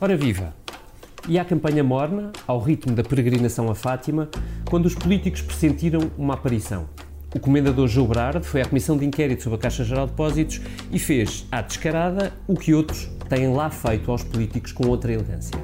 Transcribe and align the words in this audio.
Ora 0.00 0.16
viva! 0.16 0.54
E 1.28 1.40
a 1.40 1.44
campanha 1.44 1.82
morna, 1.82 2.30
ao 2.46 2.60
ritmo 2.60 2.94
da 2.94 3.02
peregrinação 3.02 3.68
a 3.68 3.74
Fátima, 3.74 4.28
quando 4.70 4.86
os 4.86 4.94
políticos 4.94 5.42
pressentiram 5.42 6.08
uma 6.16 6.34
aparição. 6.34 6.88
O 7.34 7.40
comendador 7.40 7.88
João 7.88 8.06
Berardo 8.06 8.44
foi 8.44 8.62
à 8.62 8.64
Comissão 8.64 8.96
de 8.96 9.04
Inquérito 9.04 9.42
sobre 9.42 9.58
a 9.58 9.62
Caixa 9.62 9.82
Geral 9.82 10.06
de 10.06 10.12
Depósitos 10.12 10.60
e 10.92 11.00
fez, 11.00 11.46
à 11.50 11.60
descarada, 11.62 12.32
o 12.46 12.54
que 12.54 12.72
outros 12.72 13.08
têm 13.28 13.52
lá 13.52 13.70
feito 13.70 14.12
aos 14.12 14.22
políticos 14.22 14.70
com 14.70 14.86
outra 14.86 15.12
elegância: 15.12 15.58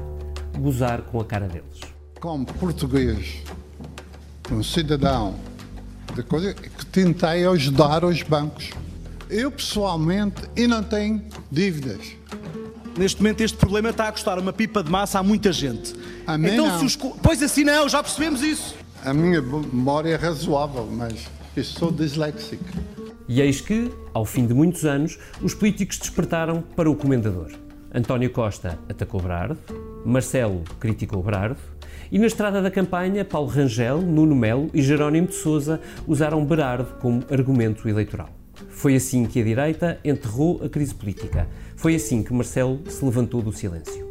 gozar 0.58 1.02
com 1.02 1.20
a 1.20 1.24
cara 1.24 1.46
deles. 1.46 1.80
Como 2.18 2.44
português, 2.44 3.40
um 4.50 4.64
cidadão 4.64 5.36
de 6.12 6.24
coisa 6.24 6.52
que 6.54 6.86
tentei 6.86 7.46
ajudar 7.46 8.04
os 8.04 8.20
bancos. 8.24 8.70
Eu 9.30 9.52
pessoalmente 9.52 10.42
e 10.56 10.66
não 10.66 10.82
tenho 10.82 11.22
dívidas. 11.52 12.16
Neste 12.96 13.20
momento 13.20 13.40
este 13.40 13.56
problema 13.56 13.90
está 13.90 14.08
a 14.08 14.12
custar 14.12 14.38
uma 14.38 14.52
pipa 14.52 14.82
de 14.82 14.90
massa 14.90 15.18
a 15.18 15.22
muita 15.22 15.52
gente. 15.52 15.94
A 16.26 16.38
mim 16.38 16.52
então 16.52 16.68
não. 16.68 16.78
se 16.78 16.84
os... 16.84 16.96
Pois 16.96 17.42
assim 17.42 17.64
não, 17.64 17.88
já 17.88 18.02
percebemos 18.02 18.40
isso. 18.42 18.76
A 19.04 19.12
minha 19.12 19.42
memória 19.42 20.10
é 20.10 20.16
razoável, 20.16 20.86
mas 20.90 21.26
eu 21.56 21.64
sou 21.64 21.90
disléxico. 21.90 22.64
E 23.28 23.40
eis 23.40 23.60
que, 23.60 23.90
ao 24.12 24.24
fim 24.24 24.46
de 24.46 24.54
muitos 24.54 24.84
anos, 24.84 25.18
os 25.42 25.54
políticos 25.54 25.98
despertaram 25.98 26.62
para 26.76 26.90
o 26.90 26.94
comendador. 26.94 27.50
António 27.92 28.30
Costa 28.30 28.78
atacou 28.88 29.20
Berardo, 29.20 29.58
Marcelo 30.04 30.62
criticou 30.78 31.22
Berardo, 31.22 31.60
e 32.12 32.18
na 32.18 32.26
estrada 32.26 32.62
da 32.62 32.70
campanha, 32.70 33.24
Paulo 33.24 33.48
Rangel, 33.48 34.00
Nuno 34.00 34.36
Melo 34.36 34.70
e 34.72 34.82
Jerónimo 34.82 35.28
de 35.28 35.34
Sousa 35.34 35.80
usaram 36.06 36.44
Berardo 36.44 36.94
como 37.00 37.24
argumento 37.30 37.88
eleitoral. 37.88 38.30
Foi 38.68 38.94
assim 38.94 39.24
que 39.26 39.40
a 39.40 39.44
direita 39.44 39.98
enterrou 40.04 40.60
a 40.64 40.68
crise 40.68 40.94
política. 40.94 41.48
Foi 41.84 41.96
assim 41.96 42.22
que 42.22 42.32
Marcelo 42.32 42.80
se 42.88 43.04
levantou 43.04 43.42
do 43.42 43.52
silêncio. 43.52 44.08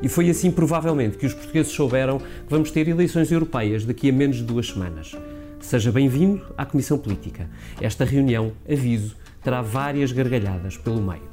E 0.00 0.08
foi 0.08 0.30
assim, 0.30 0.50
provavelmente, 0.50 1.18
que 1.18 1.26
os 1.26 1.34
portugueses 1.34 1.70
souberam 1.70 2.16
que 2.18 2.24
vamos 2.48 2.70
ter 2.70 2.88
eleições 2.88 3.30
europeias 3.30 3.84
daqui 3.84 4.08
a 4.08 4.12
menos 4.14 4.38
de 4.38 4.42
duas 4.42 4.68
semanas. 4.68 5.14
Seja 5.60 5.92
bem-vindo 5.92 6.42
à 6.56 6.64
Comissão 6.64 6.96
Política. 6.96 7.46
Esta 7.78 8.06
reunião, 8.06 8.52
aviso, 8.66 9.16
terá 9.44 9.60
várias 9.60 10.12
gargalhadas 10.12 10.78
pelo 10.78 11.02
meio. 11.02 11.28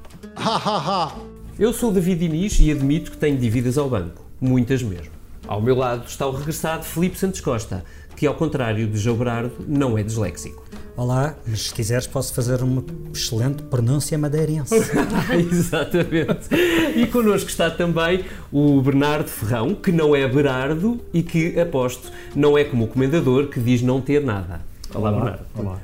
Eu 1.57 1.71
sou 1.71 1.89
o 1.89 1.93
David 1.93 2.25
Inês 2.25 2.59
e 2.59 2.69
admito 2.69 3.11
que 3.11 3.17
tenho 3.17 3.37
dívidas 3.37 3.77
ao 3.77 3.89
banco. 3.89 4.25
Muitas 4.41 4.83
mesmo. 4.83 5.13
Ao 5.47 5.61
meu 5.61 5.77
lado 5.77 6.05
está 6.05 6.27
o 6.27 6.31
regressado 6.31 6.83
Filipe 6.83 7.17
Santos 7.17 7.39
Costa, 7.39 7.85
que, 8.13 8.27
ao 8.27 8.35
contrário 8.35 8.89
de 8.89 8.97
João 8.97 9.15
Berardo, 9.15 9.55
não 9.65 9.97
é 9.97 10.03
disléxico. 10.03 10.65
Olá, 10.97 11.35
mas 11.45 11.67
se 11.67 11.73
quiseres 11.75 12.07
posso 12.07 12.33
fazer 12.33 12.63
uma 12.63 12.83
excelente 13.13 13.61
pronúncia 13.61 14.17
madeirense. 14.17 14.73
Exatamente. 15.51 16.49
E 16.95 17.05
connosco 17.05 17.47
está 17.47 17.69
também 17.69 18.25
o 18.51 18.81
Bernardo 18.81 19.27
Ferrão, 19.29 19.75
que 19.75 19.91
não 19.91 20.15
é 20.15 20.27
Berardo 20.27 20.99
e 21.13 21.21
que, 21.21 21.59
aposto, 21.59 22.11
não 22.35 22.57
é 22.57 22.63
como 22.63 22.85
o 22.85 22.87
comendador 22.87 23.45
que 23.45 23.59
diz 23.59 23.83
não 23.83 24.01
ter 24.01 24.23
nada. 24.23 24.61
Olá, 24.91 25.11
Bernardo. 25.11 25.45
Olá. 25.53 25.79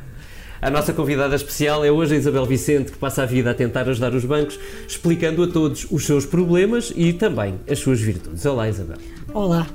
A 0.59 0.71
nossa 0.71 0.91
convidada 0.93 1.35
especial 1.35 1.85
é 1.85 1.91
hoje 1.91 2.15
a 2.15 2.17
Isabel 2.17 2.47
Vicente, 2.47 2.91
que 2.91 2.97
passa 2.97 3.21
a 3.21 3.25
vida 3.27 3.51
a 3.51 3.53
tentar 3.53 3.87
ajudar 3.87 4.15
os 4.15 4.25
bancos, 4.25 4.59
explicando 4.87 5.43
a 5.43 5.47
todos 5.47 5.85
os 5.91 6.07
seus 6.07 6.25
problemas 6.25 6.91
e 6.95 7.13
também 7.13 7.59
as 7.69 7.77
suas 7.77 7.99
virtudes. 8.01 8.43
Olá, 8.47 8.67
Isabel. 8.67 8.97
Olá. 9.31 9.67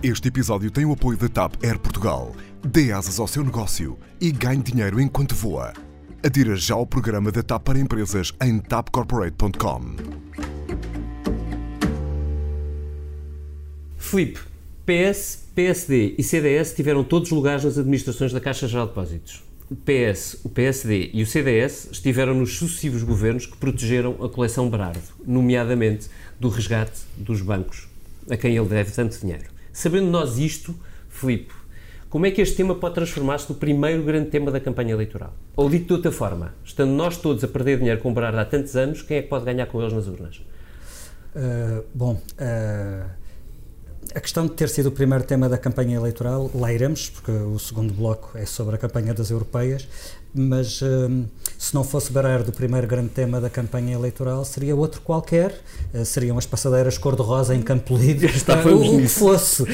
Este 0.00 0.28
episódio 0.28 0.70
tem 0.70 0.84
o 0.84 0.92
apoio 0.92 1.18
da 1.18 1.28
TAP 1.28 1.54
Air 1.60 1.76
Portugal. 1.76 2.32
Dê 2.64 2.92
asas 2.92 3.18
ao 3.18 3.26
seu 3.26 3.42
negócio 3.42 3.98
e 4.20 4.30
ganhe 4.30 4.62
dinheiro 4.62 5.00
enquanto 5.00 5.34
voa. 5.34 5.72
Adira 6.22 6.54
já 6.54 6.76
ao 6.76 6.86
programa 6.86 7.32
da 7.32 7.42
TAP 7.42 7.64
para 7.64 7.80
empresas 7.80 8.32
em 8.40 8.60
tapcorporate.com. 8.60 9.96
Filipe, 13.96 14.38
PS, 14.86 15.48
PSD 15.56 16.14
e 16.16 16.22
CDS 16.22 16.74
tiveram 16.74 17.02
todos 17.02 17.30
lugares 17.30 17.64
nas 17.64 17.76
administrações 17.76 18.32
da 18.32 18.40
Caixa 18.40 18.68
Geral 18.68 18.86
de 18.86 18.92
Depósitos. 18.92 19.42
O 19.68 19.74
PS, 19.74 20.38
o 20.44 20.48
PSD 20.48 21.10
e 21.12 21.24
o 21.24 21.26
CDS 21.26 21.88
estiveram 21.90 22.34
nos 22.34 22.56
sucessivos 22.56 23.02
governos 23.02 23.46
que 23.46 23.56
protegeram 23.56 24.24
a 24.24 24.28
coleção 24.28 24.70
Berardo, 24.70 25.02
nomeadamente 25.26 26.06
do 26.38 26.48
resgate 26.48 27.00
dos 27.16 27.42
bancos, 27.42 27.88
a 28.30 28.36
quem 28.36 28.56
ele 28.56 28.68
deve 28.68 28.92
tanto 28.92 29.18
dinheiro. 29.18 29.57
Sabendo 29.78 30.08
nós 30.08 30.38
isto, 30.38 30.74
Filipe, 31.08 31.54
como 32.10 32.26
é 32.26 32.32
que 32.32 32.40
este 32.42 32.56
tema 32.56 32.74
pode 32.74 32.96
transformar-se 32.96 33.48
no 33.48 33.54
primeiro 33.54 34.02
grande 34.02 34.28
tema 34.28 34.50
da 34.50 34.58
campanha 34.58 34.92
eleitoral? 34.92 35.32
Ou 35.54 35.70
dito 35.70 35.86
de 35.86 35.92
outra 35.92 36.10
forma, 36.10 36.52
estando 36.64 36.90
nós 36.90 37.16
todos 37.16 37.44
a 37.44 37.46
perder 37.46 37.78
dinheiro 37.78 38.00
com 38.00 38.10
o 38.10 38.12
Berardo 38.12 38.40
há 38.40 38.44
tantos 38.44 38.74
anos, 38.74 39.02
quem 39.02 39.18
é 39.18 39.22
que 39.22 39.28
pode 39.28 39.44
ganhar 39.44 39.66
com 39.66 39.80
eles 39.80 39.92
nas 39.92 40.08
urnas? 40.08 40.38
Uh, 41.32 41.84
bom, 41.94 42.14
uh, 42.14 43.08
a 44.12 44.20
questão 44.20 44.48
de 44.48 44.54
ter 44.54 44.68
sido 44.68 44.86
o 44.86 44.90
primeiro 44.90 45.22
tema 45.22 45.48
da 45.48 45.56
campanha 45.56 45.96
eleitoral, 45.96 46.50
lá 46.56 46.72
iremos, 46.72 47.08
porque 47.10 47.30
o 47.30 47.56
segundo 47.60 47.94
bloco 47.94 48.36
é 48.36 48.44
sobre 48.46 48.74
a 48.74 48.78
campanha 48.78 49.14
das 49.14 49.30
europeias, 49.30 49.86
mas 50.34 50.82
um, 50.82 51.24
se 51.58 51.74
não 51.74 51.82
fosse 51.82 52.12
Berardo 52.12 52.50
o 52.50 52.52
primeiro 52.52 52.86
grande 52.86 53.08
tema 53.08 53.40
da 53.40 53.50
campanha 53.50 53.94
eleitoral, 53.94 54.44
seria 54.44 54.76
outro 54.76 55.00
qualquer, 55.00 55.60
uh, 55.92 56.04
seriam 56.04 56.38
as 56.38 56.46
passadeiras 56.46 56.96
cor-de-rosa 56.96 57.52
em 57.54 57.60
Campo 57.60 57.96
Lido, 57.96 58.24
Estávamos 58.30 58.88
o 58.88 58.98
que 58.98 59.08
fosse, 59.08 59.64
uh, 59.64 59.66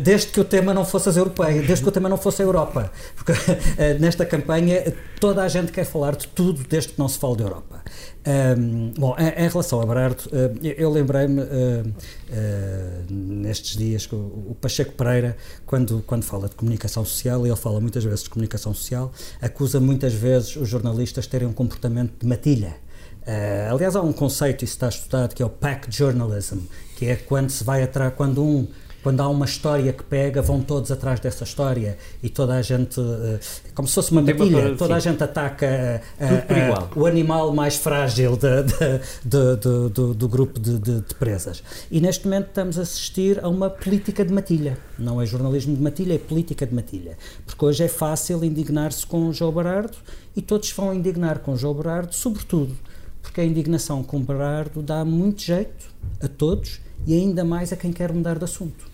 desde 0.00 0.28
que 0.28 0.40
o 0.40 0.44
tema 0.44 0.72
não 0.72 0.84
fosse 0.84 1.08
as 1.08 1.16
europeias, 1.16 1.66
desde 1.66 1.82
que 1.82 1.88
o 1.88 1.92
tema 1.92 2.08
não 2.08 2.16
fosse 2.16 2.42
a 2.42 2.44
Europa, 2.44 2.92
porque 3.16 3.32
uh, 3.32 3.36
nesta 3.98 4.24
campanha 4.24 4.94
toda 5.18 5.42
a 5.42 5.48
gente 5.48 5.72
quer 5.72 5.84
falar 5.84 6.14
de 6.14 6.28
tudo 6.28 6.62
desde 6.68 6.92
que 6.92 6.98
não 6.98 7.08
se 7.08 7.18
fale 7.18 7.36
de 7.36 7.42
Europa. 7.42 7.82
Um, 8.24 8.92
bom, 8.96 9.16
em, 9.18 9.44
em 9.44 9.48
relação 9.48 9.80
a 9.80 9.86
Berardo, 9.86 10.22
uh, 10.26 10.58
eu, 10.62 10.72
eu 10.72 10.90
lembrei-me 10.90 11.40
uh, 11.40 11.44
uh, 11.44 13.12
nestes 13.12 13.76
dias 13.76 14.06
que 14.06 14.14
o, 14.14 14.18
o 14.50 14.56
Pacheco 14.60 14.92
Pereira, 14.92 15.36
quando, 15.66 16.04
quando 16.06 16.22
fala 16.22 16.48
de 16.48 16.54
comunicação 16.54 17.04
social, 17.04 17.44
e 17.44 17.50
ele 17.50 17.56
fala 17.56 17.80
muitas 17.80 18.04
vezes 18.04 18.22
de 18.22 18.30
comunicação 18.30 18.72
social, 18.72 19.12
acusa 19.40 19.80
muitas 19.80 20.14
vezes 20.14 20.54
os 20.54 20.68
jornalistas 20.68 21.26
terem 21.26 21.48
um 21.48 21.52
comportamento 21.52 22.12
de 22.20 22.26
matilha. 22.26 22.76
Uh, 23.22 23.74
aliás, 23.74 23.96
há 23.96 24.02
um 24.02 24.12
conceito, 24.12 24.64
isso 24.64 24.74
está 24.74 24.88
estudado, 24.88 25.34
que 25.34 25.42
é 25.42 25.46
o 25.46 25.50
pack 25.50 25.88
journalism, 25.90 26.58
que 26.96 27.06
é 27.06 27.16
quando 27.16 27.50
se 27.50 27.64
vai 27.64 27.82
atrás, 27.82 28.12
quando 28.16 28.42
um 28.42 28.68
quando 29.02 29.20
há 29.20 29.28
uma 29.28 29.44
história 29.44 29.92
que 29.92 30.02
pega, 30.02 30.40
vão 30.40 30.60
todos 30.60 30.90
atrás 30.92 31.18
dessa 31.20 31.44
história 31.44 31.98
e 32.22 32.28
toda 32.28 32.54
a 32.54 32.62
gente, 32.62 33.00
uh, 33.00 33.38
como 33.74 33.88
se 33.88 33.94
fosse 33.94 34.12
uma 34.12 34.22
matilha, 34.22 34.76
toda 34.76 34.94
a 34.94 35.00
gente 35.00 35.22
ataca 35.22 36.00
uh, 36.20 36.52
igual. 36.66 36.90
o 36.94 37.06
animal 37.06 37.52
mais 37.52 37.76
frágil 37.76 38.36
de- 38.36 38.62
de- 38.62 39.56
de- 39.56 39.88
do- 39.90 40.14
do, 40.14 40.28
grupo 40.28 40.60
de, 40.60 40.72
presas. 41.14 41.62
E 41.90 42.00
neste 42.00 42.24
momento 42.26 42.48
estamos 42.48 42.78
a 42.78 42.82
assistir 42.82 43.44
a 43.44 43.48
uma 43.48 43.68
política 43.68 44.24
de 44.24 44.32
matilha. 44.32 44.78
Não 44.98 45.20
é 45.20 45.26
jornalismo 45.26 45.74
de 45.76 45.82
matilha, 45.82 46.14
é 46.14 46.18
política 46.18 46.66
de 46.66 46.74
matilha. 46.74 47.16
Porque 47.44 47.64
hoje 47.64 47.84
é 47.84 47.88
fácil 47.88 48.44
indignar-se 48.44 49.06
com 49.06 49.28
o 49.28 49.32
João 49.32 49.52
Berardo 49.52 49.96
e 50.36 50.40
todos 50.42 50.70
vão 50.70 50.94
indignar 50.94 51.40
com 51.40 51.52
o 51.52 51.56
João 51.56 51.74
Berardo, 51.74 52.14
sobretudo 52.14 52.76
porque 53.20 53.40
a 53.40 53.44
indignação 53.44 54.02
com 54.02 54.16
o 54.16 54.20
Berardo 54.20 54.82
dá 54.82 55.04
muito 55.04 55.42
jeito 55.42 55.86
a 56.20 56.26
todos 56.26 56.80
e 57.06 57.14
ainda 57.14 57.44
mais 57.44 57.72
a 57.72 57.76
quem 57.76 57.92
quer 57.92 58.12
mudar 58.12 58.36
de 58.36 58.44
assunto. 58.44 58.91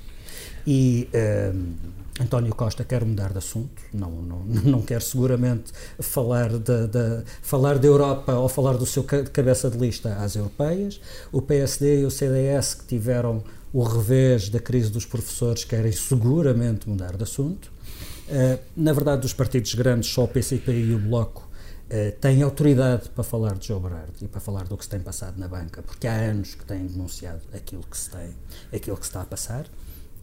E 0.70 1.08
ehm, 1.14 1.72
António 2.20 2.54
Costa 2.54 2.84
quer 2.84 3.02
mudar 3.02 3.32
de 3.32 3.38
assunto, 3.38 3.80
não, 3.94 4.10
não, 4.10 4.44
não 4.64 4.82
quer 4.82 5.00
seguramente 5.00 5.72
falar 5.98 6.50
da, 6.58 7.22
falar 7.40 7.82
Europa 7.82 8.34
ou 8.34 8.50
falar 8.50 8.76
do 8.76 8.84
seu 8.84 9.02
ca- 9.02 9.22
cabeça 9.24 9.70
de 9.70 9.78
lista 9.78 10.14
às 10.16 10.36
europeias. 10.36 11.00
O 11.32 11.40
PSD 11.40 12.02
e 12.02 12.04
o 12.04 12.10
CDS, 12.10 12.74
que 12.74 12.84
tiveram 12.84 13.42
o 13.72 13.82
revés 13.82 14.50
da 14.50 14.58
crise 14.60 14.90
dos 14.90 15.06
professores, 15.06 15.64
querem 15.64 15.90
seguramente 15.92 16.86
mudar 16.86 17.16
de 17.16 17.22
assunto. 17.22 17.72
Eh, 18.28 18.58
na 18.76 18.92
verdade, 18.92 19.22
dos 19.22 19.32
partidos 19.32 19.72
grandes, 19.74 20.10
só 20.10 20.24
o 20.24 20.28
PCP 20.28 20.70
e 20.70 20.94
o 20.94 20.98
Bloco 20.98 21.48
eh, 21.88 22.10
têm 22.20 22.42
autoridade 22.42 23.08
para 23.08 23.24
falar 23.24 23.56
de 23.56 23.68
João 23.68 23.80
Berardo 23.80 24.12
e 24.20 24.28
para 24.28 24.40
falar 24.40 24.64
do 24.64 24.76
que 24.76 24.84
se 24.84 24.90
tem 24.90 25.00
passado 25.00 25.38
na 25.38 25.48
banca, 25.48 25.80
porque 25.82 26.06
há 26.06 26.12
anos 26.14 26.54
que 26.54 26.64
têm 26.66 26.86
denunciado 26.86 27.40
aquilo 27.54 27.82
que 27.90 27.96
se 27.96 28.10
tem, 28.10 28.34
aquilo 28.70 28.98
que 28.98 29.04
se 29.06 29.10
está 29.10 29.22
a 29.22 29.24
passar. 29.24 29.64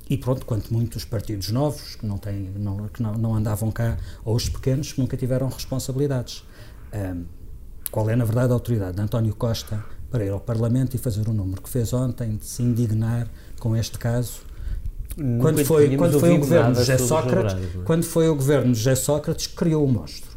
E 0.10 0.18
pronto, 0.18 0.46
quanto 0.46 0.72
muito 0.72 0.96
os 0.96 1.06
partidos 1.06 1.50
novos, 1.50 1.96
que 1.96 2.06
não, 2.06 2.18
têm, 2.18 2.52
não, 2.56 2.88
que 2.90 3.02
não, 3.02 3.14
não 3.14 3.36
andavam 3.36 3.72
cá, 3.72 3.98
ou 4.24 4.36
os 4.36 4.48
pequenos, 4.48 4.94
que 4.94 5.00
nunca 5.00 5.18
tiveram 5.18 5.48
responsabilidades. 5.48 6.44
Ahm, 6.94 7.24
qual 7.90 8.10
é, 8.10 8.16
na 8.16 8.26
verdade, 8.26 8.52
a 8.52 8.54
autoridade 8.54 8.96
de 8.96 9.02
António 9.02 9.34
Costa 9.36 9.84
para 10.12 10.24
ir 10.24 10.30
ao 10.30 10.40
Parlamento 10.40 10.96
e 10.96 10.98
fazer 11.00 11.28
o 11.28 11.34
número 11.34 11.62
que 11.62 11.70
fez 11.70 11.92
ontem, 11.92 12.36
de 12.38 12.46
se 12.46 12.62
indignar 12.62 13.28
com 13.60 13.76
este 13.76 13.98
caso? 13.98 14.42
Nunca 15.18 15.44
Quando 15.44 15.66
foi, 15.66 15.84
tínhamos 15.86 16.10
quando 16.10 16.20
foi 16.20 16.34
o 16.34 16.40
governo 16.40 16.74
de 16.74 16.80
José 16.80 16.98
Sócrates, 16.98 17.56
é? 17.56 17.84
quando 17.84 18.04
foi 18.04 18.30
o 18.30 18.36
governo 18.36 18.74
de 18.74 18.78
José 18.78 18.96
Sócrates 18.96 19.48
que 19.48 19.56
criou 19.56 19.86
o 19.86 19.92
monstro. 19.92 20.36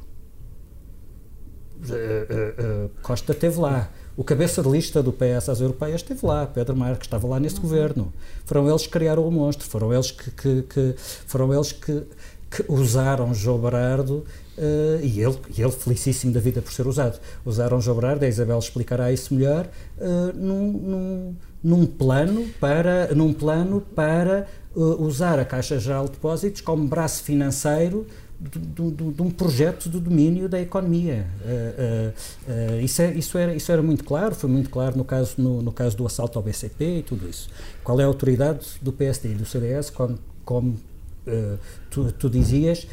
Eh, 1.90 2.26
eh, 2.30 2.54
eh, 2.58 2.90
Costa 3.02 3.32
esteve 3.32 3.58
lá. 3.58 3.90
O 4.18 4.24
cabeça 4.24 4.60
de 4.60 4.68
lista 4.68 5.00
do 5.00 5.12
PS 5.12 5.48
às 5.48 5.60
europeias 5.60 6.00
esteve 6.00 6.26
lá, 6.26 6.44
Pedro 6.44 6.76
Marques 6.76 7.06
estava 7.06 7.24
lá 7.28 7.38
nesse 7.38 7.60
governo. 7.60 8.12
Foram 8.44 8.68
eles 8.68 8.82
que 8.82 8.88
criaram 8.90 9.24
o 9.24 9.30
monstro, 9.30 9.64
foram 9.64 9.94
eles 9.94 10.10
que, 10.10 10.28
que- 10.32 10.62
que- 10.62 10.94
foram 10.98 11.54
eles 11.54 11.70
que, 11.70 12.02
que 12.50 12.64
usaram 12.68 13.32
João 13.32 13.58
Berardo 13.60 14.24
Uh, 14.58 14.98
e, 15.04 15.20
ele, 15.22 15.38
e 15.56 15.62
ele 15.62 15.70
felicíssimo 15.70 16.32
da 16.32 16.40
vida 16.40 16.60
por 16.60 16.72
ser 16.72 16.84
usado. 16.84 17.20
Usaram 17.46 17.80
João 17.80 17.96
Berardo, 17.96 18.24
a 18.24 18.28
Isabel 18.28 18.58
explicará 18.58 19.12
isso 19.12 19.32
melhor, 19.32 19.68
uh, 19.98 20.36
num, 20.36 20.72
num, 20.72 21.36
num, 21.62 21.86
plano 21.86 22.44
para, 22.58 23.14
num 23.14 23.32
plano 23.32 23.80
para 23.94 24.48
uh, 24.74 25.00
usar 25.00 25.38
a 25.38 25.44
Caixa 25.44 25.78
Geral 25.78 26.06
de 26.06 26.10
Depósitos 26.14 26.60
como 26.60 26.88
braço 26.88 27.22
financeiro 27.22 28.04
de, 28.40 29.22
um 29.22 29.30
projeto 29.30 29.88
de 29.88 29.98
domínio 29.98 30.48
da 30.48 30.60
economia. 30.60 31.26
Uh, 31.40 32.70
uh, 32.70 32.76
uh, 32.76 32.80
isso, 32.80 33.02
é, 33.02 33.12
isso, 33.12 33.36
era, 33.36 33.54
isso 33.54 33.72
era 33.72 33.82
muito 33.82 34.04
claro, 34.04 34.34
foi 34.34 34.48
muito 34.48 34.70
claro 34.70 34.96
no 34.96 35.04
caso, 35.04 35.34
no, 35.38 35.60
no, 35.60 35.72
caso 35.72 35.96
do 35.96 36.06
assalto 36.06 36.38
ao 36.38 36.44
BCP 36.44 36.98
e 36.98 37.02
tudo 37.02 37.28
isso. 37.28 37.48
Qual 37.82 38.00
é 38.00 38.04
a 38.04 38.06
autoridade 38.06 38.66
do 38.80 38.92
PSD 38.92 39.32
e 39.32 39.34
do 39.34 39.44
CDS 39.44 39.90
como, 39.90 40.18
como 40.44 40.76
tu, 41.90 42.10
tu, 42.12 42.30
dizias, 42.30 42.86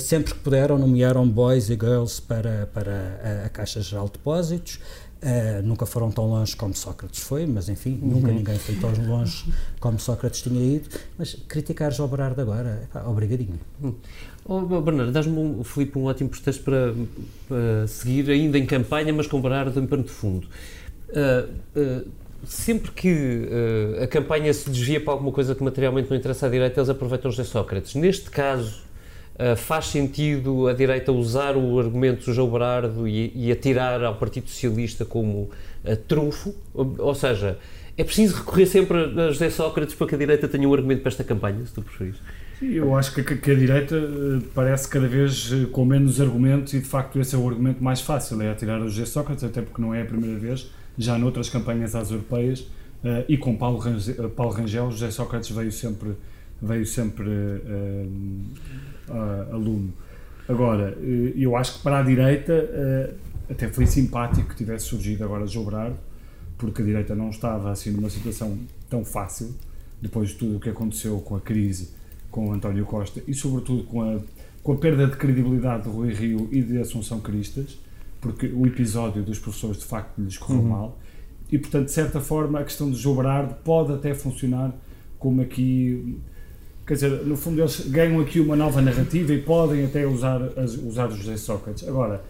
sempre 0.00 0.34
que 0.34 0.40
puderam 0.40 0.76
nomearam 0.76 1.28
boys 1.28 1.70
e 1.70 1.74
girls 1.74 2.20
para, 2.20 2.68
para 2.74 3.20
a, 3.22 3.46
a 3.46 3.48
Caixa 3.48 3.80
Geral 3.80 4.06
de 4.06 4.14
Depósitos, 4.14 4.80
Uh, 5.16 5.62
nunca 5.62 5.86
foram 5.86 6.10
tão 6.10 6.26
longe 6.26 6.54
como 6.54 6.74
Sócrates 6.74 7.20
foi, 7.20 7.46
mas 7.46 7.70
enfim, 7.70 7.98
uhum. 8.02 8.08
nunca 8.08 8.30
ninguém 8.30 8.58
foi 8.58 8.74
tão 8.76 8.92
longe 9.06 9.50
como 9.80 9.98
Sócrates 9.98 10.42
tinha 10.42 10.76
ido. 10.76 10.90
Mas 11.16 11.34
criticar 11.48 11.90
João 11.90 12.08
Berardo 12.08 12.40
agora, 12.40 12.82
epá, 12.84 13.02
obrigadinho. 13.08 13.58
Uhum. 13.82 13.94
Oh, 14.48 14.60
Bernardo, 14.80 15.10
dás-me, 15.10 15.36
um, 15.36 15.64
Filipe, 15.64 15.98
um 15.98 16.04
ótimo 16.04 16.30
pretexto 16.30 16.62
para, 16.62 16.94
para, 17.48 17.86
seguir 17.88 18.30
ainda 18.30 18.56
em 18.56 18.64
campanha, 18.64 19.12
mas 19.12 19.26
com 19.26 19.40
Berardo 19.40 19.78
em 19.80 19.86
pano 19.86 20.04
de 20.04 20.10
fundo. 20.10 20.46
Uh, 21.08 21.50
uh, 21.76 22.08
sempre 22.44 22.92
que 22.92 23.48
a 24.00 24.06
campanha 24.06 24.52
se 24.54 24.70
desvia 24.70 25.00
para 25.00 25.14
alguma 25.14 25.32
coisa 25.32 25.52
que 25.52 25.64
materialmente 25.64 26.08
não 26.08 26.16
interessa 26.16 26.46
à 26.46 26.48
direita, 26.48 26.78
eles 26.78 26.88
aproveitam 26.88 27.28
José 27.30 27.42
Sócrates. 27.42 27.94
Neste 27.96 28.30
caso, 28.30 28.86
Uh, 29.38 29.54
faz 29.54 29.88
sentido 29.88 30.66
a 30.66 30.72
direita 30.72 31.12
usar 31.12 31.58
o 31.58 31.78
argumento 31.78 32.24
do 32.24 32.32
João 32.32 32.48
Berardo 32.48 33.06
e, 33.06 33.30
e 33.34 33.52
atirar 33.52 34.02
ao 34.02 34.14
Partido 34.14 34.48
Socialista 34.48 35.04
como 35.04 35.50
uh, 35.84 35.96
trunfo? 36.08 36.54
Ou, 36.72 36.94
ou, 36.96 37.14
seja, 37.14 37.58
é 37.98 38.02
preciso 38.02 38.34
recorrer 38.34 38.64
sempre 38.64 38.96
a 38.96 39.28
José 39.28 39.50
Sócrates 39.50 39.94
para 39.94 40.06
que 40.06 40.14
a 40.14 40.18
direita 40.18 40.48
tenha 40.48 40.66
um 40.66 40.72
argumento 40.72 41.02
para 41.02 41.10
esta 41.10 41.22
campanha, 41.22 41.66
se 41.66 41.74
tu 41.74 41.82
preferires? 41.82 42.18
Eu 42.60 42.96
acho 42.96 43.14
que, 43.14 43.22
que, 43.22 43.50
a 43.50 43.54
direita 43.54 43.96
uh, 43.96 44.40
parece 44.54 44.88
cada 44.88 45.06
vez 45.06 45.50
com 45.72 45.84
menos 45.84 46.20
argumentos 46.20 46.72
e 46.72 46.80
de 46.80 46.86
facto 46.86 47.20
esse 47.20 47.34
é 47.34 47.38
o 47.38 47.46
argumento 47.46 47.84
mais 47.84 48.00
fácil, 48.00 48.40
é 48.40 48.50
atirar 48.50 48.80
a 48.80 48.88
José 48.88 49.04
Sócrates, 49.04 49.44
até 49.44 49.60
porque 49.60 49.80
não 49.80 49.94
é 49.94 50.02
a 50.02 50.06
primeira 50.06 50.38
vez, 50.38 50.70
já 50.96 51.18
noutras 51.18 51.50
campanhas 51.50 51.94
às 51.94 52.10
europeias 52.10 52.66
e 53.28 53.36
com 53.36 53.56
Paulo 53.56 53.78
Rangel, 53.78 54.30
Paulo 54.30 54.52
Rangel, 54.52 54.90
José 54.90 55.10
Sócrates 55.10 55.50
veio 55.50 55.70
sempre, 55.70 56.16
veio 56.60 56.86
sempre 56.86 57.28
uh, 57.28 58.10
aluno. 59.52 59.92
Agora, 60.48 60.96
eh, 61.00 61.32
eu 61.36 61.56
acho 61.56 61.74
que 61.74 61.82
para 61.82 61.98
a 61.98 62.02
direita 62.02 62.52
eh, 62.52 63.14
até 63.50 63.68
foi 63.68 63.84
simpático 63.84 64.50
que 64.50 64.54
tivesse 64.54 64.86
surgido 64.86 65.24
agora 65.24 65.44
João 65.44 65.64
Berardo, 65.64 65.96
porque 66.56 66.82
a 66.82 66.84
direita 66.84 67.16
não 67.16 67.30
estava 67.30 67.72
assim 67.72 67.90
numa 67.90 68.08
situação 68.08 68.56
tão 68.88 69.04
fácil, 69.04 69.52
depois 70.00 70.28
de 70.28 70.34
tudo 70.36 70.58
o 70.58 70.60
que 70.60 70.68
aconteceu 70.68 71.18
com 71.18 71.34
a 71.34 71.40
crise 71.40 71.88
com 72.36 72.52
António 72.52 72.84
Costa 72.84 73.22
e 73.26 73.32
sobretudo 73.32 73.84
com 73.84 74.02
a, 74.02 74.18
com 74.62 74.72
a 74.72 74.76
perda 74.76 75.06
de 75.06 75.16
credibilidade 75.16 75.84
de 75.84 75.88
Rui 75.88 76.12
Rio 76.12 76.46
e 76.52 76.60
de 76.60 76.76
Assunção 76.76 77.18
Cristas, 77.18 77.78
porque 78.20 78.46
o 78.48 78.66
episódio 78.66 79.22
dos 79.22 79.38
professores 79.38 79.78
de 79.78 79.86
facto 79.86 80.20
lhes 80.20 80.36
correu 80.36 80.60
uhum. 80.60 80.68
mal, 80.68 80.98
e 81.50 81.58
portanto 81.58 81.86
de 81.86 81.92
certa 81.92 82.20
forma 82.20 82.60
a 82.60 82.64
questão 82.64 82.90
de 82.90 82.98
João 82.98 83.16
Berardo 83.16 83.54
pode 83.64 83.90
até 83.94 84.12
funcionar 84.12 84.70
como 85.18 85.40
aqui 85.40 86.18
quer 86.86 86.92
dizer, 86.92 87.24
no 87.24 87.38
fundo 87.38 87.58
eles 87.58 87.88
ganham 87.88 88.20
aqui 88.20 88.38
uma 88.38 88.54
nova 88.54 88.82
narrativa 88.82 89.32
e 89.32 89.40
podem 89.40 89.86
até 89.86 90.06
usar, 90.06 90.38
usar 90.86 91.08
José 91.08 91.38
Sócrates. 91.38 91.88
Agora, 91.88 92.22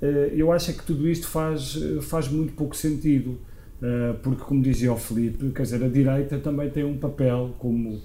eh, 0.00 0.32
eu 0.34 0.50
acho 0.50 0.72
que 0.72 0.84
tudo 0.84 1.06
isto 1.06 1.28
faz, 1.28 1.78
faz 2.00 2.28
muito 2.28 2.54
pouco 2.54 2.74
sentido, 2.74 3.38
eh, 3.82 4.14
porque, 4.22 4.42
como 4.42 4.62
dizia 4.62 4.92
o 4.92 4.96
Felipe, 4.96 5.50
quer 5.50 5.62
dizer, 5.62 5.84
a 5.84 5.88
direita 5.88 6.38
também 6.38 6.70
tem 6.70 6.82
um 6.82 6.96
papel 6.96 7.54
como, 7.58 8.00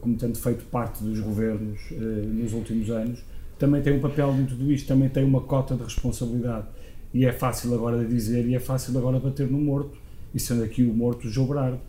como 0.00 0.16
tendo 0.16 0.38
feito 0.38 0.64
parte 0.64 1.02
dos 1.04 1.20
governos 1.20 1.78
nos 1.90 2.52
últimos 2.52 2.90
anos, 2.90 3.22
também 3.58 3.82
tem 3.82 3.92
um 3.92 4.00
papel 4.00 4.34
em 4.34 4.46
tudo 4.46 4.72
isto, 4.72 4.88
também 4.88 5.08
tem 5.08 5.24
uma 5.24 5.42
cota 5.42 5.74
de 5.74 5.82
responsabilidade. 5.82 6.66
E 7.12 7.26
é 7.26 7.32
fácil 7.32 7.74
agora 7.74 7.98
de 7.98 8.06
dizer, 8.06 8.46
e 8.46 8.54
é 8.54 8.60
fácil 8.60 8.96
agora 8.96 9.18
bater 9.18 9.50
no 9.50 9.58
morto, 9.58 9.98
e 10.34 10.40
sendo 10.40 10.64
aqui 10.64 10.82
o 10.82 10.94
morto 10.94 11.28
João 11.28 11.48
Berardo 11.48 11.80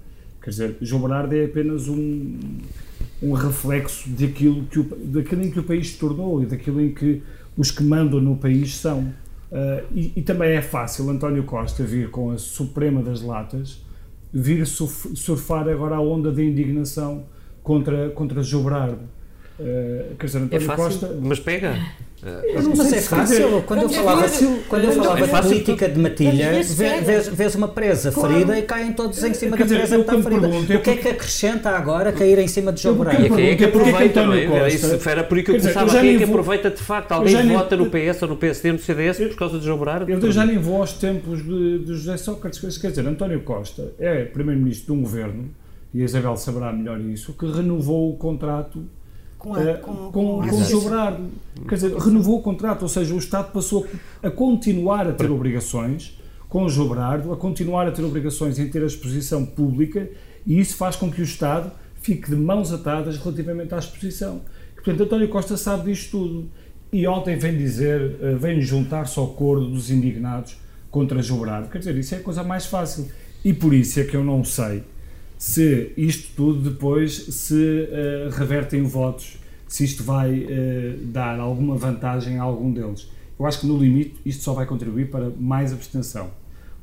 Quer 0.41 0.49
dizer, 0.49 0.77
João 0.81 1.01
Bernardo 1.01 1.35
é 1.35 1.45
apenas 1.45 1.88
um, 1.88 2.39
um 3.21 3.33
reflexo 3.33 4.09
daquilo, 4.09 4.65
que 4.65 4.79
o, 4.79 4.83
daquilo 4.83 5.43
em 5.43 5.51
que 5.51 5.59
o 5.59 5.63
país 5.63 5.91
se 5.91 5.99
tornou 5.99 6.41
e 6.41 6.47
daquilo 6.47 6.81
em 6.81 6.91
que 6.91 7.21
os 7.55 7.69
que 7.69 7.83
mandam 7.83 8.19
no 8.19 8.35
país 8.35 8.75
são. 8.75 9.01
Uh, 9.51 9.85
e, 9.93 10.13
e, 10.15 10.21
também 10.21 10.53
é 10.53 10.61
fácil 10.61 11.09
António 11.09 11.43
Costa 11.43 11.83
vir 11.83 12.09
com 12.09 12.31
a 12.31 12.38
Suprema 12.38 13.03
das 13.03 13.21
Latas, 13.21 13.79
vir 14.33 14.65
surfar 14.65 15.67
agora 15.67 15.95
a 15.95 16.01
onda 16.01 16.31
de 16.31 16.43
indignação 16.43 17.25
contra, 17.61 18.09
contra 18.11 18.41
João 18.41 18.63
Bernardo. 18.63 19.20
Uh, 19.59 20.15
quer 20.18 20.25
dizer, 20.25 20.39
é 20.39 20.42
António 20.42 20.63
é 20.63 20.68
fácil, 20.68 20.83
Costa. 20.83 21.19
Mas 21.21 21.39
pega. 21.39 21.75
Eu 22.44 22.62
não 22.62 22.75
sei 22.75 23.00
é 23.00 23.01
fácil. 23.01 23.63
Quando 23.63 23.83
eu 23.83 23.89
falava, 23.89 24.27
quando 24.69 24.83
eu 24.83 24.92
falava 24.92 25.25
de 25.25 25.48
política 25.50 25.89
de 25.89 26.00
matilha, 26.00 26.51
vês, 26.51 27.27
vês 27.27 27.56
uma 27.56 27.68
presa 27.68 28.12
ferida 28.12 28.57
e 28.59 28.62
caem 28.62 28.94
todos 28.94 29.24
em 29.24 29.33
cima 29.33 29.57
da 29.57 29.65
presa 29.65 29.95
que 29.95 30.01
está 30.01 30.21
ferida. 30.21 30.48
O 30.48 30.81
que 30.81 30.89
é 30.89 30.95
que 30.98 31.07
acrescenta 31.07 31.71
agora 31.71 32.12
cair 32.12 32.38
em 32.38 32.48
cima 32.48 32.71
de 32.71 32.83
João 32.83 32.95
Moreira? 32.98 33.25
E 33.25 33.30
quem 33.30 33.50
é 33.50 33.56
que 33.56 33.65
aproveita? 33.65 34.21
Isso 34.68 35.09
era 35.09 35.24
por 35.24 35.38
aí 35.38 35.44
que 35.44 35.51
eu 35.51 35.59
começava. 35.59 36.00
Quem 36.00 36.15
é 36.15 36.18
que 36.18 36.24
aproveita 36.24 36.69
de 36.69 36.81
facto? 36.81 37.12
Alguém 37.12 37.48
vota 37.48 37.75
no 37.75 37.88
PS 37.88 38.21
ou 38.21 38.30
no 38.30 38.38
PSD, 38.38 38.71
no 38.71 38.80
CDS 38.80 39.18
por 39.18 39.36
causa 39.36 39.57
de 39.57 39.65
João 39.65 39.80
Moreira? 39.80 40.06
Eu 40.07 40.31
já 40.31 40.45
nem 40.45 40.59
vou 40.59 40.77
aos 40.77 40.94
tempos 40.94 41.44
de 41.44 41.86
José 41.88 42.18
Sócrates. 42.18 42.77
Quer 42.77 42.89
dizer, 42.89 43.07
António 43.07 43.42
Costa 43.42 43.94
é 44.00 44.25
primeiro-ministro 44.25 44.94
de 44.94 45.00
um 45.00 45.03
governo, 45.03 45.50
e 45.94 46.01
a 46.01 46.06
Isabel 46.06 46.38
saberá 46.38 46.71
melhor 46.71 47.00
isso, 47.01 47.33
que 47.33 47.45
renovou 47.45 48.12
o 48.12 48.15
contrato 48.15 48.83
com, 49.41 49.55
a, 49.55 49.63
eh, 49.63 49.73
com, 49.73 49.93
com, 49.93 50.11
com, 50.11 50.47
com 50.47 50.55
o 50.55 50.63
Sobrado. 50.63 51.29
Quer 51.67 51.75
dizer, 51.75 51.95
renovou 51.95 52.38
o 52.38 52.41
contrato, 52.41 52.83
ou 52.83 52.89
seja, 52.89 53.13
o 53.13 53.17
Estado 53.17 53.51
passou 53.51 53.88
a 54.21 54.29
continuar 54.29 55.07
a 55.07 55.13
ter 55.13 55.29
obrigações 55.31 56.17
com 56.47 56.63
o 56.63 56.69
Jobrardo, 56.69 57.33
a 57.33 57.38
continuar 57.38 57.88
a 57.88 57.91
ter 57.91 58.03
obrigações 58.03 58.59
em 58.59 58.69
ter 58.69 58.83
a 58.83 58.85
exposição 58.85 59.45
pública 59.45 60.09
e 60.45 60.59
isso 60.59 60.75
faz 60.75 60.95
com 60.95 61.11
que 61.11 61.21
o 61.21 61.23
Estado 61.23 61.71
fique 62.01 62.29
de 62.29 62.35
mãos 62.35 62.71
atadas 62.71 63.17
relativamente 63.17 63.73
à 63.73 63.79
exposição. 63.79 64.41
Portanto, 64.75 65.03
António 65.03 65.29
Costa 65.29 65.57
sabe 65.57 65.91
disto 65.91 66.11
tudo 66.11 66.49
e 66.93 67.07
ontem 67.07 67.35
vem 67.35 67.57
dizer, 67.57 68.17
eh, 68.21 68.36
vem 68.36 68.62
juntar-se 68.62 69.17
ao 69.17 69.27
coro 69.27 69.65
dos 69.65 69.89
indignados 69.89 70.57
contra 70.89 71.21
Jobrardo. 71.21 71.69
Quer 71.69 71.79
dizer, 71.79 71.98
isso 71.98 72.13
é 72.13 72.17
a 72.17 72.21
coisa 72.21 72.43
mais 72.43 72.65
fácil. 72.65 73.07
E 73.43 73.53
por 73.53 73.74
isso 73.74 74.00
é 74.00 74.03
que 74.03 74.15
eu 74.15 74.24
não 74.24 74.43
sei 74.43 74.83
se 75.41 75.91
isto 75.98 76.36
tudo 76.36 76.69
depois 76.69 77.13
se 77.13 77.55
uh, 77.55 78.29
reverte 78.29 78.75
em 78.75 78.83
votos, 78.83 79.39
se 79.67 79.83
isto 79.83 80.03
vai 80.03 80.43
uh, 80.43 80.98
dar 81.05 81.39
alguma 81.39 81.75
vantagem 81.75 82.38
a 82.38 82.43
algum 82.43 82.71
deles. 82.71 83.10
Eu 83.39 83.48
acho 83.48 83.62
que 83.62 83.65
no 83.65 83.75
limite 83.75 84.19
isto 84.24 84.43
só 84.43 84.53
vai 84.53 84.67
contribuir 84.67 85.10
para 85.10 85.31
mais 85.31 85.74
abstenção, 85.74 86.29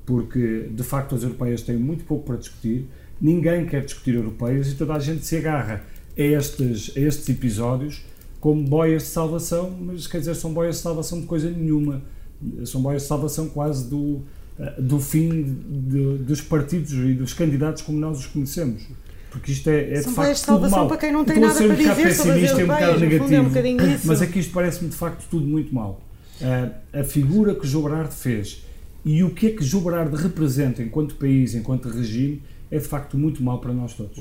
porque 0.04 0.68
de 0.72 0.82
facto 0.82 1.14
as 1.14 1.22
europeias 1.22 1.62
têm 1.62 1.76
muito 1.76 2.02
pouco 2.02 2.24
para 2.24 2.36
discutir, 2.36 2.88
ninguém 3.20 3.64
quer 3.64 3.84
discutir 3.84 4.16
europeias 4.16 4.72
e 4.72 4.74
toda 4.74 4.94
a 4.94 4.98
gente 4.98 5.24
se 5.24 5.36
agarra 5.36 5.84
a 6.16 6.20
estes, 6.20 6.96
a 6.96 7.00
estes 7.00 7.28
episódios 7.28 8.04
como 8.40 8.64
boias 8.64 9.04
de 9.04 9.08
salvação, 9.10 9.70
mas 9.70 10.08
quer 10.08 10.18
dizer, 10.18 10.34
são 10.34 10.52
boias 10.52 10.74
de 10.74 10.82
salvação 10.82 11.20
de 11.20 11.26
coisa 11.26 11.48
nenhuma, 11.48 12.02
são 12.64 12.82
boias 12.82 13.02
de 13.02 13.08
salvação 13.08 13.48
quase 13.48 13.88
do, 13.88 14.16
eh, 14.16 14.37
do 14.78 14.98
fim 14.98 15.56
de, 15.68 16.18
dos 16.18 16.40
partidos 16.40 16.92
e 16.92 17.14
dos 17.14 17.32
candidatos 17.32 17.82
como 17.82 17.98
nós 17.98 18.18
os 18.18 18.26
conhecemos. 18.26 18.82
Porque 19.30 19.52
isto 19.52 19.68
é, 19.68 19.94
é 19.94 20.00
de 20.00 20.10
facto 20.10 20.46
tudo 20.46 20.70
mal. 20.70 20.88
para 20.88 20.96
quem 20.96 21.12
não 21.12 21.24
tem 21.24 21.38
nada 21.38 21.54
para 21.54 21.74
dizer 21.74 21.94
pessimista, 21.94 22.60
é 22.60 22.64
um 22.64 22.66
bocado 22.66 23.00
negativo, 23.00 23.34
é 23.34 23.40
um 23.40 23.98
mas 24.04 24.22
aqui 24.22 24.38
isto 24.38 24.52
parece-me 24.52 24.90
de 24.90 24.96
facto 24.96 25.24
tudo 25.30 25.46
muito 25.46 25.74
mal. 25.74 26.00
Uh, 26.40 27.00
a 27.00 27.04
figura 27.04 27.54
que 27.54 27.66
Berardo 27.66 28.14
fez 28.14 28.64
e 29.04 29.22
o 29.22 29.30
que 29.30 29.48
é 29.48 29.50
que 29.50 29.64
Berardo 29.64 30.16
representa 30.16 30.82
enquanto 30.82 31.14
país, 31.16 31.54
enquanto 31.54 31.88
regime, 31.88 32.42
é 32.70 32.78
de 32.78 32.86
facto 32.86 33.16
muito 33.16 33.42
mal 33.42 33.58
para 33.58 33.72
nós 33.72 33.94
todos. 33.94 34.18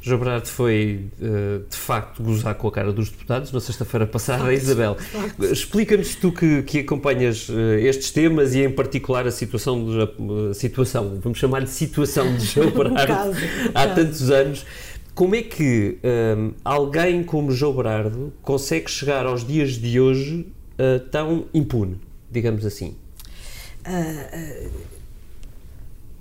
João 0.00 0.18
Bernardo 0.18 0.46
foi, 0.46 1.06
eh, 1.20 1.60
de 1.68 1.76
facto, 1.76 2.22
gozar 2.22 2.54
com 2.54 2.68
a 2.68 2.72
cara 2.72 2.92
dos 2.92 3.10
deputados 3.10 3.52
na 3.52 3.60
sexta-feira 3.60 4.06
passada. 4.06 4.52
Isabel, 4.52 4.96
explica-nos 5.38 6.14
tu 6.14 6.32
que, 6.32 6.62
que 6.62 6.78
acompanhas 6.80 7.48
eh, 7.50 7.82
estes 7.82 8.10
temas 8.10 8.54
e, 8.54 8.62
em 8.62 8.70
particular, 8.70 9.26
a 9.26 9.30
situação, 9.30 9.84
de, 9.84 10.50
a 10.50 10.54
situação 10.54 11.20
vamos 11.22 11.38
chamar-lhe 11.38 11.66
situação 11.66 12.34
de 12.36 12.44
João 12.46 12.70
Bernardo 12.70 13.36
há 13.74 13.86
tantos 13.88 14.30
anos. 14.30 14.64
Como 15.14 15.34
é 15.34 15.42
que 15.42 15.98
um, 16.02 16.48
eh, 16.48 16.54
alguém 16.64 17.22
como 17.22 17.52
João 17.52 17.74
Berardo 17.74 18.32
consegue 18.40 18.90
chegar 18.90 19.26
aos 19.26 19.46
dias 19.46 19.72
de 19.72 20.00
hoje 20.00 20.46
uh, 20.78 21.00
tão 21.10 21.44
impune, 21.52 22.00
digamos 22.30 22.64
assim? 22.64 22.96
Uh, 23.86 24.66
uh, 24.66 24.70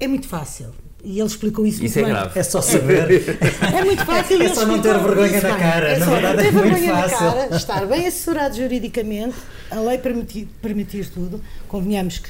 é 0.01 0.07
muito 0.07 0.27
fácil 0.27 0.67
E 1.03 1.19
ele 1.19 1.27
explicou 1.27 1.65
isso, 1.65 1.83
isso 1.83 1.99
muito 1.99 2.09
é 2.09 2.13
bem. 2.13 2.21
grave. 2.21 2.39
É 2.39 2.43
só 2.43 2.61
saber. 2.61 3.37
É 3.75 3.83
muito 3.85 4.05
fácil. 4.05 4.41
É 4.41 4.49
só 4.53 4.65
não 4.65 4.81
ter 4.81 4.97
vergonha 4.99 5.41
na 5.41 5.57
cara, 5.57 5.89
É 5.89 5.97
na 5.99 6.05
só 6.05 6.11
verdade 6.11 6.35
não 6.37 6.41
é 6.43 6.45
ter 6.45 6.51
muito 6.51 6.69
vergonha 6.69 6.93
na 6.93 7.09
fácil. 7.09 7.17
cara, 7.31 7.55
estar 7.55 7.85
bem 7.87 8.07
assessorado 8.07 8.55
juridicamente, 8.55 9.35
a 9.69 9.79
lei 9.79 9.97
permitir, 9.97 10.47
permitir 10.61 11.09
tudo. 11.09 11.41
Convenhamos 11.67 12.19
que 12.19 12.29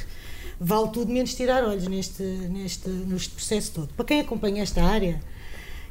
vale 0.59 0.89
tudo 0.89 1.11
menos 1.11 1.33
tirar 1.33 1.63
olhos 1.63 1.87
neste, 1.87 2.21
neste, 2.23 2.87
neste 2.89 3.29
processo 3.31 3.71
todo. 3.71 3.89
Para 3.95 4.05
quem 4.05 4.19
acompanha 4.21 4.61
esta 4.63 4.83
área, 4.83 5.19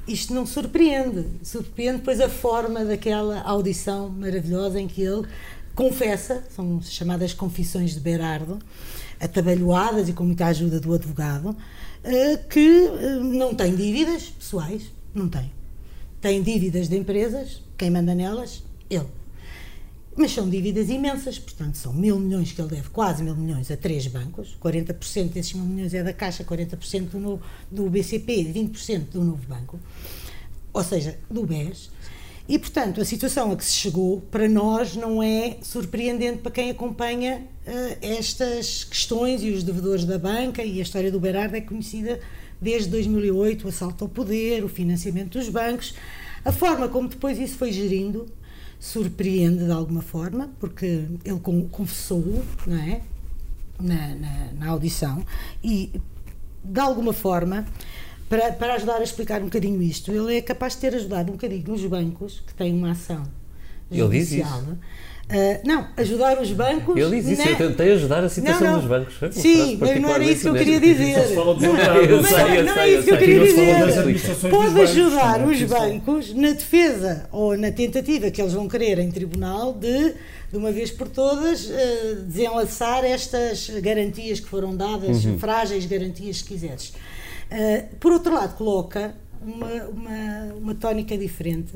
isto 0.06 0.32
não 0.32 0.46
surpreende. 0.46 1.26
Surpreende 1.42 1.98
depois 1.98 2.20
a 2.20 2.28
forma 2.28 2.84
daquela 2.84 3.40
audição 3.42 4.08
maravilhosa 4.08 4.80
em 4.80 4.86
que 4.88 5.02
ele 5.02 5.26
confessa, 5.74 6.42
são 6.54 6.80
chamadas 6.82 7.32
confissões 7.32 7.94
de 7.94 8.00
Berardo, 8.00 8.58
atabalhoadas 9.20 10.08
e 10.08 10.12
com 10.12 10.24
muita 10.24 10.46
ajuda 10.46 10.80
do 10.80 10.94
advogado, 10.94 11.54
eh, 12.02 12.38
que 12.48 12.86
eh, 12.86 13.18
não 13.20 13.54
tem 13.54 13.76
dívidas 13.76 14.24
pessoais, 14.30 14.90
não 15.14 15.28
tem. 15.28 15.52
Tem 16.20 16.42
dívidas 16.42 16.88
de 16.88 16.96
empresas, 16.96 17.62
quem 17.76 17.90
manda 17.90 18.14
nelas? 18.14 18.62
Ele. 18.88 19.06
Mas 20.16 20.32
são 20.32 20.48
dívidas 20.48 20.90
imensas, 20.90 21.38
portanto, 21.38 21.76
são 21.76 21.92
mil 21.92 22.18
milhões 22.18 22.52
que 22.52 22.60
ele 22.60 22.68
deve, 22.68 22.90
quase 22.90 23.22
mil 23.22 23.36
milhões, 23.36 23.70
a 23.70 23.76
três 23.76 24.06
bancos. 24.06 24.56
40% 24.60 25.30
desses 25.30 25.52
mil 25.52 25.64
milhões 25.64 25.94
é 25.94 26.02
da 26.02 26.12
Caixa, 26.12 26.44
40% 26.44 27.10
do, 27.10 27.20
novo, 27.20 27.42
do 27.70 27.88
BCP, 27.88 28.52
20% 28.52 29.10
do 29.12 29.24
novo 29.24 29.42
banco, 29.46 29.78
ou 30.72 30.82
seja, 30.82 31.16
do 31.30 31.46
BES. 31.46 31.90
E, 32.50 32.58
portanto, 32.58 33.00
a 33.00 33.04
situação 33.04 33.52
a 33.52 33.56
que 33.56 33.64
se 33.64 33.74
chegou, 33.74 34.22
para 34.22 34.48
nós, 34.48 34.96
não 34.96 35.22
é 35.22 35.58
surpreendente 35.62 36.38
para 36.38 36.50
quem 36.50 36.68
acompanha 36.68 37.44
eh, 37.64 37.98
estas 38.02 38.82
questões 38.82 39.44
e 39.44 39.50
os 39.50 39.62
devedores 39.62 40.04
da 40.04 40.18
banca, 40.18 40.60
e 40.64 40.80
a 40.80 40.82
história 40.82 41.12
do 41.12 41.20
Berardo 41.20 41.54
é 41.54 41.60
conhecida 41.60 42.18
desde 42.60 42.90
2008, 42.90 43.66
o 43.66 43.68
assalto 43.68 44.02
ao 44.02 44.10
poder, 44.10 44.64
o 44.64 44.68
financiamento 44.68 45.38
dos 45.38 45.48
bancos, 45.48 45.94
a 46.44 46.50
forma 46.50 46.88
como 46.88 47.06
depois 47.06 47.38
isso 47.38 47.56
foi 47.56 47.70
gerindo, 47.70 48.26
surpreende 48.80 49.66
de 49.66 49.70
alguma 49.70 50.02
forma, 50.02 50.50
porque 50.58 51.04
ele 51.24 51.38
con- 51.40 51.68
confessou, 51.68 52.42
não 52.66 52.76
é? 52.76 53.00
Na, 53.78 54.08
na, 54.16 54.52
na 54.58 54.68
audição, 54.70 55.24
e 55.62 55.92
de 56.64 56.80
alguma 56.80 57.12
forma, 57.12 57.64
para, 58.30 58.52
para 58.52 58.74
ajudar 58.76 58.96
a 58.96 59.02
explicar 59.02 59.42
um 59.42 59.46
bocadinho 59.46 59.82
isto, 59.82 60.10
ele 60.10 60.36
é 60.38 60.40
capaz 60.40 60.72
de 60.74 60.78
ter 60.80 60.94
ajudado 60.94 61.30
um 61.30 61.34
bocadinho 61.34 61.70
os 61.74 61.84
bancos 61.84 62.42
que 62.46 62.54
têm 62.54 62.72
uma 62.72 62.92
ação 62.92 63.24
Ele 63.90 64.08
diz 64.08 64.28
judicial. 64.28 64.62
Ah, 65.32 65.60
não, 65.64 65.86
ajudar 65.96 66.40
os 66.42 66.50
bancos. 66.50 66.96
Ele 66.96 67.20
diz 67.20 67.28
isso, 67.38 67.44
na- 67.44 67.50
eu 67.52 67.56
tentei 67.56 67.92
ajudar 67.92 68.24
a 68.24 68.28
situação 68.28 68.60
Não, 68.66 68.72
não. 68.72 68.78
dos 68.80 68.88
bancos. 68.88 69.14
É 69.22 69.26
uma 69.26 69.32
Sim, 69.32 69.76
mas 69.80 70.00
não 70.00 70.10
era 70.10 70.24
isso 70.24 70.40
que 70.42 70.48
eu 70.48 70.54
queria 70.54 70.80
dizer. 70.80 71.26
De 71.28 71.34
Não, 71.36 71.54
não 71.54 71.60
sei, 71.60 71.68
é- 71.68 72.56
eu 72.60 72.64
não 72.66 72.74
sei, 72.74 72.80
é 72.80 72.88
isso 72.94 73.04
que 73.04 73.10
eu 73.12 73.18
queria 73.18 73.40
dizer. 73.44 74.50
Pode 74.50 74.80
ajudar 74.80 75.40
é? 75.40 75.44
os 75.44 75.62
bancos 75.62 76.34
na 76.34 76.50
defesa 76.50 77.28
ou 77.30 77.56
na 77.56 77.70
tentativa 77.70 78.28
que 78.30 78.40
eles 78.42 78.52
vão 78.54 78.66
querer 78.66 78.98
em 78.98 79.08
tribunal 79.12 79.72
de, 79.72 80.14
de 80.50 80.56
uma 80.56 80.72
vez 80.72 80.90
por 80.90 81.08
todas, 81.08 81.70
eh, 81.70 82.16
desenlaçar 82.26 83.04
estas 83.04 83.70
garantias 83.80 84.40
que 84.40 84.48
foram 84.48 84.74
dadas, 84.76 85.24
Uhum. 85.24 85.38
frágeis 85.38 85.86
garantias, 85.86 86.38
se 86.38 86.44
quiseres. 86.44 86.92
Eh, 87.50 87.86
por 87.98 88.12
outro 88.12 88.32
lado, 88.34 88.56
coloca 88.56 89.14
uma, 89.42 89.66
uma, 89.84 90.54
uma 90.60 90.74
tónica 90.74 91.16
diferente. 91.18 91.72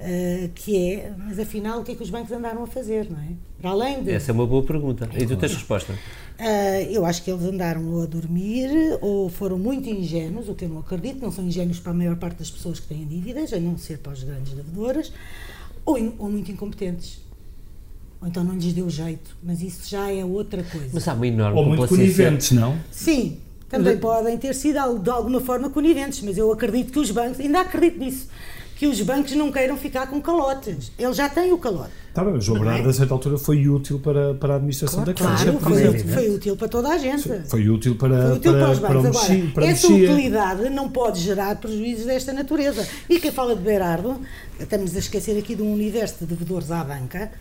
eh, 0.00 0.50
que 0.54 0.76
é, 0.94 1.12
mas 1.16 1.38
afinal, 1.38 1.80
o 1.80 1.84
que 1.84 1.92
é 1.92 1.94
que 1.94 2.02
os 2.02 2.10
bancos 2.10 2.32
andaram 2.32 2.62
a 2.64 2.66
fazer, 2.66 3.08
não 3.10 3.18
é? 3.20 3.28
Para 3.60 3.70
além 3.70 4.02
de. 4.02 4.10
Essa 4.10 4.30
é 4.30 4.34
uma 4.34 4.46
boa 4.46 4.62
pergunta. 4.64 5.08
E 5.16 5.24
tu 5.26 5.36
tens 5.36 5.52
resposta? 5.54 5.94
Ah, 6.38 6.80
eu 6.90 7.04
acho 7.06 7.22
que 7.22 7.30
eles 7.30 7.44
andaram 7.44 7.88
ou 7.92 8.02
a 8.02 8.06
dormir 8.06 8.68
ou 9.00 9.28
foram 9.28 9.58
muito 9.58 9.88
ingênuos, 9.88 10.48
o 10.48 10.54
que 10.54 10.64
eu 10.64 10.68
não 10.70 10.78
acredito, 10.80 11.20
não 11.22 11.30
são 11.30 11.44
ingênuos 11.46 11.78
para 11.78 11.92
a 11.92 11.94
maior 11.94 12.16
parte 12.16 12.38
das 12.38 12.50
pessoas 12.50 12.80
que 12.80 12.88
têm 12.88 13.04
dívidas, 13.06 13.52
a 13.52 13.60
não 13.60 13.76
ser 13.78 13.98
para 13.98 14.12
os 14.12 14.24
grandes 14.24 14.52
devedoras, 14.54 15.12
ou, 15.84 15.96
in- 15.98 16.14
ou 16.18 16.28
muito 16.30 16.50
incompetentes. 16.50 17.20
Ou 18.20 18.26
então 18.26 18.42
não 18.42 18.54
lhes 18.56 18.72
deu 18.72 18.88
jeito, 18.90 19.36
mas 19.42 19.62
isso 19.62 19.88
já 19.88 20.10
é 20.10 20.24
outra 20.24 20.64
coisa. 20.64 20.88
Mas 20.92 21.06
há 21.06 21.12
uma 21.12 21.26
enorme 21.26 21.58
Ou 21.58 21.66
muito 21.66 21.86
coniventes, 21.88 22.50
não? 22.52 22.76
Sim, 22.90 23.38
também 23.72 23.96
podem 23.96 24.36
ter 24.36 24.54
sido 24.54 24.98
de 24.98 25.08
alguma 25.08 25.40
forma 25.40 25.70
coniventes, 25.70 26.20
mas 26.20 26.36
eu 26.36 26.52
acredito 26.52 26.92
que 26.92 26.98
os 26.98 27.10
bancos, 27.10 27.40
ainda 27.40 27.62
acredito 27.62 27.98
nisso, 27.98 28.28
que 28.76 28.86
os 28.86 29.00
bancos 29.00 29.32
não 29.32 29.50
queiram 29.50 29.78
ficar 29.78 30.08
com 30.08 30.20
calotes. 30.20 30.92
Eles 30.98 31.16
já 31.16 31.26
têm 31.26 31.52
o 31.52 31.58
calote. 31.58 31.90
Tá 32.14 32.22
bem, 32.22 32.34
o 32.34 32.40
João 32.40 32.58
Não 32.58 32.64
é? 32.64 32.68
Bernardo, 32.68 32.90
a 32.90 32.92
certa 32.92 33.14
altura, 33.14 33.38
foi 33.38 33.66
útil 33.68 33.98
para, 33.98 34.34
para 34.34 34.52
a 34.52 34.56
administração 34.56 35.02
da 35.02 35.14
Caixa. 35.14 35.44
Claro, 35.46 35.58
foi, 35.60 35.88
útil- 35.88 36.08
foi 36.08 36.30
útil 36.30 36.56
para 36.56 36.68
toda 36.68 36.88
a 36.90 36.98
gente. 36.98 37.22
Foi 37.48 37.68
útil 37.70 37.94
para, 37.94 38.26
Foi 38.28 38.36
útil 38.36 38.52
para, 38.52 38.60
para, 38.62 38.70
os 38.72 38.78
para, 38.78 38.98
o 38.98 39.02
bancos. 39.02 39.20
Mexia. 39.20 39.34
Agora, 39.36 39.52
Para 39.54 39.66
essa 39.66 39.88
Mexia. 39.88 40.12
utilidade 40.12 40.70
não 40.70 40.88
pode 40.90 41.20
gerar 41.20 41.56
prejuízos 41.56 42.04
desta 42.04 42.32
natureza. 42.34 42.86
E 43.08 43.18
quem 43.18 43.32
fala 43.32 43.56
de 43.56 43.62
Berardo, 43.62 44.20
estamos 44.60 44.94
a 44.94 44.98
esquecer 44.98 45.38
aqui 45.38 45.54
de 45.54 45.62
um 45.62 45.72
universo 45.72 46.16
de 46.20 46.26
devedores 46.26 46.70
à 46.70 46.84
banca, 46.84 47.32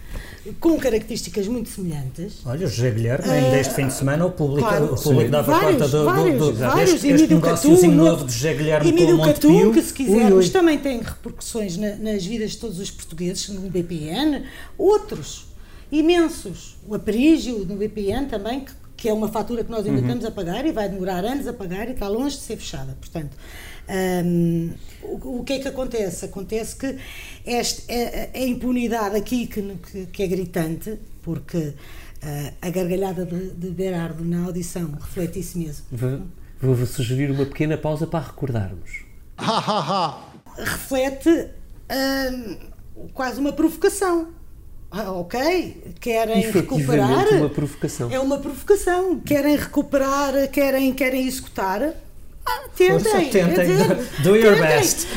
com 0.59 0.77
características 0.79 1.47
muito 1.49 1.69
semelhantes. 1.69 2.35
Olha, 2.45 2.65
o 2.65 2.69
José 2.69 2.91
Guilherme, 2.91 3.29
ainda 3.29 3.59
este 3.59 3.73
fim 3.75 3.87
de 3.87 3.93
semana, 3.93 4.25
o 4.25 4.31
público, 4.31 4.67
Claro, 4.69 4.85
o 4.93 4.95
público 5.01 5.29
dava 5.31 5.51
Vários, 5.51 5.73
conta 5.73 5.87
do, 5.89 6.05
vários, 6.05 6.37
do, 6.39 6.51
do, 6.53 6.57
vários, 6.57 6.91
deste, 6.93 7.07
e 7.07 7.11
este 7.11 7.27
negóciozinho 7.33 7.91
Catu, 7.97 8.03
novo 8.09 8.25
de 8.25 8.33
José 8.33 8.53
Guilherme 8.53 8.89
E 8.89 8.93
com 9.05 9.11
o 9.11 9.17
Montepio. 9.17 9.73
Que 9.73 9.81
se 9.81 9.93
quisermos, 9.93 10.31
Ui, 10.31 10.43
ui. 10.45 10.49
também 10.49 10.77
tem 10.79 10.99
repercussões 11.01 11.77
na- 11.77 11.95
nas 11.97 12.25
vidas 12.25 12.51
de 12.51 12.57
todos 12.57 12.79
os 12.79 12.89
portugueses, 12.89 13.49
no 13.49 13.69
BPN, 13.69 14.43
outros, 14.77 15.47
imensos. 15.91 16.77
O 16.87 16.95
Aprígio, 16.95 17.65
no 17.65 17.75
BPN 17.75 18.27
também, 18.27 18.61
que, 18.61 18.71
que 18.97 19.09
é 19.09 19.13
uma 19.13 19.27
fatura 19.27 19.63
que 19.63 19.71
nós 19.71 19.85
ainda 19.85 20.01
estamos 20.01 20.25
a 20.25 20.31
pagar 20.31 20.65
e 20.65 20.71
vai 20.71 20.87
demorar 20.89 21.23
anos 21.25 21.47
a 21.47 21.53
pagar 21.53 21.87
e 21.87 21.91
está 21.91 22.07
longe 22.07 22.37
de 22.37 22.43
ser 22.43 22.57
fechada. 22.57 22.97
Portanto, 22.99 23.35
hum, 24.25 24.71
o, 25.03 25.39
o 25.39 25.43
que 25.43 25.53
é 25.53 25.59
que 25.59 25.67
acontece? 25.67 26.25
Acontece 26.25 26.75
que 26.75 26.97
este, 27.45 27.85
a, 27.91 28.37
a 28.37 28.43
impunidade 28.45 29.15
aqui 29.15 29.47
que, 29.47 29.61
que, 29.61 30.05
que 30.07 30.23
é 30.23 30.27
gritante, 30.27 30.97
porque 31.21 31.73
ah, 32.23 32.53
a 32.61 32.69
gargalhada 32.69 33.25
de, 33.25 33.49
de 33.49 33.69
Berardo 33.71 34.23
na 34.23 34.45
audição 34.45 34.91
reflete 34.91 35.39
isso 35.39 35.57
mesmo. 35.57 35.85
Vou, 35.91 36.75
vou 36.75 36.85
sugerir 36.85 37.31
uma 37.31 37.45
pequena 37.45 37.77
pausa 37.77 38.05
para 38.05 38.25
recordarmos. 38.25 39.03
Reflete 40.55 41.49
hum, 41.89 42.57
quase 43.13 43.39
uma 43.39 43.51
provocação. 43.51 44.29
Ah, 44.93 45.09
ok, 45.13 45.93
querem 46.01 46.39
Efetivamente 46.43 46.51
recuperar. 46.81 47.33
uma 47.35 47.49
provocação. 47.49 48.11
É 48.11 48.19
uma 48.19 48.37
provocação. 48.37 49.19
Querem 49.21 49.55
recuperar, 49.55 50.49
querem, 50.49 50.91
querem 50.93 51.25
executar. 51.25 51.93
Ah, 52.43 52.63
tentem, 52.75 52.99
Força, 52.99 53.17
tentem, 53.29 53.67
dizer, 53.67 53.87
do- 53.95 54.23
do 54.23 54.35
your 54.35 54.55
tentem. 54.55 54.61
best. 54.79 55.07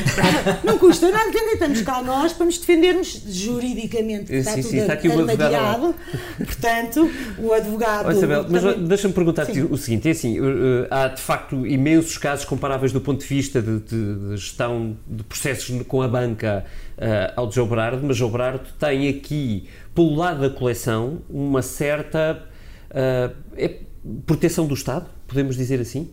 Não 0.63 0.77
custa 0.77 1.09
nada, 1.09 1.25
tentem, 1.31 1.53
estamos 1.53 1.81
cá 1.81 2.01
nós 2.03 2.33
para 2.33 2.45
nos 2.45 2.59
defendermos 2.59 3.19
juridicamente. 3.27 4.31
Eh, 4.31 4.37
Está 4.37 4.51
sim, 4.51 4.61
tudo 4.61 4.71
sim, 4.71 4.77
está 4.79 4.93
aqui 4.93 5.07
o 5.09 5.19
advogado. 5.19 5.95
Portanto, 6.37 7.09
o 7.39 7.51
advogado. 7.51 8.05
Olha, 8.07 8.15
Isabel, 8.15 8.45
mas 8.47 8.61
também- 8.61 8.87
deixa-me 8.87 9.13
perguntar-te 9.13 9.53
Sim. 9.55 9.67
o 9.69 9.75
seguinte: 9.77 10.07
é 10.07 10.11
assim, 10.11 10.37
eh, 10.37 10.87
há 10.91 11.07
de 11.07 11.21
facto 11.21 11.65
imensos 11.65 12.17
casos 12.19 12.45
comparáveis 12.45 12.91
do 12.91 13.01
ponto 13.01 13.21
de 13.21 13.27
vista 13.27 13.59
de, 13.61 13.79
de- 13.79 14.15
de 14.29 14.37
gestão 14.37 14.95
de 15.07 15.23
processos 15.23 15.81
com 15.87 16.03
a 16.03 16.07
banca 16.07 16.63
eh, 16.97 17.33
ao 17.35 17.47
de 17.47 17.55
João 17.55 17.67
Berardo, 17.67 18.01
mas 18.05 18.15
João 18.17 18.29
Berardo 18.31 18.69
tem 18.79 19.09
aqui, 19.09 19.67
pelo 19.95 20.13
lado 20.15 20.41
da 20.41 20.49
coleção, 20.51 21.19
uma 21.27 21.63
certa 21.63 22.43
eh, 22.91 23.31
é 23.57 23.79
proteção 24.27 24.67
do 24.67 24.75
Estado, 24.75 25.07
podemos 25.27 25.57
dizer 25.57 25.81
assim? 25.81 26.11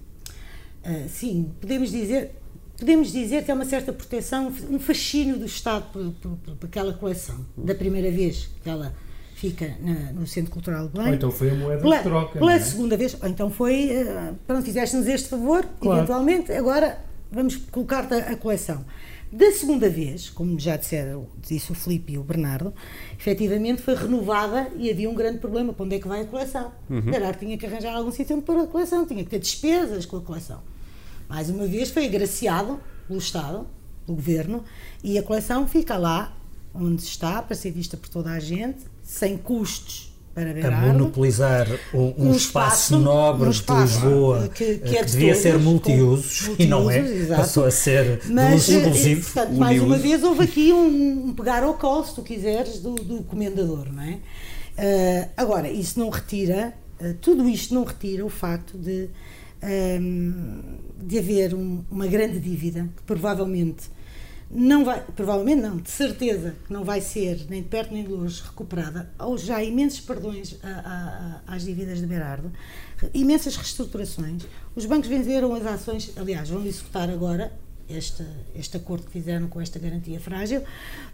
Ah, 0.84 1.06
sim, 1.08 1.50
podemos 1.60 1.90
dizer, 1.90 2.32
podemos 2.78 3.12
dizer 3.12 3.44
que 3.44 3.50
é 3.50 3.54
uma 3.54 3.64
certa 3.64 3.92
proteção, 3.92 4.52
um 4.70 4.78
fascínio 4.78 5.38
do 5.38 5.46
Estado 5.46 5.84
por, 5.92 6.12
por- 6.20 6.36
por- 6.38 6.56
por 6.56 6.66
aquela 6.66 6.92
coleção, 6.92 7.36
da 7.56 7.74
primeira 7.74 8.10
vez 8.10 8.48
que 8.62 8.68
ela 8.68 8.92
fica 9.34 9.76
na- 9.80 10.12
no 10.12 10.26
Centro 10.26 10.50
Cultural 10.50 10.86
de 10.88 10.92
Belém. 10.92 11.08
Ou 11.10 11.14
então 11.14 11.30
foi 11.30 11.50
a 11.50 11.54
moeda 11.54 11.82
pela, 11.82 11.96
de 11.98 12.02
troca. 12.02 12.38
Pela 12.38 12.54
é? 12.54 12.58
segunda 12.60 12.96
vez, 12.96 13.16
ou 13.20 13.28
então 13.28 13.50
foi, 13.50 13.90
ah, 14.08 14.34
pronto, 14.46 14.64
fizeste-nos 14.64 15.06
este 15.06 15.28
favor, 15.28 15.64
Claro. 15.80 15.98
eventualmente, 15.98 16.52
agora 16.52 16.98
vamos 17.30 17.56
colocar-te 17.56 18.14
a, 18.14 18.18
a 18.32 18.36
coleção. 18.36 18.84
Da 19.32 19.50
segunda 19.50 19.88
vez, 19.88 20.28
como 20.28 20.60
já 20.60 20.76
disseram, 20.76 21.26
disse 21.40 21.72
o 21.72 21.74
Filipe 21.74 22.12
e 22.12 22.18
o 22.18 22.22
Bernardo, 22.22 22.74
efetivamente 23.18 23.80
foi 23.80 23.94
renovada 23.94 24.70
e 24.76 24.90
havia 24.90 25.08
um 25.08 25.14
grande 25.14 25.38
problema. 25.38 25.72
Para 25.72 25.86
onde 25.86 25.96
é 25.96 25.98
que 25.98 26.06
vai 26.06 26.20
a 26.20 26.26
coleção? 26.26 26.70
Uhum. 26.90 27.00
Gerardo 27.10 27.38
tinha 27.38 27.56
que 27.56 27.64
arranjar 27.64 27.96
algum 27.96 28.12
sítio 28.12 28.42
pôr 28.42 28.58
a 28.58 28.66
coleção, 28.66 29.06
tinha 29.06 29.24
que 29.24 29.30
ter 29.30 29.38
despesas 29.38 30.04
com 30.04 30.18
a 30.18 30.20
coleção. 30.20 30.60
Mais 31.30 31.48
uma 31.48 31.66
vez 31.66 31.88
foi 31.88 32.04
agraciado 32.04 32.78
pelo 33.08 33.18
Estado, 33.18 33.66
pelo 34.04 34.16
Governo, 34.16 34.64
e 35.02 35.16
a 35.16 35.22
coleção 35.22 35.66
fica 35.66 35.96
lá 35.96 36.36
onde 36.74 37.02
está, 37.02 37.40
para 37.40 37.56
ser 37.56 37.70
vista 37.70 37.96
por 37.96 38.10
toda 38.10 38.30
a 38.30 38.38
gente, 38.38 38.80
sem 39.02 39.38
custos 39.38 40.11
para 40.34 40.78
a 40.78 40.80
monopolizar 40.92 41.66
um, 41.92 42.28
um 42.28 42.32
espaço, 42.32 42.98
nobre 42.98 43.48
um 43.48 43.50
de 43.50 43.56
espaço 43.56 44.00
Lisboa 44.06 44.48
que, 44.48 44.78
que 44.78 44.96
é 44.96 45.04
de 45.04 45.12
devia 45.12 45.28
todos, 45.28 45.42
ser 45.42 45.58
multiusos 45.58 46.50
e 46.58 46.66
não 46.66 46.90
é, 46.90 46.98
exato. 47.00 47.40
passou 47.42 47.64
a 47.66 47.70
ser 47.70 48.18
de 48.18 48.32
Mas, 48.32 48.68
uso 48.68 48.72
eh, 48.72 48.76
exclusivo. 48.78 49.22
portanto, 49.22 49.52
mais 49.58 49.82
uma 49.82 49.98
vez 49.98 50.22
houve 50.22 50.44
aqui 50.44 50.72
um, 50.72 51.26
um 51.26 51.34
pegar 51.34 51.62
ao 51.62 51.74
colo, 51.74 52.04
se 52.04 52.14
tu 52.14 52.22
quiseres, 52.22 52.78
do, 52.78 52.94
do 52.94 53.22
comendador, 53.24 53.92
não 53.92 54.02
é? 54.02 54.18
Eh, 54.78 55.28
agora, 55.36 55.70
isso 55.70 56.00
não 56.00 56.08
retira, 56.08 56.72
eh, 56.98 57.14
tudo 57.20 57.46
isto 57.48 57.74
não 57.74 57.84
retira 57.84 58.24
o 58.24 58.30
facto 58.30 58.78
de 58.78 59.10
um, 59.62 60.60
de 61.00 61.18
haver 61.18 61.54
um, 61.54 61.84
uma 61.90 62.06
grande 62.06 62.40
dívida 62.40 62.88
que 62.96 63.02
provavelmente 63.02 63.90
não 64.52 64.84
vai, 64.84 65.02
provavelmente 65.16 65.62
não, 65.62 65.78
de 65.78 65.90
certeza 65.90 66.54
que 66.66 66.72
não 66.72 66.84
vai 66.84 67.00
ser 67.00 67.46
nem 67.48 67.62
de 67.62 67.68
perto 67.68 67.94
nem 67.94 68.04
de 68.04 68.10
longe 68.10 68.42
recuperada, 68.42 69.10
ou 69.18 69.38
já 69.38 69.62
imensos 69.62 70.00
perdões 70.00 70.58
a, 70.62 71.40
a, 71.48 71.54
às 71.54 71.64
dívidas 71.64 71.98
de 72.00 72.06
Berardo, 72.06 72.52
imensas 73.14 73.56
reestruturações. 73.56 74.42
Os 74.76 74.84
bancos 74.84 75.08
venderam 75.08 75.54
as 75.54 75.64
ações, 75.64 76.12
aliás, 76.16 76.50
vão 76.50 76.64
executar 76.66 77.08
agora 77.08 77.50
este, 77.88 78.24
este 78.54 78.76
acordo 78.76 79.06
que 79.06 79.12
fizeram 79.12 79.48
com 79.48 79.60
esta 79.60 79.78
garantia 79.78 80.20
frágil, 80.20 80.62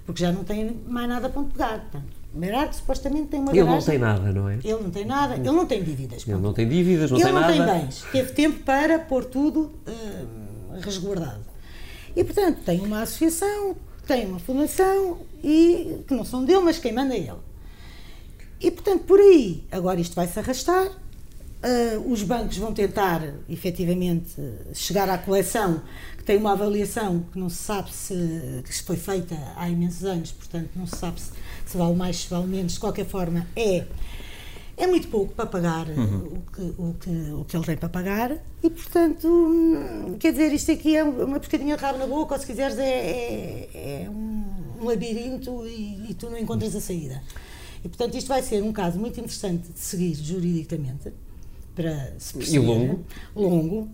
porque 0.04 0.21
já 0.21 0.33
não 0.33 0.42
tem 0.42 0.76
mais 0.88 1.09
nada 1.09 1.28
para 1.28 1.40
onde 1.40 1.52
pegar. 1.52 1.78
Portanto, 1.80 2.18
Berardo 2.35 2.75
supostamente 2.75 3.28
tem 3.28 3.40
uma 3.40 3.52
Ele 3.52 3.64
garagem, 3.64 3.78
não 3.78 3.87
tem 3.87 3.99
nada, 3.99 4.33
não 4.33 4.49
é? 4.49 4.54
Ele 4.54 4.83
não 4.83 4.90
tem 4.90 5.04
nada, 5.04 5.35
ele 5.37 5.52
não 5.52 5.66
tem 5.66 5.83
dívidas. 5.83 6.26
Ele 6.26 6.38
não 6.38 6.52
tem 6.52 6.68
dívidas, 6.68 7.11
não 7.11 7.18
ele 7.18 7.25
tem 7.25 7.35
não 7.35 7.40
nada. 7.40 7.52
tem 7.52 7.64
bens. 7.64 8.04
Teve 8.11 8.33
tempo 8.33 8.64
para 8.64 8.99
pôr 8.99 9.25
tudo 9.25 9.73
eh, 9.87 10.25
resguardado. 10.80 11.47
E, 12.18 12.25
portanto, 12.25 12.58
tem 12.64 12.80
uma 12.80 13.02
associação, 13.02 13.76
tem 14.04 14.26
uma 14.26 14.40
fundação, 14.40 15.20
e 15.40 16.02
que 16.04 16.12
não 16.12 16.25
são 16.25 16.44
dele, 16.44 16.62
mas 16.62 16.76
quem 16.76 16.92
manda 16.92 17.14
é 17.14 17.18
ele. 17.18 17.38
E, 18.60 18.72
portanto, 18.72 19.04
por 19.04 19.20
aí, 19.20 19.62
agora 19.70 20.00
isto 20.00 20.16
vai-se 20.16 20.37
arrastar, 20.37 20.90
eh, 21.62 21.96
os 22.04 22.25
bancos 22.25 22.56
vão 22.56 22.75
tentar, 22.75 23.22
efetivamente, 23.48 24.34
chegar 24.75 25.08
à 25.08 25.16
coleção, 25.16 25.80
que 26.16 26.25
tem 26.25 26.37
uma 26.37 26.54
avaliação 26.54 27.25
que 27.32 27.38
não 27.38 27.48
se 27.48 27.62
sabe 27.62 27.94
se, 27.94 28.64
que 28.64 28.82
foi 28.82 28.96
feita 28.96 29.37
há 29.54 29.70
imensos 29.70 30.04
anos, 30.04 30.32
portanto, 30.32 30.70
não 30.75 30.88
se 30.88 30.96
sabe 30.96 31.20
se, 31.20 31.30
se 31.66 31.76
vale 31.76 31.94
mais, 31.94 32.16
se 32.16 32.28
vale 32.28 32.48
menos, 32.48 32.72
de 32.72 32.80
qualquer 32.80 33.06
forma, 33.06 33.46
é 33.54 33.87
é 34.78 34.87
muito 34.87 35.08
pouco 35.08 35.35
para 35.35 35.44
pagar 35.44 35.88
uh, 35.88 35.92
o, 35.92 36.42
que, 36.52 36.62
o, 36.78 36.94
que, 36.94 37.32
o 37.32 37.44
que 37.44 37.56
ele 37.56 37.66
tem 37.66 37.76
para 37.76 37.88
pagar 37.88 38.38
e, 38.62 38.70
portanto, 38.70 39.26
hum, 39.28 40.16
quer 40.18 40.32
dizer, 40.32 40.52
isto 40.52 40.70
aqui 40.70 40.97
é 40.97 41.02
uma 41.02 41.40
pescadinha 41.40 41.76
de 41.76 41.82
rabo 41.82 41.99
na 41.99 42.06
boca, 42.06 42.35
ou 42.35 42.40
se 42.40 42.47
quiseres, 42.47 42.78
é, 42.78 42.88
é, 42.88 44.04
é 44.04 44.11
um, 44.11 44.85
labirinto 44.85 45.66
e, 45.66 46.11
e 46.11 46.14
tu 46.14 46.30
não 46.30 46.38
encontras 46.38 46.75
a 46.75 46.80
saída. 46.80 47.23
E, 47.85 47.88
portanto, 47.88 48.16
isto 48.16 48.28
vai 48.28 48.42
ser 48.42 48.62
um 48.62 48.73
caso 48.73 48.99
muito 48.99 49.18
interessante 49.18 49.73
de 49.73 49.78
seguir 49.78 50.14
juridicamente 50.14 51.12
para 51.75 52.12
se 52.18 52.35
perceber. 52.35 52.66
longo. 52.66 53.04
Longo. 53.35 53.76
uh, 53.82 53.88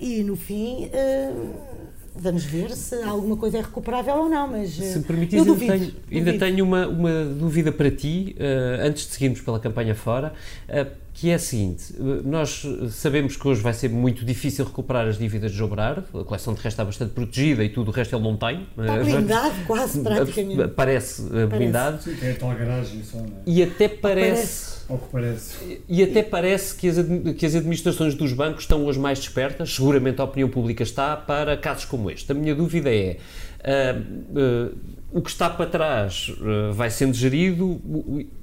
e, 0.00 0.22
no 0.22 0.36
fim, 0.36 0.86
uh, 0.86 1.89
vamos 2.14 2.44
ver 2.44 2.70
se 2.72 2.94
alguma 3.02 3.36
coisa 3.36 3.58
é 3.58 3.60
recuperável 3.60 4.14
ou 4.16 4.28
não, 4.28 4.48
mas 4.48 4.78
uh, 4.78 4.82
Se 4.82 4.98
me 4.98 5.04
permitires, 5.04 5.46
eu 5.46 5.52
ainda 5.52 5.66
duvido, 5.66 5.72
tenho, 5.72 6.02
ainda 6.10 6.32
duvido. 6.32 6.44
tenho 6.44 6.64
uma, 6.64 6.86
uma 6.86 7.24
dúvida 7.24 7.72
para 7.72 7.90
ti, 7.90 8.34
eh, 8.38 8.80
antes 8.82 9.06
de 9.06 9.12
seguirmos 9.12 9.40
pela 9.40 9.58
campanha 9.60 9.94
fora, 9.94 10.32
eh, 10.68 10.86
que 11.20 11.28
é 11.28 11.34
a 11.34 11.38
seguinte: 11.38 11.94
eh, 11.98 12.22
nós 12.24 12.66
sabemos 12.90 13.36
que 13.36 13.46
hoje 13.46 13.60
vai 13.60 13.74
ser 13.74 13.90
muito 13.90 14.24
difícil 14.24 14.64
recuperar 14.64 15.06
as 15.06 15.18
dívidas 15.18 15.50
de 15.52 15.58
João 15.58 15.68
Berardo, 15.68 16.04
a 16.18 16.24
coleção 16.24 16.54
de 16.54 16.60
resto 16.60 16.68
está 16.68 16.84
bastante 16.84 17.12
protegida 17.12 17.62
e 17.62 17.68
tudo 17.68 17.88
o 17.88 17.90
resto 17.92 18.16
ele 18.16 18.22
não 18.24 18.36
tem. 18.38 18.66
Está 18.78 18.96
Eh, 18.96 19.04
blindado, 19.04 19.54
quase, 19.66 20.00
praticamente. 20.00 20.68
Parece 20.68 21.22
eh, 21.32 21.46
blindado. 21.46 22.02
Sim, 22.02 22.14
tem 22.14 22.30
a 22.30 22.34
tal 22.36 22.54
garagem 22.54 23.02
só, 23.04 23.18
não 23.18 23.26
é? 23.26 23.30
E 23.46 23.62
até 23.62 23.86
parece. 23.86 24.80
Ao 24.88 24.98
que 24.98 25.08
parece. 25.12 25.82
E 25.88 26.02
até 26.02 26.22
parece 26.22 26.74
que 26.74 26.88
as, 26.88 26.96
que 27.36 27.46
as 27.46 27.54
administrações 27.54 28.14
dos 28.14 28.32
bancos 28.32 28.62
estão 28.64 28.84
hoje 28.86 28.98
mais 28.98 29.18
despertas, 29.18 29.72
seguramente 29.74 30.20
a 30.20 30.24
opinião 30.24 30.48
pública 30.48 30.82
está, 30.82 31.16
para 31.16 31.56
casos 31.56 31.84
como 31.84 32.10
este. 32.10 32.32
A 32.32 32.34
minha 32.34 32.54
dúvida 32.54 32.92
é, 32.92 33.18
ah, 33.64 34.72
o 35.12 35.20
que 35.20 35.30
está 35.30 35.50
para 35.50 35.66
trás 35.66 36.32
ah, 36.40 36.72
vai 36.72 36.90
sendo 36.90 37.14
gerido 37.14 37.80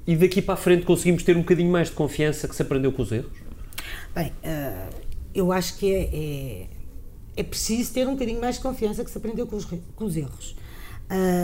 e 0.06 0.16
daqui 0.16 0.40
para 0.42 0.54
a 0.54 0.56
frente 0.56 0.84
conseguimos 0.84 1.22
ter 1.22 1.36
um 1.36 1.40
bocadinho 1.40 1.70
mais 1.70 1.88
de 1.88 1.94
confiança 1.94 2.46
que 2.48 2.54
se 2.54 2.62
aprendeu 2.62 2.92
com 2.92 3.02
os 3.02 3.12
erros? 3.12 3.32
Bem, 4.14 4.32
eu 5.34 5.52
acho 5.52 5.76
que 5.78 5.92
é, 5.94 6.08
é, 6.12 6.66
é 7.36 7.42
preciso 7.42 7.92
ter 7.92 8.06
um 8.08 8.12
bocadinho 8.12 8.40
mais 8.40 8.56
de 8.56 8.62
confiança 8.62 9.04
que 9.04 9.10
se 9.10 9.18
aprendeu 9.18 9.46
com 9.46 9.56
os, 9.56 9.64
com 9.64 10.04
os 10.04 10.16
erros. 10.16 10.56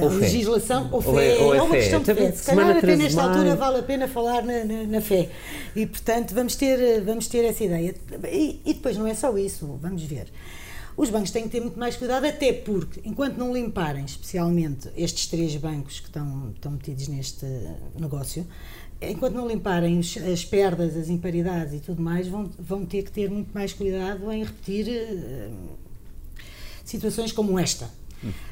Ou 0.03 0.09
a 0.09 0.13
legislação, 0.13 0.89
ou 0.93 1.03
Ou 1.03 1.15
fé, 1.15 1.37
é- 1.37 1.39
ou 1.41 1.55
é 1.55 1.63
uma 1.63 1.71
fé. 1.75 1.81
questão 1.81 2.01
de 2.01 2.07
Também 2.07 2.27
fé. 2.27 2.33
Se 2.37 2.45
calhar 2.45 2.71
até 2.71 2.81
13 2.81 2.97
de 2.99 3.03
nesta 3.05 3.23
altura 3.23 3.57
vale 3.57 3.79
a 3.79 3.83
pena 3.83 4.07
falar 4.09 4.43
na, 4.45 4.63
na, 4.65 4.83
na 4.85 5.01
fé. 5.01 5.31
E, 5.75 5.87
portanto, 5.87 6.35
vamos 6.35 6.55
ter, 6.55 7.01
vamos 7.03 7.29
ter 7.29 7.45
essa 7.47 7.65
ideia. 7.65 7.95
E, 8.31 8.61
e 8.67 8.75
depois 8.75 8.99
não 8.99 9.07
é 9.07 9.15
só 9.15 9.35
isso, 9.39 9.79
vamos 9.81 10.03
ver. 10.03 10.27
Os 10.97 11.11
bancos 11.11 11.31
têm 11.33 11.43
que 11.45 11.49
ter 11.49 11.61
muito 11.61 11.79
mais 11.79 11.97
cuidado, 11.97 12.25
até 12.25 12.53
porque, 12.53 13.01
enquanto 13.05 13.37
não 13.37 13.53
limparem, 13.53 14.05
especialmente 14.05 14.89
estes 14.97 15.27
três 15.27 15.57
bancos 15.57 15.99
que 16.01 16.07
estão, 16.07 16.51
estão 16.55 16.73
metidos 16.73 17.09
neste 17.09 17.45
negócio, 17.99 18.47
enquanto 19.03 19.35
não 19.35 19.47
limparem 19.49 19.99
os- 19.99 20.17
as 20.17 20.45
perdas, 20.45 20.97
as 20.97 21.09
imparidades 21.09 21.75
e 21.75 21.81
tudo 21.81 22.01
mais, 22.01 22.29
vão, 22.29 22.49
vão 22.59 22.87
ter 22.87 23.03
que 23.03 23.11
ter 23.11 23.29
muito 23.29 23.51
mais 23.53 23.73
cuidado 23.73 24.31
em 24.31 24.45
repetir 24.45 24.89
eh, 24.89 25.51
situações 26.85 27.33
como 27.33 27.59
esta. 27.59 27.89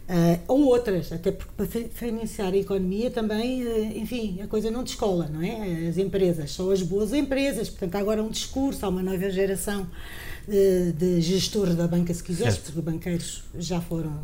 Ah, 0.06 0.38
ou 0.48 0.64
outras, 0.66 1.10
até 1.12 1.32
porque 1.32 1.52
para 1.56 1.64
fi- 1.66 1.88
financiar 1.94 2.52
a 2.52 2.56
economia 2.56 3.10
também, 3.10 3.62
eh, 3.66 3.92
enfim, 3.96 4.40
a 4.42 4.46
coisa 4.46 4.70
não 4.70 4.82
descola, 4.84 5.30
não 5.32 5.40
é? 5.40 5.88
As 5.88 5.96
empresas 5.96 6.50
são 6.52 6.70
as 6.70 6.82
boas 6.82 7.14
empresas, 7.14 7.70
portanto 7.70 7.94
há 7.94 7.98
agora 8.00 8.22
um 8.22 8.28
discurso, 8.28 8.84
há 8.84 8.88
uma 8.90 9.02
nova 9.02 9.30
geração 9.30 9.86
de, 10.48 10.92
de 10.92 11.20
gestores 11.20 11.74
da 11.76 11.86
banca, 11.86 12.12
se 12.12 12.22
quiseres, 12.22 12.54
Certo. 12.54 12.72
porque 12.72 12.90
banqueiros 12.90 13.44
já 13.58 13.80
foram, 13.80 14.20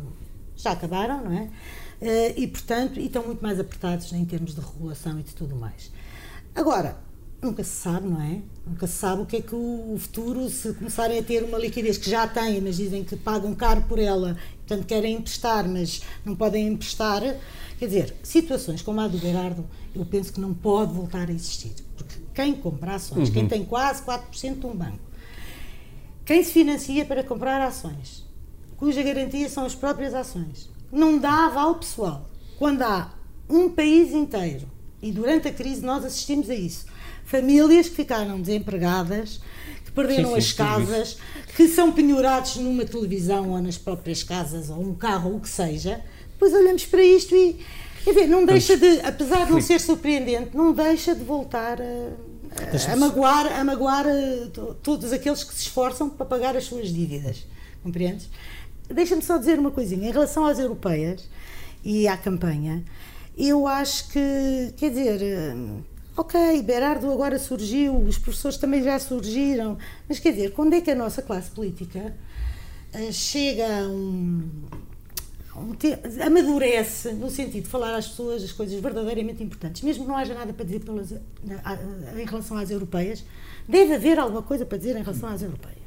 já 0.55 0.71
acabaram, 0.71 1.23
não 1.23 1.31
é? 1.33 1.49
Eh, 2.01 2.33
E 2.37 2.47
portanto, 2.47 2.99
e 2.99 3.05
estão 3.05 3.23
muito 3.25 3.41
mais 3.41 3.59
apertados 3.59 4.11
em 4.13 4.23
termos 4.25 4.53
de 4.55 4.61
regulação 4.61 5.19
e 5.19 5.23
de 5.23 5.33
tudo 5.33 5.55
mais. 5.55 5.91
Agora, 6.55 6.97
nunca 7.41 7.63
se 7.63 7.71
sabe, 7.71 8.07
não 8.07 8.21
é? 8.21 8.41
Nunca 8.67 8.85
se 8.87 8.93
sabe 8.93 9.21
o 9.21 9.25
que 9.25 9.37
é 9.37 9.41
que 9.41 9.55
o 9.55 9.95
futuro, 9.97 10.49
se 10.49 10.73
começarem 10.73 11.17
a 11.19 11.23
ter 11.23 11.43
uma 11.43 11.57
liquidez 11.57 11.97
que 11.97 12.09
já 12.09 12.27
têm, 12.27 12.59
mas 12.61 12.77
dizem 12.77 13.03
que 13.03 13.15
pagam 13.15 13.53
caro 13.55 13.81
por 13.83 13.97
ela, 13.99 14.37
portanto 14.67 14.85
querem 14.85 15.15
emprestar, 15.15 15.67
mas 15.67 16.01
não 16.25 16.35
podem 16.35 16.67
emprestar. 16.67 17.21
Quer 17.77 17.85
dizer, 17.85 18.15
situações 18.23 18.81
como 18.81 18.99
a 18.99 19.07
do 19.07 19.17
Berardo, 19.17 19.65
eu 19.95 20.05
penso 20.05 20.33
que 20.33 20.41
não 20.41 20.53
pode 20.53 20.93
voltar 20.93 21.29
a 21.29 21.31
existir. 21.31 21.73
Porque 21.95 22.15
quem 22.33 22.53
compra 22.55 22.95
ações, 22.95 23.29
quem 23.29 23.47
tem 23.47 23.63
quase 23.63 24.03
4% 24.03 24.59
de 24.59 24.65
um 24.65 24.75
banco, 24.75 24.99
quem 26.29 26.43
se 26.43 26.51
financia 26.51 27.03
para 27.05 27.23
comprar 27.23 27.59
ações, 27.59 28.23
cuja 28.77 29.01
garantia 29.01 29.49
são 29.49 29.65
as 29.65 29.73
próprias 29.73 30.13
ações, 30.13 30.69
não 30.91 31.17
dá 31.17 31.47
aval 31.47 31.73
pessoal. 31.73 32.29
Quando 32.59 32.83
há 32.83 33.11
um 33.49 33.67
país 33.67 34.11
inteiro, 34.11 34.69
e 35.01 35.11
durante 35.11 35.47
a 35.47 35.51
crise 35.51 35.83
nós 35.83 36.05
assistimos 36.05 36.47
a 36.51 36.53
isso, 36.53 36.85
famílias 37.25 37.89
que 37.89 37.95
ficaram 37.95 38.39
desempregadas, 38.39 39.41
que 39.83 39.91
perderam 39.91 40.29
Sim, 40.29 40.33
sim, 40.33 40.37
as 40.37 40.53
casas, 40.53 41.17
que 41.55 41.67
são 41.67 41.91
penhorados 41.91 42.57
numa 42.57 42.85
televisão 42.85 43.49
ou 43.49 43.59
nas 43.59 43.79
próprias 43.79 44.21
casas, 44.21 44.69
ou 44.69 44.79
um 44.79 44.93
carro, 44.93 45.31
ou 45.31 45.37
o 45.37 45.41
que 45.41 45.49
seja, 45.49 45.99
depois 46.29 46.53
olhamos 46.53 46.85
para 46.85 47.01
isto 47.01 47.35
e, 47.35 47.57
quer 48.03 48.13
dizer, 48.13 48.27
não 48.27 48.45
deixa 48.45 48.77
de, 48.77 48.99
apesar 48.99 49.47
de 49.47 49.51
não 49.51 49.61
ser 49.61 49.81
surpreendente, 49.81 50.55
não 50.55 50.73
deixa 50.73 51.15
de 51.15 51.23
voltar 51.23 51.81
a, 51.81 52.28
a, 52.91 52.95
magoar, 52.95 53.47
a 53.59 53.63
magoar 53.63 54.05
eh, 54.07 54.47
to- 54.53 54.75
todos 54.81 55.11
aqueles 55.13 55.43
que 55.43 55.53
se 55.53 55.61
esforçam 55.61 56.09
para 56.09 56.25
pagar 56.25 56.55
as 56.57 56.65
suas 56.65 56.89
dívidas. 56.93 57.45
Compreendes? 57.83 58.29
Deixa-me 58.89 59.21
só 59.21 59.37
dizer 59.37 59.59
uma 59.59 59.71
coisinha. 59.71 60.09
Em 60.09 60.11
relação 60.11 60.45
às 60.45 60.59
europeias 60.59 61.27
e 61.83 62.07
à 62.07 62.17
campanha, 62.17 62.83
eu 63.37 63.67
acho 63.67 64.09
que, 64.09 64.73
quer 64.77 64.89
dizer, 64.89 65.21
eh, 65.21 65.55
ok, 66.17 66.61
Berardo 66.63 67.11
agora 67.11 67.37
surgiu, 67.39 67.95
os 67.97 68.17
professores 68.17 68.57
também 68.57 68.83
já 68.83 68.97
surgiram, 68.99 69.77
mas 70.07 70.19
quer 70.19 70.31
dizer, 70.33 70.51
quando 70.51 70.73
é 70.73 70.81
que 70.81 70.91
a 70.91 70.95
nossa 70.95 71.21
classe 71.21 71.49
política 71.51 72.13
eh, 72.91 73.11
chega 73.11 73.65
a 73.65 73.87
um, 73.87 74.49
amadurece 76.25 77.11
no 77.13 77.29
sentido 77.29 77.63
de 77.63 77.69
falar 77.69 77.95
às 77.95 78.07
pessoas 78.07 78.43
as 78.43 78.51
coisas 78.51 78.79
verdadeiramente 78.79 79.43
importantes, 79.43 79.81
mesmo 79.81 80.03
que 80.03 80.09
não 80.09 80.17
haja 80.17 80.33
nada 80.33 80.53
para 80.53 80.65
dizer 80.65 80.79
pelas, 80.79 81.11
em 81.11 82.25
relação 82.25 82.57
às 82.57 82.69
europeias, 82.71 83.23
deve 83.67 83.93
haver 83.93 84.19
alguma 84.19 84.41
coisa 84.41 84.65
para 84.65 84.77
dizer 84.77 84.95
em 84.95 85.01
relação 85.03 85.29
às 85.29 85.41
europeias. 85.41 85.77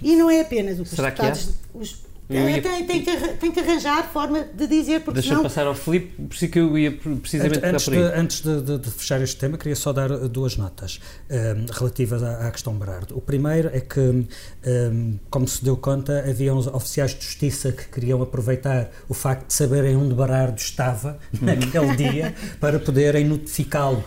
E 0.00 0.16
não 0.16 0.30
é 0.30 0.40
apenas 0.40 0.78
o 0.80 0.84
que 0.84 0.88
Será 0.90 1.08
os 1.08 1.14
que 1.14 1.22
deputados. 1.22 1.54
os- 1.74 2.07
ia- 2.34 2.62
tem, 2.62 2.84
tem 2.86 3.02
que, 3.04 3.16
tem 3.38 3.50
que 3.52 3.60
arranjar 3.60 4.10
forma 4.12 4.44
de 4.54 4.66
dizer, 4.66 5.00
porque 5.00 5.14
Deixa-me 5.20 5.36
senão. 5.36 5.42
passar 5.42 5.66
ao 5.66 5.74
Filipe, 5.74 6.22
por 6.22 6.34
isso 6.34 6.48
que 6.48 6.58
eu 6.58 6.76
ia 6.78 6.92
precisamente 6.92 7.60
Antes, 7.64 7.84
de, 7.86 7.90
por 7.90 7.96
aí. 7.96 8.20
antes 8.20 8.40
de, 8.42 8.60
de- 8.62 8.78
de 8.78 8.90
fechar 8.90 9.20
este 9.22 9.36
tema, 9.36 9.56
queria 9.56 9.74
só 9.76 9.92
dar 9.92 10.10
uh, 10.10 10.28
duas 10.28 10.56
notas 10.58 11.00
um, 11.30 11.66
relativas 11.72 12.22
à, 12.22 12.46
à 12.46 12.50
questão 12.50 12.74
Berardo. 12.74 13.16
O 13.16 13.20
primeiro 13.22 13.70
é 13.72 13.80
que, 13.80 13.98
um, 14.00 15.18
como 15.30 15.48
se 15.48 15.64
deu 15.64 15.76
conta, 15.76 16.24
havia 16.28 16.54
uns 16.54 16.66
oficiais 16.66 17.14
de 17.14 17.24
justiça 17.24 17.72
que 17.72 17.88
queriam 17.88 18.20
aproveitar 18.22 18.90
o 19.08 19.14
facto 19.14 19.46
de 19.46 19.54
saberem 19.54 19.96
onde 19.96 20.14
Berardo 20.14 20.58
estava 20.60 21.18
naquele 21.40 21.96
dia 21.96 22.34
para 22.60 22.78
poderem 22.78 23.24
notificá-lo 23.26 24.04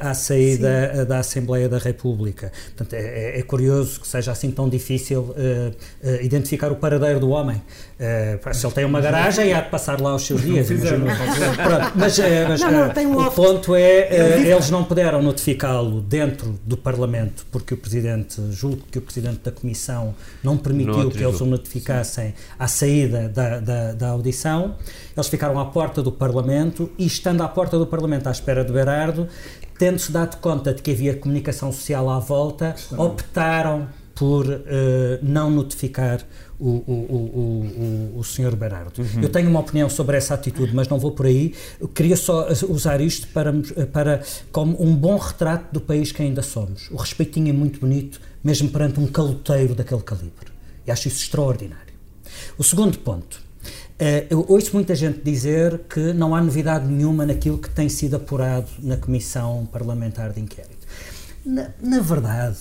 à 0.00 0.14
saída 0.14 0.92
Sim. 0.94 1.04
da 1.04 1.18
Assembleia 1.18 1.68
da 1.68 1.78
República. 1.78 2.52
Portanto, 2.66 2.94
é, 2.94 3.38
é, 3.38 3.42
curioso 3.42 4.00
que 4.00 4.08
seja 4.08 4.32
assim 4.32 4.50
tão 4.50 4.68
difícil 4.68 5.20
uh, 5.20 5.34
uh, 5.34 6.22
identificar 6.22 6.72
o 6.72 6.76
paradeiro 6.76 7.20
do 7.20 7.30
homem. 7.30 7.56
Uh, 7.56 8.54
se 8.54 8.66
ele 8.66 8.74
tem 8.74 8.84
uma 8.84 9.00
garagem, 9.00 9.52
há 9.52 9.60
de 9.60 9.70
passar 9.70 10.00
lá 10.00 10.14
os 10.14 10.26
seus 10.26 10.42
dias. 10.42 10.66
Pronto, 10.66 11.92
mas, 11.94 12.18
mas 12.48 12.60
não, 12.60 12.70
não, 12.70 13.26
o 13.26 13.30
ponto 13.30 13.74
é, 13.74 14.46
eles 14.48 14.70
não 14.70 14.84
puderam 14.84 15.22
notificá-lo 15.22 16.00
dentro 16.00 16.58
do 16.64 16.76
Parlamento, 16.76 17.46
porque 17.50 17.74
o 17.74 17.76
Presidente, 17.76 18.40
julgo 18.50 18.82
que 18.90 18.98
o 18.98 19.02
Presidente 19.02 19.40
da 19.44 19.52
Comissão 19.52 20.14
não 20.42 20.56
permitiu 20.56 21.04
não 21.04 21.10
que 21.10 21.22
eles 21.22 21.40
o 21.40 21.46
notificassem 21.46 22.34
à 22.58 22.68
saída 22.68 23.28
da, 23.28 23.60
da, 23.60 23.92
da 23.92 24.08
audição. 24.08 24.76
Eles 25.16 25.28
ficaram 25.28 25.58
à 25.58 25.66
porta 25.66 26.02
do 26.02 26.12
Parlamento 26.12 26.90
e, 26.98 27.06
estando 27.06 27.42
à 27.42 27.48
porta 27.48 27.78
do 27.78 27.86
Parlamento 27.86 28.26
à 28.26 28.30
espera 28.30 28.64
de 28.64 28.72
Berardo, 28.72 29.28
tendo-se 29.78 30.10
dado 30.12 30.36
conta 30.38 30.72
de 30.72 30.82
que 30.82 30.90
havia 30.90 31.16
comunicação 31.16 31.72
social 31.72 32.08
à 32.10 32.18
volta, 32.18 32.74
Está 32.76 33.02
optaram 33.02 33.88
por 34.14 34.46
uh, 34.46 34.58
não 35.22 35.50
notificar 35.50 36.24
o, 36.58 36.68
o, 36.68 36.92
o, 36.92 38.14
o, 38.16 38.18
o 38.18 38.24
Sr. 38.24 38.56
Berardo. 38.56 39.02
Uhum. 39.02 39.22
Eu 39.22 39.28
tenho 39.28 39.48
uma 39.50 39.60
opinião 39.60 39.90
sobre 39.90 40.16
essa 40.16 40.32
atitude, 40.32 40.74
mas 40.74 40.88
não 40.88 40.98
vou 40.98 41.12
por 41.12 41.26
aí. 41.26 41.54
Eu 41.78 41.86
queria 41.86 42.16
só 42.16 42.48
usar 42.68 43.00
isto 43.02 43.28
para, 43.28 43.52
para 43.92 44.22
como 44.50 44.82
um 44.82 44.96
bom 44.96 45.18
retrato 45.18 45.66
do 45.70 45.80
país 45.82 46.12
que 46.12 46.22
ainda 46.22 46.40
somos. 46.42 46.90
O 46.90 46.96
respeitinho 46.96 47.50
é 47.50 47.52
muito 47.52 47.78
bonito, 47.78 48.18
mesmo 48.42 48.70
perante 48.70 48.98
um 48.98 49.06
caloteiro 49.06 49.74
daquele 49.74 50.02
calibre. 50.02 50.50
E 50.86 50.90
acho 50.90 51.08
isso 51.08 51.22
extraordinário. 51.22 51.94
O 52.56 52.64
segundo 52.64 52.98
ponto. 52.98 53.45
Uh, 53.98 54.26
eu 54.28 54.44
ouço 54.48 54.74
muita 54.74 54.94
gente 54.94 55.20
dizer 55.20 55.80
que 55.88 56.12
não 56.12 56.34
há 56.34 56.42
novidade 56.42 56.86
nenhuma 56.86 57.24
naquilo 57.24 57.56
que 57.56 57.70
tem 57.70 57.88
sido 57.88 58.16
apurado 58.16 58.68
na 58.78 58.98
Comissão 58.98 59.66
Parlamentar 59.72 60.32
de 60.32 60.40
Inquérito. 60.40 60.86
Na, 61.44 61.70
na 61.80 62.00
verdade, 62.00 62.58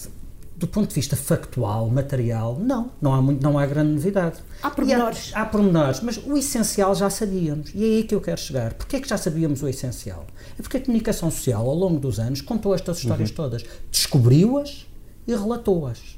do 0.55 0.65
ponto 0.65 0.87
de 0.87 0.95
vista 0.95 1.15
factual, 1.17 1.89
material, 1.89 2.57
não, 2.57 2.89
não 3.01 3.13
há, 3.13 3.21
muito, 3.21 3.43
não 3.43 3.59
há 3.59 3.65
grande 3.65 3.91
novidade. 3.91 4.37
Há 4.63 4.69
pormenores. 4.69 5.31
Há, 5.33 5.41
há 5.41 5.45
pormenores, 5.45 5.99
mas 5.99 6.17
o 6.17 6.37
essencial 6.37 6.95
já 6.95 7.09
sabíamos. 7.09 7.71
E 7.75 7.83
é 7.83 7.87
aí 7.97 8.03
que 8.03 8.15
eu 8.15 8.21
quero 8.21 8.39
chegar. 8.39 8.73
Porquê 8.73 8.95
é 8.95 9.01
que 9.01 9.09
já 9.09 9.17
sabíamos 9.17 9.61
o 9.61 9.67
essencial? 9.67 10.25
É 10.57 10.61
porque 10.61 10.77
a 10.77 10.79
comunicação 10.79 11.29
social, 11.29 11.67
ao 11.67 11.75
longo 11.75 11.99
dos 11.99 12.19
anos, 12.19 12.39
contou 12.39 12.73
estas 12.73 12.99
histórias 12.99 13.29
uhum. 13.29 13.35
todas. 13.35 13.65
Descobriu-as 13.91 14.87
e 15.27 15.35
relatou-as. 15.35 16.14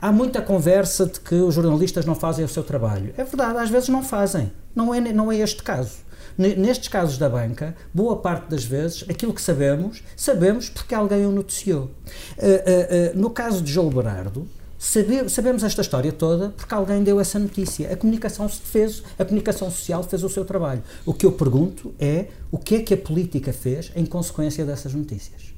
Há 0.00 0.12
muita 0.12 0.40
conversa 0.42 1.06
de 1.06 1.20
que 1.20 1.34
os 1.34 1.54
jornalistas 1.54 2.04
não 2.04 2.14
fazem 2.14 2.44
o 2.44 2.48
seu 2.48 2.62
trabalho. 2.62 3.12
É 3.16 3.24
verdade, 3.24 3.58
às 3.58 3.70
vezes 3.70 3.88
não 3.88 4.02
fazem. 4.02 4.50
Não 4.74 4.94
é, 4.94 5.00
não 5.00 5.30
é 5.30 5.36
este 5.36 5.62
caso. 5.62 6.08
Nestes 6.36 6.86
casos 6.86 7.18
da 7.18 7.28
banca, 7.28 7.74
boa 7.92 8.16
parte 8.16 8.48
das 8.48 8.64
vezes, 8.64 9.04
aquilo 9.08 9.34
que 9.34 9.42
sabemos, 9.42 10.04
sabemos 10.16 10.68
porque 10.70 10.94
alguém 10.94 11.26
o 11.26 11.32
noticiou. 11.32 11.84
Uh, 11.84 11.86
uh, 11.86 13.16
uh, 13.16 13.20
no 13.20 13.28
caso 13.30 13.60
de 13.60 13.72
João 13.72 13.90
Berardo, 13.90 14.46
Saber, 14.78 15.28
sabemos 15.28 15.64
esta 15.64 15.80
história 15.80 16.12
toda 16.12 16.50
porque 16.50 16.72
alguém 16.72 17.02
deu 17.02 17.18
essa 17.18 17.36
notícia. 17.36 17.92
A 17.92 17.96
comunicação 17.96 18.48
fez, 18.48 19.02
a 19.18 19.24
comunicação 19.24 19.68
social 19.72 20.04
fez 20.04 20.22
o 20.22 20.28
seu 20.28 20.44
trabalho. 20.44 20.84
O 21.04 21.12
que 21.12 21.26
eu 21.26 21.32
pergunto 21.32 21.92
é 21.98 22.26
o 22.48 22.56
que 22.56 22.76
é 22.76 22.82
que 22.82 22.94
a 22.94 22.96
política 22.96 23.52
fez 23.52 23.90
em 23.96 24.06
consequência 24.06 24.64
dessas 24.64 24.94
notícias. 24.94 25.52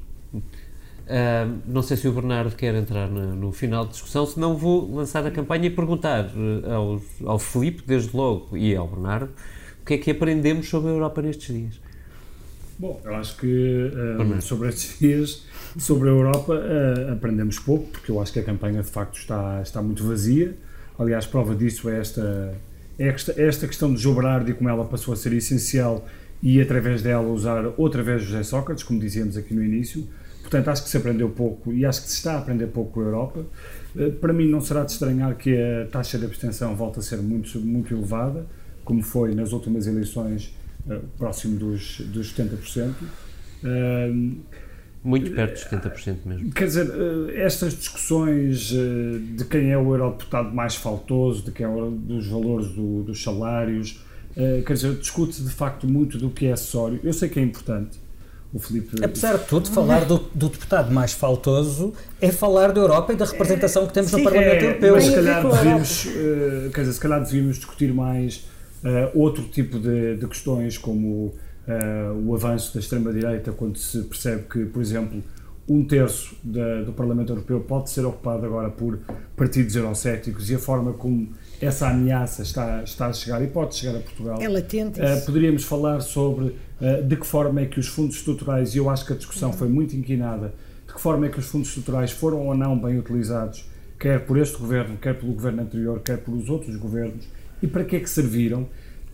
Uh, 1.11 1.59
não 1.67 1.83
sei 1.83 1.97
se 1.97 2.07
o 2.07 2.13
Bernardo 2.13 2.55
quer 2.55 2.73
entrar 2.73 3.09
no, 3.09 3.35
no, 3.35 3.51
final 3.51 3.85
da 3.85 3.91
discussão, 3.91 4.25
senão 4.25 4.57
vou 4.57 4.95
lançar 4.95 5.27
a 5.27 5.31
campanha 5.33 5.67
e 5.67 5.71
perguntar 5.71 6.31
aos, 6.73 7.03
ao 7.25 7.37
Filipe, 7.37 7.83
desde 7.85 8.17
logo, 8.17 8.57
e 8.57 8.77
ao 8.77 8.87
Bernardo, 8.87 9.33
o 9.83 9.85
que 9.85 9.95
é 9.95 9.99
que 9.99 10.13
aprendemos 10.13 10.69
sobre 10.69 10.91
a 10.91 10.93
Europa 10.93 11.21
nestes 11.21 11.53
dias? 11.53 11.81
Bom, 12.79 13.01
eu 13.05 13.13
acho 13.17 13.37
que 13.39 13.91
uh, 13.93 14.41
sobre 14.41 14.69
estes 14.69 14.99
dias, 15.01 15.45
sobre 15.77 16.11
a 16.11 16.13
Europa, 16.13 16.55
uh, 16.55 17.13
aprendemos 17.13 17.59
pouco, 17.59 17.89
porque 17.89 18.13
eu 18.13 18.23
acho 18.23 18.33
que 18.33 18.39
a 18.39 18.45
campanha 18.45 18.81
de 18.81 18.89
facto 18.89 19.19
está, 19.19 19.61
está 19.63 19.83
muito 19.83 20.07
vazia. 20.07 20.57
Aliás, 20.97 21.27
prova 21.27 21.57
disso 21.57 21.91
é 21.91 21.99
esta, 21.99 22.55
é 22.97 23.09
esta, 23.09 23.33
é 23.37 23.49
esta 23.49 23.67
questão 23.67 23.93
de 23.93 24.01
João 24.01 24.15
Berardo 24.15 24.49
e 24.49 24.55
como 24.55 24.69
ela 24.69 24.85
passou 24.85 25.13
a 25.13 25.17
ser 25.17 25.33
essencial 25.33 26.07
e 26.41 26.61
através 26.61 27.03
dela 27.03 27.27
usar 27.27 27.75
outra 27.77 28.01
vez 28.01 28.23
José 28.23 28.45
Sócrates, 28.45 28.85
como 28.85 29.01
dizíamos 29.01 29.37
aqui 29.37 29.53
no 29.53 29.65
início. 29.65 30.07
Portanto, 30.51 30.69
acho 30.69 30.83
que 30.83 30.91
se 30.91 30.97
aprendeu 30.97 31.29
pouco 31.29 31.73
e 31.73 31.87
acho 31.87 32.03
que 32.03 32.09
se 32.09 32.17
está 32.17 32.35
a 32.35 32.39
aprender 32.39 32.67
pouco 32.67 32.91
com 32.91 33.01
a 33.01 33.05
Europa. 33.05 33.47
Uh, 33.95 34.11
para 34.15 34.33
mim, 34.33 34.51
não 34.51 34.61
será 34.61 34.83
de 34.83 34.91
estranhar 34.91 35.37
que 35.37 35.57
a 35.57 35.87
taxa 35.87 36.19
de 36.19 36.25
abstenção 36.25 36.75
volte 36.75 36.99
a 36.99 37.03
ser 37.03 37.19
muito, 37.19 37.61
muito 37.61 37.95
elevada 37.95 38.45
como 38.85 39.01
foi 39.01 39.33
nas 39.33 39.53
últimas 39.53 39.87
eleições, 39.87 40.53
uh, 40.89 40.99
próximo 41.17 41.57
dos, 41.57 42.01
dos 42.01 42.35
70%. 42.35 42.91
Uh, 43.63 44.37
muito 45.05 45.31
perto 45.31 45.53
dos 45.53 45.65
70% 45.65 46.17
mesmo. 46.27 46.51
Quer 46.51 46.65
dizer, 46.65 46.91
estas 47.37 47.75
discussões 47.75 48.71
de 48.71 49.45
quem 49.49 49.71
é 49.71 49.79
o 49.79 49.95
eurodeputado 49.95 50.53
mais 50.53 50.75
faltoso, 50.75 51.45
de 51.45 51.53
quem 51.53 51.65
é 51.65 51.69
o, 51.69 51.91
dos 51.91 52.27
valores 52.27 52.69
do, 52.69 53.05
dos 53.05 53.23
salários, 53.23 54.05
quer 54.35 54.75
dizer, 54.75 54.95
discute-se 54.97 55.43
de 55.43 55.49
facto 55.49 55.87
muito 55.89 56.19
do 56.19 56.29
que 56.29 56.47
é 56.47 56.53
acessório. 56.53 57.01
Eu 57.03 57.15
sei 57.15 57.31
que 57.31 57.41
é 57.41 57.43
importante, 57.43 57.99
o 58.53 58.59
Filipe... 58.59 59.05
Apesar 59.05 59.39
de 59.39 59.45
tudo, 59.45 59.69
falar 59.71 60.05
do, 60.05 60.19
do, 60.35 60.49
deputado 60.49 60.93
mais 60.93 61.13
faltoso 61.13 61.93
é 62.21 62.33
falar 62.33 62.73
da 62.73 62.81
Europa 62.81 63.13
e 63.13 63.17
da 63.17 63.25
representação 63.25 63.87
que 63.87 63.93
temos 63.93 64.11
Sim, 64.11 64.19
no 64.19 64.25
Parlamento 64.25 64.65
é, 64.65 64.67
Europeu. 64.67 64.95
Mas 64.95 65.05
se 65.05 65.15
calhar 65.15 65.49
devíamos, 65.49 66.05
uh, 66.05 66.71
quer 66.73 66.81
dizer, 66.81 66.93
se 66.93 67.01
calhar 67.01 67.23
devíamos 67.23 67.57
discutir 67.57 67.93
mais 67.93 68.45
Uh, 68.83 69.19
outro 69.19 69.45
tipo 69.45 69.79
de, 69.79 70.17
de 70.17 70.27
questões, 70.27 70.79
como 70.79 71.27
uh, 71.27 71.35
o 72.27 72.35
avanço 72.35 72.73
da 72.73 72.81
extrema-direita, 72.81 73.53
quando 73.53 73.77
se 73.77 74.03
percebe 74.05 74.45
que, 74.45 74.65
por 74.65 74.81
exemplo, 74.81 75.23
um 75.69 75.85
terço 75.85 76.35
da, 76.43 76.81
do 76.83 76.93
Parlamento 76.95 77.31
Europeu 77.31 77.61
pode 77.61 77.91
ser 77.91 78.07
ocupado 78.07 78.47
agora 78.47 78.71
por 78.71 78.99
partidos 79.37 79.77
eurocéticos 79.77 80.49
e 80.49 80.55
a 80.55 80.59
forma 80.59 80.95
como 80.95 81.29
essa 81.61 81.89
ameaça 81.89 82.41
está, 82.43 82.83
está 82.83 83.09
a 83.09 83.13
chegar 83.13 83.43
e 83.43 83.49
pode 83.49 83.75
chegar 83.75 83.99
a 83.99 84.01
Portugal. 84.01 84.39
É 84.41 84.49
latente. 84.49 84.99
Uh, 84.99 85.27
poderíamos 85.27 85.65
falar 85.65 86.01
sobre 86.01 86.57
de 87.07 87.17
que 87.17 87.27
forma 87.27 87.61
é 87.61 87.67
que 87.67 87.79
os 87.79 87.87
fundos 87.87 88.17
estruturais, 88.17 88.75
e 88.75 88.79
eu 88.79 88.89
acho 88.89 89.07
que 89.07 89.13
a 89.13 89.17
discussão 89.17 89.53
foi 89.53 89.69
muito 89.69 89.95
inquinada, 89.95 90.55
de 90.87 90.95
que 90.95 91.01
forma 91.01 91.27
é 91.27 91.29
que 91.29 91.39
os 91.39 91.47
fundos 91.47 91.69
estruturais 91.69 92.11
foram 92.11 92.47
ou 92.47 92.55
não 92.55 92.79
bem 92.79 92.99
utilizados, 92.99 93.69
quer 93.99 94.25
por 94.25 94.39
este 94.39 94.57
governo, 94.57 94.97
quer 94.97 95.15
pelo 95.19 95.33
governo 95.33 95.63
anterior, 95.63 96.01
quer 96.01 96.19
pelos 96.19 96.49
outros 96.49 96.75
governos, 96.77 97.29
e 97.63 97.67
para 97.67 97.85
que 97.85 97.97
é 97.97 98.01
que 98.01 98.09
serviram. 98.09 98.67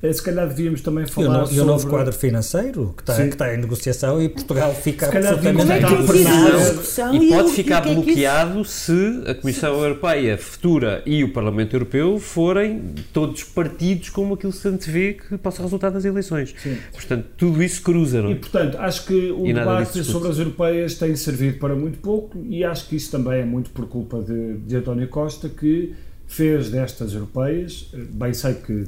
Eh, 0.02 0.12
se 0.12 0.22
calhar 0.22 0.46
devíamos 0.46 0.82
também 0.82 1.06
falar 1.06 1.26
e 1.26 1.30
o, 1.30 1.32
no, 1.32 1.46
sobre... 1.46 1.56
E 1.56 1.60
o 1.60 1.64
novo 1.64 1.88
quadro 1.88 2.12
financeiro, 2.12 2.94
que 2.96 3.02
está, 3.02 3.14
que 3.16 3.28
está 3.28 3.54
em 3.54 3.58
negociação 3.58 4.20
e 4.20 4.28
Portugal 4.28 4.74
fica 4.74 5.06
absolutamente 5.06 5.72
é 5.72 7.14
em 7.14 7.24
E 7.24 7.28
pode 7.30 7.52
ficar 7.52 7.86
é 7.86 7.94
bloqueado 7.94 8.64
se 8.64 9.22
a 9.26 9.34
Comissão 9.34 9.82
Europeia 9.82 10.36
futura 10.36 11.02
e 11.06 11.24
o 11.24 11.32
Parlamento 11.32 11.74
Europeu 11.74 12.18
forem 12.18 12.94
todos 13.12 13.42
partidos 13.44 14.10
como 14.10 14.34
aquilo 14.34 14.52
que 14.52 14.58
se 14.58 14.68
antevê 14.68 15.14
que 15.14 15.38
possa 15.38 15.62
resultar 15.62 15.90
das 15.90 16.04
eleições. 16.04 16.54
Sim. 16.62 16.76
Portanto, 16.92 17.26
tudo 17.36 17.62
isso 17.62 17.80
cruza, 17.82 18.20
não 18.20 18.28
é? 18.28 18.32
E, 18.32 18.34
portanto, 18.36 18.76
acho 18.78 19.06
que 19.06 19.30
o 19.32 19.46
e 19.46 19.54
debate 19.54 20.04
sobre 20.04 20.28
as 20.28 20.38
europeias 20.38 20.94
tem 20.94 21.16
servido 21.16 21.58
para 21.58 21.74
muito 21.74 21.98
pouco 21.98 22.44
e 22.48 22.64
acho 22.64 22.88
que 22.88 22.96
isso 22.96 23.10
também 23.10 23.40
é 23.40 23.44
muito 23.44 23.70
por 23.70 23.88
culpa 23.88 24.20
de, 24.20 24.58
de 24.58 24.76
António 24.76 25.08
Costa, 25.08 25.48
que 25.48 25.94
fez 26.26 26.70
destas 26.70 27.14
europeias, 27.14 27.88
bem 27.94 28.34
sei 28.34 28.54
que 28.54 28.84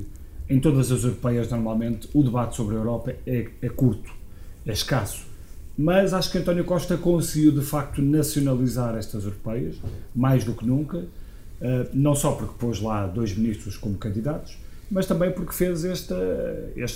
em 0.49 0.59
todas 0.59 0.91
as 0.91 1.05
europeias 1.05 1.51
normalmente 1.51 2.09
o 2.15 2.23
debate 2.23 2.57
sobre 2.57 2.77
a 2.77 2.79
Europa 2.79 3.15
é, 3.27 3.49
é 3.61 3.69
curto, 3.69 4.11
é 4.67 4.73
escasso, 4.73 5.27
mas 5.79 6.13
acho 6.13 6.33
que 6.33 6.39
António 6.39 6.65
Costa 6.65 6.97
conseguiu 6.97 7.53
de 7.53 7.61
facto 7.61 8.03
nacionalizar 8.03 8.97
estas 8.97 9.23
europeias, 9.23 9.77
mais 10.13 10.43
do 10.43 10.53
que 10.53 10.67
nunca, 10.67 11.05
eh, 11.61 11.87
não 11.93 12.17
só 12.17 12.33
porque 12.33 12.55
pôs 12.59 12.81
lá 12.81 13.07
dois 13.07 13.37
ministros 13.37 13.77
como 13.77 13.97
candidatos, 13.97 14.59
mas 14.91 15.07
também 15.07 15.31
porque 15.31 15.53
fez 15.53 15.85
este, 15.85 16.15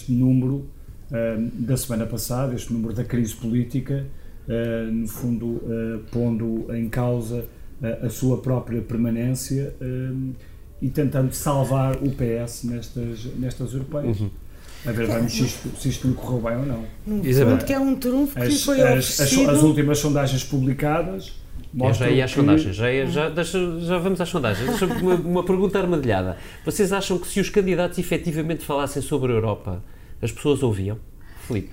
número 0.08 0.64
eh, 1.12 1.36
da 1.54 1.76
semana 1.76 2.06
passada, 2.06 2.56
este 2.56 2.72
número 2.72 2.92
da 2.92 3.04
crise 3.04 3.36
política, 3.36 4.04
eh, 4.48 4.88
no 4.90 5.06
fundo 5.06 5.60
pondo 6.10 6.74
em 6.74 6.88
causa 6.88 7.44
a, 8.02 8.08
sua 8.08 8.38
própria 8.38 8.80
permanência 8.80 9.74
e 10.82 10.90
tentando 10.90 11.32
salvar 11.32 11.96
o 12.02 12.10
PS 12.10 12.64
nestas, 12.64 13.24
nestas 13.38 13.72
europeias. 13.72 14.20
Uhum. 14.20 14.30
A 14.84 14.90
ver, 14.90 15.06
vamos 15.06 15.32
se 15.32 15.44
isto, 15.44 15.68
se 15.80 15.88
isto 15.90 16.08
lhe 16.08 16.14
correu 16.14 16.40
bem 16.40 16.56
ou 16.56 16.66
não. 16.66 17.24
Isabel. 17.24 17.58
que 17.58 17.72
é 17.72 17.78
um 17.78 17.94
trunfo 17.94 18.34
que 18.34 18.42
as, 18.42 18.62
foi 18.64 18.82
as, 18.82 19.20
as, 19.20 19.32
as, 19.32 19.62
últimas 19.62 20.00
sondagens 20.00 20.42
publicadas 20.42 21.40
mostram 21.72 22.08
já 22.08 22.12
ia 22.12 22.24
às 22.24 22.32
que... 22.32 22.40
sondagens, 22.40 22.74
já, 22.74 22.92
ia, 22.92 23.06
já, 23.06 23.28
deixa, 23.28 23.80
já 23.80 23.98
vamos 23.98 24.20
às 24.20 24.28
sondagens. 24.28 24.68
Deixa 24.68 24.86
uma, 24.86 25.14
uma 25.14 25.44
pergunta 25.44 25.78
armadilhada. 25.78 26.36
Vocês 26.64 26.92
acham 26.92 27.16
que 27.16 27.28
se 27.28 27.38
os 27.38 27.48
candidatos 27.48 27.96
efetivamente 27.96 28.64
falassem 28.64 29.00
sobre 29.00 29.30
a 29.30 29.36
Europa, 29.36 29.80
as 30.20 30.32
pessoas 30.32 30.64
ouviam? 30.64 30.98
Filipe, 31.46 31.70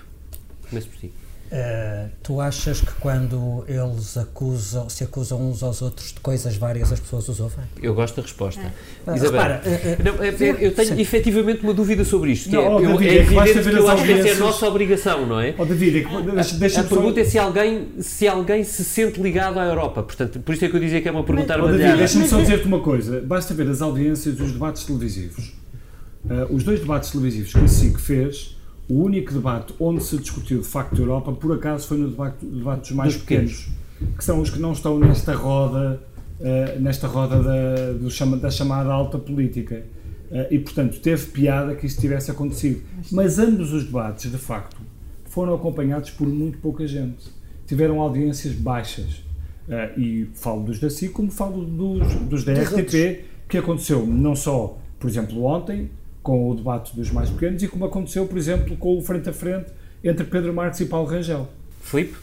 começo 0.68 0.88
por 0.88 0.98
ti. 0.98 1.12
Uh, 1.50 2.08
tu 2.22 2.40
achas 2.40 2.80
que 2.80 2.92
quando 3.00 3.64
eles 3.66 4.16
acusam, 4.16 4.88
se 4.88 5.02
acusam 5.02 5.50
uns 5.50 5.64
aos 5.64 5.82
outros 5.82 6.12
de 6.12 6.20
coisas 6.20 6.56
várias, 6.56 6.92
as 6.92 7.00
pessoas 7.00 7.28
os 7.28 7.40
ouvem? 7.40 7.64
Eu 7.82 7.92
gosto 7.92 8.14
da 8.14 8.22
resposta. 8.22 8.60
É. 8.60 9.16
Isabel, 9.16 9.32
Repara, 9.32 9.62
uh, 9.66 10.02
não, 10.04 10.22
é, 10.22 10.28
é, 10.28 10.66
eu 10.66 10.72
tenho 10.72 10.94
sim. 10.94 11.00
efetivamente 11.00 11.64
uma 11.64 11.74
dúvida 11.74 12.04
sobre 12.04 12.30
isto. 12.30 12.52
Não, 12.52 12.78
é, 12.78 12.84
eu, 12.84 12.96
David, 12.96 13.08
é 13.08 13.14
evidente 13.16 13.68
que 13.68 13.74
eu 13.74 13.88
acho 13.88 14.04
que 14.04 14.12
essa 14.12 14.28
é 14.28 14.32
a 14.32 14.36
nossa 14.36 14.68
obrigação, 14.68 15.26
não 15.26 15.40
é? 15.40 15.52
Oh, 15.58 15.64
David, 15.64 16.06
deixa, 16.32 16.56
deixa 16.56 16.80
a, 16.82 16.84
a 16.84 16.86
pergunta 16.86 17.18
é 17.18 17.24
se 17.24 17.36
alguém, 17.36 17.88
se 17.98 18.28
alguém 18.28 18.62
se 18.62 18.84
sente 18.84 19.20
ligado 19.20 19.58
à 19.58 19.64
Europa. 19.64 20.04
Portanto, 20.04 20.38
por 20.38 20.54
isso 20.54 20.64
é 20.64 20.68
que 20.68 20.76
eu 20.76 20.80
dizia 20.80 21.02
que 21.02 21.08
é 21.08 21.10
uma 21.10 21.24
pergunta 21.24 21.52
armadilhada. 21.52 21.94
Oh, 21.94 21.98
deixa-me 21.98 22.28
só 22.28 22.40
dizer-te 22.40 22.66
uma 22.68 22.78
coisa. 22.78 23.20
Basta 23.22 23.52
ver 23.54 23.68
as 23.68 23.82
audiências 23.82 24.36
dos 24.36 24.52
debates 24.52 24.84
televisivos. 24.84 25.52
Uh, 26.24 26.54
os 26.54 26.62
dois 26.62 26.78
debates 26.78 27.10
televisivos 27.10 27.52
que 27.52 27.58
a 27.58 27.66
SIC 27.66 27.98
fez 27.98 28.59
o 28.90 29.04
único 29.04 29.32
debate 29.32 29.72
onde 29.78 30.02
se 30.02 30.16
discutiu 30.16 30.58
de 30.58 30.66
facto 30.66 30.96
a 30.96 30.98
Europa, 31.00 31.30
por 31.32 31.54
acaso, 31.54 31.86
foi 31.86 31.96
no 31.96 32.10
debate, 32.10 32.44
debate 32.44 32.80
dos 32.80 32.90
mais 32.90 33.12
dos 33.14 33.22
pequenos, 33.22 33.52
pequenos, 33.52 34.16
que 34.18 34.24
são 34.24 34.40
os 34.40 34.50
que 34.50 34.58
não 34.58 34.72
estão 34.72 34.98
nesta 34.98 35.32
roda, 35.32 36.02
uh, 36.40 36.80
nesta 36.80 37.06
roda 37.06 37.40
da, 37.40 37.92
do 37.92 38.10
chama, 38.10 38.36
da 38.36 38.50
chamada 38.50 38.90
alta 38.90 39.16
política. 39.16 39.84
Uh, 40.28 40.52
e, 40.52 40.58
portanto, 40.58 40.98
teve 41.00 41.26
piada 41.26 41.76
que 41.76 41.86
isso 41.86 42.00
tivesse 42.00 42.32
acontecido. 42.32 42.82
Mas 43.12 43.38
ambos 43.38 43.72
os 43.72 43.84
debates, 43.84 44.30
de 44.30 44.38
facto, 44.38 44.80
foram 45.26 45.54
acompanhados 45.54 46.10
por 46.10 46.26
muito 46.26 46.58
pouca 46.58 46.84
gente. 46.84 47.30
Tiveram 47.66 48.00
audiências 48.00 48.54
baixas. 48.54 49.22
Uh, 49.68 50.00
e 50.00 50.30
falo 50.34 50.64
dos 50.64 50.80
da 50.80 50.90
SIC, 50.90 51.12
como 51.12 51.30
falo 51.30 51.64
dos, 51.64 52.12
dos 52.22 52.42
da 52.42 52.54
RTP, 52.54 53.24
que 53.48 53.56
aconteceu 53.56 54.04
não 54.04 54.34
só, 54.34 54.76
por 54.98 55.08
exemplo, 55.08 55.44
ontem, 55.44 55.90
com 56.22 56.50
o 56.50 56.54
debate 56.54 56.94
dos 56.94 57.10
mais 57.10 57.30
pequenos 57.30 57.62
e 57.62 57.68
como 57.68 57.84
aconteceu, 57.84 58.26
por 58.26 58.36
exemplo, 58.36 58.76
com 58.76 58.98
o 58.98 59.02
frente 59.02 59.28
a 59.28 59.32
frente 59.32 59.70
entre 60.02 60.24
Pedro 60.24 60.52
Marques 60.52 60.80
e 60.80 60.86
Paulo 60.86 61.08
Rangel. 61.08 61.48
Filipe? 61.82 62.16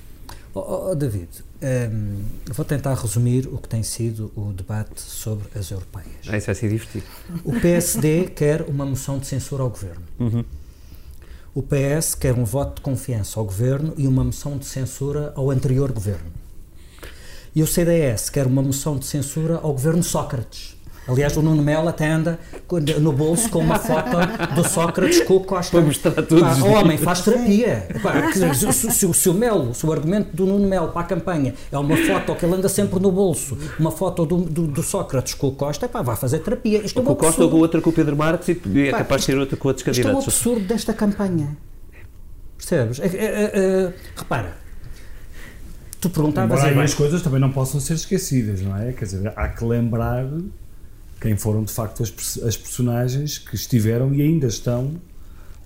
Oh, 0.53 0.89
oh, 0.89 0.95
David, 0.95 1.29
um, 1.61 2.23
vou 2.51 2.65
tentar 2.65 2.93
resumir 2.95 3.47
o 3.47 3.57
que 3.57 3.67
tem 3.67 3.83
sido 3.83 4.31
o 4.35 4.51
debate 4.53 5.01
sobre 5.01 5.47
as 5.57 5.69
europeias. 5.69 6.27
Ah, 6.27 6.37
isso 6.37 6.47
vai 6.47 6.55
ser 6.55 6.69
divertido. 6.69 7.05
O 7.43 7.59
PSD 7.59 8.25
quer 8.35 8.63
uma 8.63 8.85
moção 8.85 9.19
de 9.19 9.27
censura 9.27 9.63
ao 9.63 9.69
governo. 9.69 10.03
Uhum. 10.19 10.43
O 11.53 11.63
PS 11.63 12.13
quer 12.13 12.35
um 12.35 12.43
voto 12.43 12.75
de 12.75 12.81
confiança 12.81 13.39
ao 13.39 13.45
governo 13.45 13.93
e 13.97 14.07
uma 14.07 14.23
moção 14.23 14.57
de 14.57 14.65
censura 14.65 15.33
ao 15.35 15.49
anterior 15.49 15.91
governo. 15.91 16.31
E 17.55 17.63
o 17.63 17.67
CDS 17.67 18.29
quer 18.29 18.45
uma 18.45 18.61
moção 18.61 18.97
de 18.97 19.05
censura 19.05 19.55
ao 19.55 19.73
governo 19.73 20.03
Sócrates. 20.03 20.76
Aliás, 21.07 21.37
o 21.37 21.41
Nuno 21.41 21.63
Melo 21.63 21.87
até 21.87 22.07
anda 22.07 22.37
no 22.99 23.13
bolso 23.13 23.49
com 23.49 23.59
uma 23.59 23.79
foto 23.79 24.17
do 24.53 24.67
Sócrates 24.67 25.21
com 25.21 25.37
o 25.37 25.39
Costa. 25.39 25.71
Para 25.71 25.85
mostrar 25.85 26.11
todos. 26.11 26.59
o 26.59 26.67
homem 26.67 26.97
faz 26.97 27.21
terapia. 27.21 27.87
Pá, 28.03 28.31
se, 28.33 28.91
se, 28.91 29.13
se, 29.13 29.29
o 29.29 29.33
Melo, 29.33 29.73
se 29.73 29.85
o 29.85 29.91
argumento 29.91 30.35
do 30.35 30.45
Nuno 30.45 30.67
Melo 30.67 30.89
para 30.89 31.01
a 31.01 31.05
campanha 31.05 31.53
é 31.71 31.77
uma 31.77 31.95
foto 31.95 32.35
que 32.35 32.45
ele 32.45 32.55
anda 32.55 32.67
sempre 32.67 32.99
no 32.99 33.11
bolso, 33.11 33.57
uma 33.79 33.91
foto 33.91 34.25
do, 34.25 34.37
do, 34.37 34.67
do 34.67 34.83
Sócrates 34.83 35.33
com 35.33 35.47
o 35.47 35.51
Costa, 35.53 35.87
pá, 35.87 36.01
vai 36.01 36.15
fazer 36.15 36.39
terapia. 36.39 36.79
Isto 36.79 36.97
ou 36.97 37.01
é 37.01 37.03
um 37.03 37.07
com 37.07 37.13
o 37.13 37.15
Costa 37.15 37.43
ou 37.43 37.49
com 37.49 37.57
outra 37.57 37.81
com 37.81 37.89
o 37.89 37.93
Pedro 37.93 38.17
Marques 38.17 38.49
e 38.49 38.87
é 38.87 38.91
pá, 38.91 38.97
capaz 38.99 39.21
de 39.21 39.27
ter 39.27 39.37
outra 39.37 39.55
com 39.55 39.67
outros 39.67 39.83
candidatos. 39.83 40.27
Isto 40.27 40.47
é 40.47 40.49
um 40.49 40.53
absurdo 40.53 40.67
desta 40.67 40.93
campanha. 40.93 41.57
Percebes? 42.57 42.99
É, 42.99 43.05
é, 43.05 43.25
é, 43.25 43.51
é 43.53 43.93
repara. 44.15 44.57
Tu 46.01 46.09
perguntavas. 46.09 46.63
Embora 46.63 46.83
as 46.83 46.93
coisas 46.93 47.21
também 47.21 47.39
não 47.39 47.51
possam 47.51 47.79
ser 47.79 47.93
esquecidas, 47.93 48.61
não 48.61 48.75
é? 48.77 48.91
Quer 48.93 49.05
dizer, 49.05 49.33
há 49.35 49.47
que 49.47 49.63
lembrar 49.63 50.25
quem 51.19 51.35
foram 51.35 51.63
de 51.63 51.71
facto 51.71 52.03
as, 52.03 52.11
as 52.43 52.55
personagens 52.55 53.37
que 53.37 53.55
estiveram 53.55 54.13
e 54.13 54.21
ainda 54.21 54.47
estão 54.47 54.99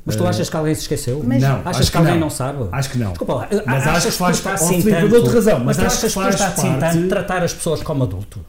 mas 0.06 0.16
tu 0.16 0.26
achas 0.26 0.50
que 0.50 0.56
alguém 0.56 0.74
se 0.74 0.82
esqueceu? 0.82 1.22
Mas 1.24 1.42
não. 1.42 1.62
Achas 1.64 1.86
que, 1.86 1.92
que 1.92 1.98
alguém 1.98 2.14
não. 2.14 2.22
não. 2.22 2.30
sabe? 2.30 2.68
Acho 2.72 2.90
que 2.90 2.98
não. 2.98 3.10
Desculpa 3.10 3.34
lá. 3.36 3.50
Mas 3.66 3.88
acho 3.88 4.08
que 4.08 4.14
faz 4.14 4.40
parte. 4.40 4.64
Assim 4.64 4.82
tanto, 4.82 5.26
razão. 5.28 5.60
Mas, 5.60 5.78
mas 5.78 5.86
acho 5.86 6.02
que 6.02 6.10
faz 6.10 6.36
parte. 6.36 6.60
Assim 6.60 6.80
tanto 6.80 7.08
tratar 7.08 7.44
as 7.44 7.54
pessoas 7.54 7.84
como 7.84 8.04
adultos. 8.04 8.42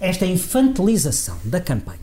Esta 0.00 0.24
infantilização 0.24 1.36
da 1.44 1.60
campanha, 1.60 1.98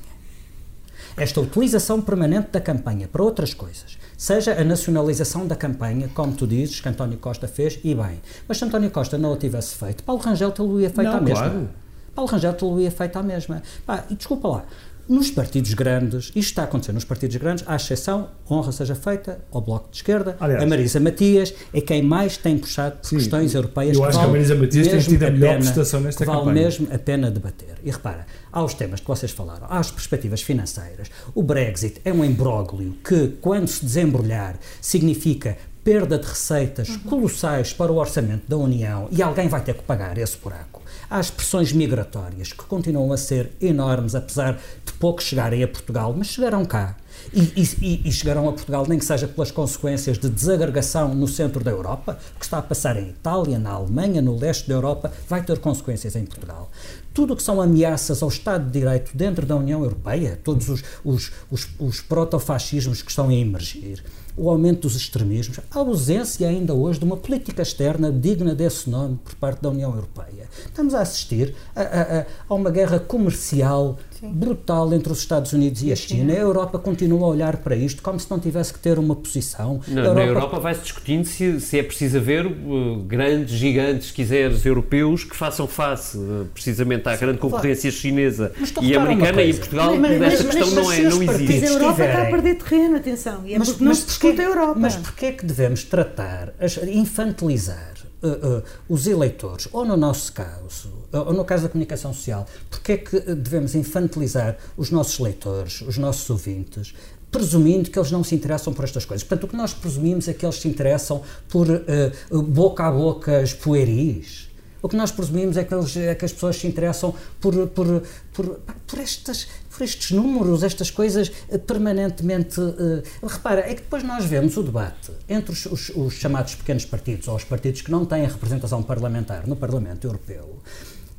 esta 1.16 1.40
utilização 1.40 2.02
permanente 2.02 2.50
da 2.52 2.60
campanha 2.60 3.08
para 3.08 3.24
outras 3.24 3.54
coisas, 3.54 3.98
seja 4.18 4.60
a 4.60 4.64
nacionalização 4.64 5.48
da 5.48 5.56
campanha, 5.56 6.10
como 6.14 6.34
tu 6.34 6.46
dizes, 6.46 6.82
que 6.82 6.90
António 6.90 7.18
Costa 7.18 7.48
fez, 7.48 7.80
e 7.82 7.96
bem. 7.96 8.22
Mas 8.46 8.58
se 8.58 8.66
António 8.66 8.92
Costa 8.92 9.18
não 9.18 9.32
o 9.32 9.38
tivesse 9.38 9.76
feito, 9.76 10.04
Paulo 10.04 10.22
Rangel 10.22 10.52
te-lo 10.52 10.82
ia 10.82 10.90
feito 10.90 11.10
não, 11.10 11.18
à 11.18 11.22
mesma. 11.22 11.50
Claro. 11.50 11.70
Paulo 12.16 12.32
Rangel 12.32 12.54
te-lo 12.54 12.80
ia 12.80 12.90
feito 12.90 13.18
à 13.18 13.24
mesma. 13.24 13.62
Pá, 13.86 14.06
e 14.10 14.16
desculpa 14.16 14.48
lá, 14.48 14.66
nos 15.08 15.30
partidos 15.30 15.74
grandes, 15.76 16.26
isto 16.30 16.38
está 16.38 16.64
a 16.64 16.66
acontecer 16.66 16.92
nos 16.92 17.04
partidos 17.04 17.36
grandes, 17.36 17.64
à 17.68 17.76
exceção, 17.76 18.30
honra 18.50 18.72
seja 18.72 18.96
feita 18.96 19.40
ao 19.52 19.62
Bloco 19.62 19.92
de 19.92 19.98
Esquerda, 19.98 20.36
Aliás, 20.40 20.64
a 20.64 20.66
Marisa 20.66 21.00
Matias 21.00 21.54
é 21.72 21.80
quem 21.80 22.02
mais 22.02 22.38
tem 22.38 22.58
puxado 22.58 22.98
por 22.98 23.08
sim, 23.08 23.18
questões 23.18 23.54
europeias. 23.54 23.96
Eu 23.96 24.04
acho 24.04 24.18
que 24.18 24.26
a 24.26 24.28
Marisa 24.28 24.56
Matias 24.56 24.88
tem 24.88 25.00
tido 25.00 25.24
a 25.24 25.30
melhor 25.30 25.50
pena, 25.50 25.60
prestação 25.60 26.02
nesta 26.02 26.26
vale 26.26 26.40
campanha. 26.40 26.64
mesmo 26.64 26.88
a 26.92 26.98
pena 26.98 27.30
debater. 27.30 27.76
E 27.84 27.92
repara, 27.92 28.26
há 28.52 28.64
os 28.64 28.74
temas 28.74 29.00
que 29.00 29.08
vocês 29.08 29.32
falaram, 29.32 29.68
há 29.70 29.78
as 29.78 29.92
perspectivas 29.92 30.42
financeiras. 30.42 31.12
O 31.36 31.44
Brexit 31.44 32.02
é 32.04 32.12
um 32.12 32.26
imbróglio 32.26 32.98
que, 33.08 33.28
quando 33.42 33.68
se 33.68 33.86
desembrulhar, 33.86 34.56
significa 34.82 35.56
perda 35.84 36.18
de 36.18 36.26
receitas 36.26 36.90
uhum. 36.90 37.00
colossais 37.02 37.72
para 37.72 37.92
o 37.92 37.98
orçamento 37.98 38.50
da 38.50 38.58
União 38.58 39.08
e 39.12 39.22
alguém 39.22 39.48
vai 39.48 39.62
ter 39.62 39.76
que 39.76 39.84
pagar 39.84 40.18
esse 40.18 40.36
buraco. 40.36 40.75
As 41.16 41.32
pressões 41.32 41.72
migratórias 41.72 42.52
que 42.52 42.66
continuam 42.66 43.14
a 43.14 43.16
ser 43.16 43.54
enormes, 43.62 44.16
apesar 44.16 44.60
de 44.86 44.92
pouco 45.00 45.24
chegarem 45.24 45.64
a 45.64 45.68
Portugal, 45.68 46.14
mas 46.14 46.28
chegarão 46.28 46.66
cá. 46.66 46.98
E, 47.34 47.40
e, 47.56 48.02
e, 48.04 48.12
chegarão 48.12 48.50
a 48.50 48.52
Portugal, 48.52 48.86
nem 48.86 49.00
que 49.00 49.06
seja 49.06 49.26
pelas 49.26 49.50
consequências 49.50 50.18
de 50.18 50.28
desagregação 50.28 51.16
no 51.16 51.26
centro 51.26 51.64
da 51.64 51.72
Europa, 51.72 52.20
o 52.36 52.40
que 52.40 52.44
está 52.44 52.58
a 52.58 52.62
passar 52.62 52.98
em 52.98 53.12
Itália, 53.12 53.58
na 53.58 53.70
Alemanha, 53.70 54.22
no 54.22 54.38
leste 54.38 54.68
da 54.68 54.74
Europa, 54.74 55.10
vai 55.30 55.42
ter 55.42 55.58
consequências 55.60 56.18
em 56.18 56.26
Portugal. 56.26 56.70
Tudo 57.14 57.32
o 57.32 57.38
que 57.38 57.44
são 57.44 57.62
ameaças 57.62 58.22
ao 58.22 58.28
Estado 58.28 58.66
de 58.66 58.78
Direito 58.78 59.16
dentro 59.16 59.46
da 59.46 59.56
União 59.56 59.82
Europeia, 59.82 60.38
todos 60.44 60.68
os, 60.68 60.84
os, 61.02 61.32
os, 61.50 61.70
os 61.80 62.02
protofascismos 62.02 63.02
que 63.02 63.10
estão 63.10 63.30
a 63.30 63.34
emergir, 63.34 64.04
o 64.38 64.50
aumento 64.50 64.82
dos 64.82 64.96
extremismos, 64.96 65.60
a 65.72 65.80
ausência 65.80 66.48
ainda 66.48 66.74
hoje 66.74 67.00
de 67.00 67.06
uma 67.06 67.18
política 67.18 67.62
externa 67.62 68.12
digna 68.12 68.54
desse 68.54 68.90
nome 68.90 69.18
por 69.24 69.36
parte 69.36 69.62
da 69.62 69.70
União 69.70 69.94
Europeia. 69.94 70.50
Estamos 70.66 70.94
a 70.94 71.02
assistir 71.02 71.56
a, 71.76 71.82
a, 71.82 72.26
a 72.50 72.54
uma 72.54 72.70
guerra 72.70 73.00
comercial 73.00 73.98
Sim. 74.26 74.32
brutal 74.34 74.94
entre 74.94 75.12
os 75.12 75.20
Estados 75.20 75.54
Unidos 75.54 75.84
e 75.84 75.92
a 75.92 75.96
China. 75.96 76.34
A 76.34 76.38
Europa 76.38 76.80
continua 76.80 77.26
a 77.26 77.30
olhar 77.30 77.58
para 77.58 77.76
isto 77.76 78.02
como 78.02 78.20
se 78.20 78.30
não 78.30 78.40
tivesse 78.40 78.74
que 78.74 78.80
ter 78.80 78.98
uma 78.98 79.16
posição. 79.16 79.80
Na 79.88 80.02
Europa, 80.02 80.16
na 80.16 80.26
Europa 80.26 80.60
vai-se 80.60 80.82
discutindo 80.82 81.26
se, 81.26 81.60
se, 81.60 81.80
é 81.80 81.84
preciso 81.84 82.18
haver 82.18 82.46
uh, 82.46 83.04
grandes 83.06 83.56
gigantes, 83.56 84.08
se 84.08 84.14
quiseres, 84.14 84.66
europeus 84.66 85.24
que 85.24 85.36
façam 85.36 85.68
face 85.68 86.18
uh, 86.18 86.48
precisamente 86.54 87.08
à 87.08 87.16
grande 87.16 87.38
concorrência 87.38 87.90
claro. 87.90 88.02
chinesa 88.02 88.52
e 88.82 88.96
americana 88.96 89.42
e 89.42 89.52
em 89.52 89.56
Portugal 89.56 89.96
mas, 89.98 90.20
mas, 90.20 90.42
questão 90.42 90.72
não, 90.72 90.92
é, 90.92 91.02
não 91.02 91.24
existe. 91.24 91.54
Mas 91.54 91.64
a 91.64 91.74
Europa 91.74 92.06
está 92.06 92.22
a 92.22 92.26
perder 92.26 92.56
terreno, 92.56 92.96
atenção, 92.98 93.42
e 93.46 93.54
é 93.54 93.60
mas, 93.60 93.70
porque 93.70 93.84
não 93.84 93.94
se 93.94 94.06
discute 94.06 94.42
a 94.42 94.44
Europa. 94.44 94.80
Mas 94.80 94.96
porquê 94.96 95.26
é 95.28 95.32
que 95.32 95.46
devemos 95.46 95.84
tratar, 95.84 96.54
infantilizar 96.88 98.05
uh, 98.28 98.64
os 98.90 99.08
eleitores, 99.08 99.68
ou 99.72 99.86
no 99.86 99.96
nosso 99.96 100.34
caso, 100.34 100.90
ou 101.12 101.34
no 101.34 101.46
caso 101.46 101.64
da 101.64 101.70
comunicação 101.70 102.14
social, 102.14 102.46
porque 102.70 102.92
é 102.94 102.98
que 102.98 103.20
devemos 103.20 103.76
infantilizar 103.76 104.58
os 104.76 104.92
nossos 104.92 105.20
leitores, 105.20 105.82
os 105.82 105.98
nossos 105.98 106.30
ouvintes, 106.30 106.94
presumindo 107.32 107.90
que 107.90 108.00
eles 108.00 108.12
não 108.12 108.24
se 108.24 108.34
interessam 108.34 108.74
por 108.74 108.86
estas 108.86 109.06
coisas. 109.06 109.28
Portanto, 109.28 109.44
o 109.44 109.48
que 109.50 109.58
nós 109.58 109.74
presumimos 109.74 110.28
é 110.28 110.34
que 110.34 110.46
eles 110.46 110.56
se 110.56 110.68
interessam 110.68 111.22
por 111.50 111.68
uh, 111.70 112.42
boca 112.42 112.86
a 112.86 112.92
bocas 112.92 113.54
pueris. 113.54 114.50
O 114.82 114.88
que 114.88 114.96
nós 114.96 115.12
presumimos 115.12 115.58
é 115.58 115.64
que, 115.64 115.74
eles, 115.74 115.98
é 115.98 116.14
que 116.14 116.24
as 116.24 116.32
pessoas 116.32 116.58
se 116.58 116.68
interessam 116.68 117.14
por, 117.42 117.68
por, 117.70 118.04
por, 118.32 118.60
por, 118.86 119.00
estas, 119.00 119.48
por 119.76 119.84
estes 119.84 120.12
números, 120.12 120.64
estas 120.64 120.90
coisas 120.90 121.32
eh, 121.50 121.58
permanentemente. 121.58 122.60
Uh, 122.60 123.04
repara, 123.22 123.62
é 123.62 123.76
que 123.76 123.82
depois 123.82 124.04
nós 124.04 124.24
vemos 124.24 124.56
o 124.56 124.64
debate 124.64 125.12
entre 125.28 125.52
os, 125.52 125.66
os, 125.66 125.90
os 125.90 126.14
chamados 126.14 126.56
pequenos 126.56 126.86
partidos, 126.86 127.28
ou 127.28 127.36
os 127.36 127.44
partidos 127.44 127.82
que 127.82 127.92
não 127.92 128.06
têm 128.06 128.26
representação 128.26 128.82
parlamentar 128.82 129.46
no 129.46 129.56
Parlamento 129.56 130.08
Europeu. 130.08 130.62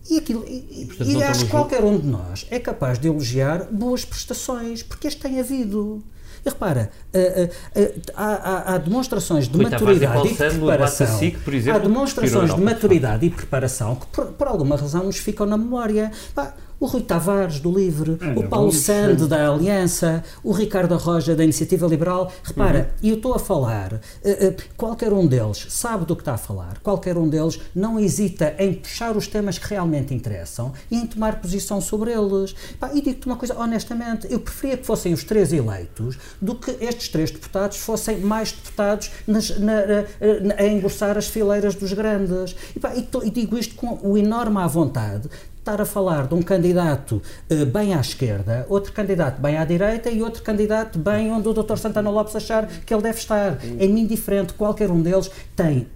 E, 0.09 0.19
aquilo, 0.19 0.45
e, 0.47 0.83
e, 0.83 0.87
portanto, 0.87 1.11
e 1.11 1.23
acho 1.23 1.45
que 1.45 1.51
qualquer 1.51 1.85
um 1.85 1.99
de 1.99 2.07
nós 2.07 2.47
é 2.51 2.59
capaz 2.59 2.99
de 2.99 3.09
elogiar 3.09 3.64
boas 3.71 4.05
prestações, 4.05 4.83
porque 4.83 5.07
este 5.09 5.21
tem 5.21 5.38
havido. 5.38 6.03
E 6.45 6.49
repara, 6.49 6.90
uh, 7.12 7.45
uh, 7.45 8.03
há, 8.14 8.75
há, 8.75 8.79
demonstrações 8.79 9.49
de 9.49 9.59
maturidade 9.59 10.29
e 10.29 10.35
preparação. 10.35 11.19
SIC, 11.19 11.49
exemplo, 11.53 11.81
há 11.81 11.83
demonstrações 11.83 12.55
de 12.55 12.61
maturidade 12.61 13.27
e 13.27 13.31
preparação 13.31 13.97
que, 13.97 14.07
por, 14.07 14.27
por, 14.27 14.47
alguma 14.47 14.77
razão, 14.77 15.03
nos 15.03 15.19
ficam 15.19 15.45
na 15.45 15.59
memória. 15.59 16.12
Pá, 16.35 16.55
o 16.79 16.87
Rui 16.87 17.03
Tavares, 17.03 17.59
do 17.59 17.71
Livre, 17.73 18.19
é, 18.21 18.39
o 18.39 18.49
Paulo 18.49 18.73
Sande, 18.73 19.27
da 19.27 19.49
Aliança, 19.49 20.23
o 20.43 20.53
Ricardo 20.53 20.97
Roja, 20.97 21.35
da 21.35 21.43
Iniciativa 21.43 21.87
Liberal. 21.87 22.31
Repara, 22.43 22.91
e 23.03 23.07
uhum. 23.07 23.12
eu 23.12 23.17
estou 23.17 23.35
a 23.35 23.39
falar, 23.39 23.95
uh, 23.95 23.97
uh, 23.97 24.57
qualquer 24.77 25.12
um 25.12 25.27
deles 25.27 25.67
sabe 25.71 26.05
do 26.05 26.15
que 26.15 26.23
está 26.23 26.35
a 26.35 26.39
falar, 26.39 26.79
qualquer 26.83 27.17
um 27.17 27.29
deles 27.29 27.59
não 27.75 27.99
hesita 27.99 28.55
em 28.59 28.75
puxar 28.75 29.17
os 29.17 29.27
temas 29.27 29.59
que 29.59 29.69
realmente 29.69 30.15
interessam 30.15 30.73
e 30.91 30.97
em 30.97 31.07
tomar 31.07 31.41
posição 31.41 31.81
sobre 31.81 32.12
eles. 32.12 32.55
Pá, 32.79 32.91
e 32.93 33.01
digo-te 33.01 33.27
uma 33.27 33.37
coisa, 33.37 33.59
honestamente, 33.59 34.27
eu 34.31 34.41
preferia 34.41 34.77
que 34.77 34.85
fossem 34.85 35.12
os 35.12 35.25
três 35.25 35.53
eleitos 35.53 36.19
do 36.41 36.55
que 36.55 36.77
estes 36.81 37.09
três 37.09 37.31
deputados 37.31 37.79
fossem 37.79 38.19
mais 38.19 38.53
deputados 38.53 39.11
nas, 39.27 39.59
na, 39.59 39.87
na, 39.87 40.55
a 40.59 40.67
engrossar 40.67 41.17
as 41.17 41.27
fileiras 41.27 41.75
dos 41.75 41.93
grandes. 41.93 42.55
E, 42.75 42.81
pá, 42.81 42.95
e, 42.95 43.09
e 43.25 43.31
digo 43.31 43.57
isto 43.57 43.75
com 43.75 43.99
o 44.03 44.19
enorme 44.19 44.59
à 44.59 44.67
vontade 44.67 45.31
estar 45.67 45.81
a 45.81 45.85
falar 45.85 46.29
de 46.29 46.35
um 46.35 46.43
candidato 46.43 47.21
uh, 47.51 47.67
bem 47.67 47.93
à 47.93 48.01
esquerda, 48.01 48.65
outro 48.69 48.93
candidato 48.93 49.43
bem 49.43 49.57
à 49.57 49.65
direita 49.65 50.09
e 50.09 50.23
outro 50.23 50.43
candidato 50.43 50.97
bem 50.97 51.33
onde 51.33 51.49
o 51.49 51.53
Dr. 51.53 51.77
Santana 51.77 52.09
Lopes 52.09 52.37
achar 52.37 52.69
que 52.69 52.95
ele 52.95 53.03
deve 53.03 53.19
estar. 53.19 53.59
É-me 53.79 54.01
indiferente, 54.01 54.55
qualquer 54.55 54.91
um 54.91 55.03
deles 55.03 55.31
tem 55.57 55.89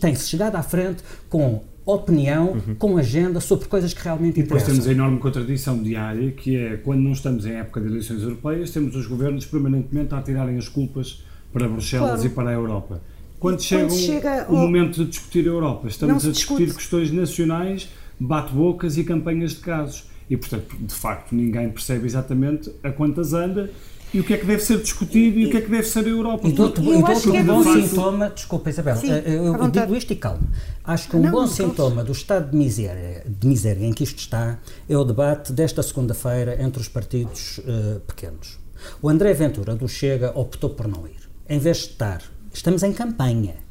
tem-se 0.00 0.28
chegado 0.28 0.56
à 0.56 0.62
frente 0.62 1.04
com 1.28 1.62
opinião, 1.86 2.52
uhum. 2.52 2.74
com 2.74 2.96
agenda 2.96 3.40
sobre 3.40 3.68
coisas 3.68 3.94
que 3.94 4.02
realmente 4.02 4.40
interessam. 4.40 4.56
E 4.56 4.72
depois 4.72 4.84
temos 4.84 4.88
a 4.88 4.92
enorme 4.92 5.18
contradição 5.20 5.82
diária, 5.82 6.32
que 6.32 6.56
é 6.56 6.76
quando 6.76 7.00
não 7.00 7.12
estamos 7.12 7.46
em 7.46 7.52
época 7.52 7.80
de 7.80 7.86
eleições 7.86 8.22
europeias, 8.22 8.70
temos 8.70 8.94
os 8.94 9.06
governos 9.06 9.46
permanentemente 9.46 10.14
a 10.14 10.20
tirarem 10.20 10.58
as 10.58 10.68
culpas 10.68 11.24
para 11.52 11.68
Bruxelas 11.68 12.10
claro. 12.10 12.26
e 12.26 12.28
para 12.28 12.50
a 12.50 12.52
Europa. 12.52 13.00
Quando, 13.38 13.62
chega, 13.62 13.88
chega 13.90 14.46
o, 14.48 14.54
o 14.54 14.58
momento 14.58 15.04
de 15.04 15.10
discutir 15.10 15.46
a 15.46 15.50
Europa, 15.50 15.86
estamos 15.86 16.26
a 16.26 16.30
discutir 16.32 16.64
discute. 16.64 16.82
questões 16.82 17.12
nacionais 17.12 17.88
bate-bocas 18.18 18.96
e 18.96 19.04
campanhas 19.04 19.52
de 19.52 19.60
casos. 19.60 20.08
E, 20.28 20.36
portanto, 20.36 20.76
de 20.78 20.94
facto, 20.94 21.34
ninguém 21.34 21.70
percebe 21.70 22.06
exatamente 22.06 22.70
a 22.82 22.90
quantas 22.90 23.32
anda 23.32 23.70
e 24.12 24.20
o 24.20 24.24
que 24.24 24.34
é 24.34 24.38
que 24.38 24.46
deve 24.46 24.62
ser 24.62 24.78
discutido 24.78 25.38
e, 25.38 25.42
e 25.42 25.46
o 25.46 25.50
que 25.50 25.56
é 25.58 25.60
que 25.60 25.70
deve 25.70 25.86
ser 25.86 26.04
a 26.04 26.08
Europa. 26.08 26.48
E 26.48 26.52
dou-te 26.52 26.80
um 26.80 26.98
é 26.98 27.42
bom 27.42 27.62
sintoma, 27.62 28.30
desculpa 28.30 28.70
Isabel, 28.70 28.96
Sim, 28.96 29.12
eh, 29.12 29.22
eu, 29.26 29.54
eu 29.54 29.68
digo 29.68 29.94
isto 29.94 30.12
e 30.12 30.16
calma. 30.16 30.48
Acho 30.84 31.08
que 31.08 31.16
um 31.16 31.22
não, 31.22 31.30
bom 31.30 31.40
não 31.42 31.46
sintoma 31.46 32.02
do 32.02 32.12
estado 32.12 32.50
de 32.50 32.56
miséria, 32.56 33.24
de 33.26 33.46
miséria 33.46 33.84
em 33.84 33.92
que 33.92 34.04
isto 34.04 34.18
está 34.18 34.58
é 34.88 34.96
o 34.96 35.04
debate 35.04 35.52
desta 35.52 35.82
segunda-feira 35.82 36.62
entre 36.62 36.80
os 36.80 36.88
partidos 36.88 37.58
uh, 37.58 38.00
pequenos. 38.00 38.58
O 39.02 39.08
André 39.08 39.34
Ventura 39.34 39.74
do 39.74 39.88
Chega 39.88 40.32
optou 40.34 40.70
por 40.70 40.88
não 40.88 41.06
ir. 41.06 41.28
Em 41.48 41.58
vez 41.58 41.78
de 41.78 41.82
estar, 41.84 42.22
estamos 42.52 42.82
em 42.82 42.92
campanha 42.92 43.67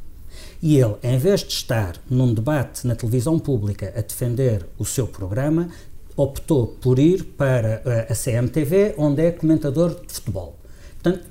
e 0.62 0.78
ele, 0.78 0.96
em 1.04 1.17
vez 1.17 1.41
de 1.41 1.54
estar 1.54 1.96
num 2.10 2.34
debate 2.34 2.86
na 2.88 2.96
televisão 2.96 3.38
pública 3.38 3.93
a 3.96 4.02
defender 4.02 4.65
o 4.78 4.86
seu 4.86 5.08
programa, 5.08 5.70
optou 6.15 6.67
por 6.67 6.98
ir 6.98 7.24
para 7.24 7.82
a 8.10 8.15
CMTV, 8.15 8.96
onde 8.98 9.22
é 9.22 9.32
comentador 9.32 10.02
de 10.06 10.13
futebol. 10.13 10.58
Portanto, 11.02 11.26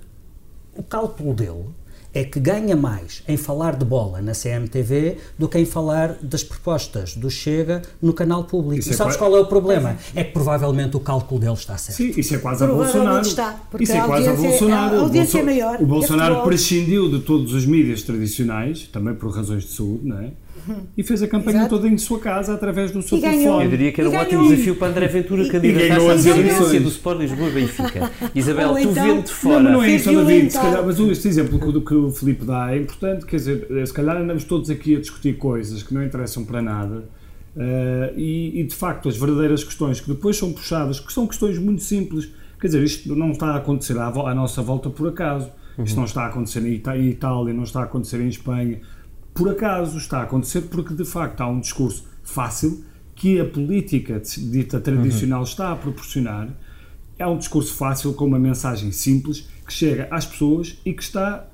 o 0.77 0.83
cálculo 0.83 1.35
dele 1.35 1.67
é 2.17 2.25
que 2.25 2.41
ganha 2.41 2.75
mais 2.75 3.23
em 3.29 3.37
falar 3.37 3.77
de 3.77 3.85
bola 3.85 4.23
na 4.23 4.33
CMTV 4.33 5.19
do 5.39 5.47
que 5.47 5.59
em 5.59 5.67
falar 5.67 6.17
das 6.23 6.43
propostas 6.43 7.15
do 7.15 7.31
Chega 7.31 7.83
no 8.01 8.15
canal 8.15 8.45
público. 8.45 8.81
Isso 8.81 8.89
e 8.89 8.95
é 8.95 8.97
sabes 8.97 9.19
qual 9.19 9.37
é 9.37 9.41
o 9.41 9.45
problema? 9.45 9.99
É 10.15 10.25
que 10.25 10.33
provavelmente 10.33 10.97
o 10.97 11.01
cálculo 11.01 11.39
dele 11.39 11.53
está 11.53 11.77
certo. 11.77 11.99
Sim, 11.99 12.19
isso 12.19 12.35
é 12.35 12.39
quase 12.39 12.65
a 12.65 12.69
Bolsonaro. 12.69 13.21
Está, 13.21 13.61
isso 13.79 13.93
é 13.93 14.01
quase 14.01 14.29
a 14.29 14.33
Bolsonaro. 14.33 14.97
A 14.97 15.01
audiência 15.01 15.41
o, 15.43 15.45
Bolso 15.45 15.51
é 15.51 15.63
maior. 15.63 15.83
O 15.83 15.87
Bolsonaro 15.87 16.43
prescindiu 16.43 17.11
de 17.11 17.21
todos 17.21 17.53
os 17.53 17.67
mídias 17.67 18.01
tradicionais, 18.01 18.89
também 18.91 19.15
por 19.15 19.31
razões 19.31 19.65
de 19.65 19.73
saúde, 19.73 20.07
não 20.07 20.19
é? 20.19 20.31
E 20.97 21.03
fez 21.03 21.23
a 21.23 21.29
campanha 21.29 21.59
Exato. 21.59 21.77
toda 21.77 21.89
em 21.89 21.99
sua 21.99 22.19
casa 22.19 22.55
através 22.55 22.91
do 22.91 23.03
seu 23.03 23.21
telefone. 23.21 23.65
Eu 23.65 23.71
diria 23.71 23.93
que 23.93 24.01
era 24.01 24.11
um 24.11 24.17
ótimo 24.17 24.49
desafio 24.49 24.77
para 24.77 24.89
André 24.89 25.09
Ventura 25.09 25.49
candidatar-se 25.49 26.31
à 26.31 26.35
presidência 26.35 26.81
do 26.81 26.89
Sport 26.89 27.21
Lisboa 27.21 27.51
Benfica. 27.51 28.11
Isabel, 28.35 28.73
tu 28.73 28.79
então, 28.79 29.05
vendo 29.05 29.25
de 29.25 29.33
fora. 29.33 29.63
Não, 29.63 29.73
não 29.73 29.83
é 29.83 29.91
isso, 29.91 30.13
David, 30.13 30.51
se 30.51 30.59
calhar, 30.59 30.85
mas 30.85 30.99
este 30.99 31.29
exemplo 31.29 31.59
que, 31.59 31.81
que 31.81 31.95
o 31.95 32.11
Filipe 32.11 32.45
dá 32.45 32.73
é 32.75 32.79
importante, 32.79 33.27
quer 33.27 33.37
dizer, 33.37 33.87
se 33.87 33.93
calhar 33.93 34.17
andamos 34.17 34.45
todos 34.45 34.71
aqui 34.71 34.97
a 34.97 35.01
discutir 35.01 35.37
coisas 35.37 35.83
que 35.83 35.95
não 35.95 36.03
interessam 36.03 36.45
para 36.45 36.63
nada. 36.63 37.05
Uh, 37.57 38.13
e, 38.19 38.61
e, 38.61 38.65
de 38.65 38.75
facto 38.75 39.09
as 39.09 39.17
verdadeiras 39.17 39.65
questões 39.65 39.99
que 39.99 40.09
depois 40.09 40.37
são 40.37 40.53
puxadas, 40.53 41.01
que 41.01 41.11
são 41.11 41.27
questões 41.27 41.59
muito 41.59 41.83
simples, 41.83 42.31
quer 42.61 42.67
dizer, 42.67 42.83
isto 42.83 43.17
não 43.17 43.31
está 43.31 43.47
a 43.53 43.57
acontecer 43.57 43.97
à, 43.97 44.09
à 44.09 44.35
nossa 44.35 44.61
volta 44.61 44.91
por 44.91 45.09
acaso, 45.09 45.51
isto 45.79 45.93
uhum. 45.93 46.01
não 46.01 46.05
está 46.05 46.25
a 46.25 46.27
acontecer 46.27 46.61
em 46.61 47.09
Itália, 47.09 47.55
não 47.55 47.63
está 47.63 47.81
a 47.81 47.85
acontecer 47.85 48.21
em 48.21 48.29
Espanha, 48.29 48.81
por 49.37 49.51
acaso 49.51 49.99
está 49.99 50.21
a 50.21 50.23
acontecer 50.23 50.63
porque 50.63 50.95
de 50.95 51.05
facto 51.05 51.43
há 51.43 51.49
um 51.49 51.61
discurso 51.61 52.09
fácil 52.23 52.85
que 53.15 53.39
a 53.39 53.45
política 53.45 54.21
dita 54.21 54.81
tradicional 54.81 55.41
uhum. 55.41 55.45
está 55.45 55.73
a 55.73 55.77
proporcionar. 55.77 56.49
É 57.19 57.27
um 57.27 57.39
discurso 57.39 57.75
fácil 57.75 58.15
com 58.15 58.25
uma 58.25 58.39
mensagem 58.39 58.91
simples 58.93 59.49
que 59.67 59.73
chega 59.73 60.09
às 60.11 60.27
pessoas 60.27 60.79
e 60.85 60.93
que 60.93 61.03
está 61.03 61.47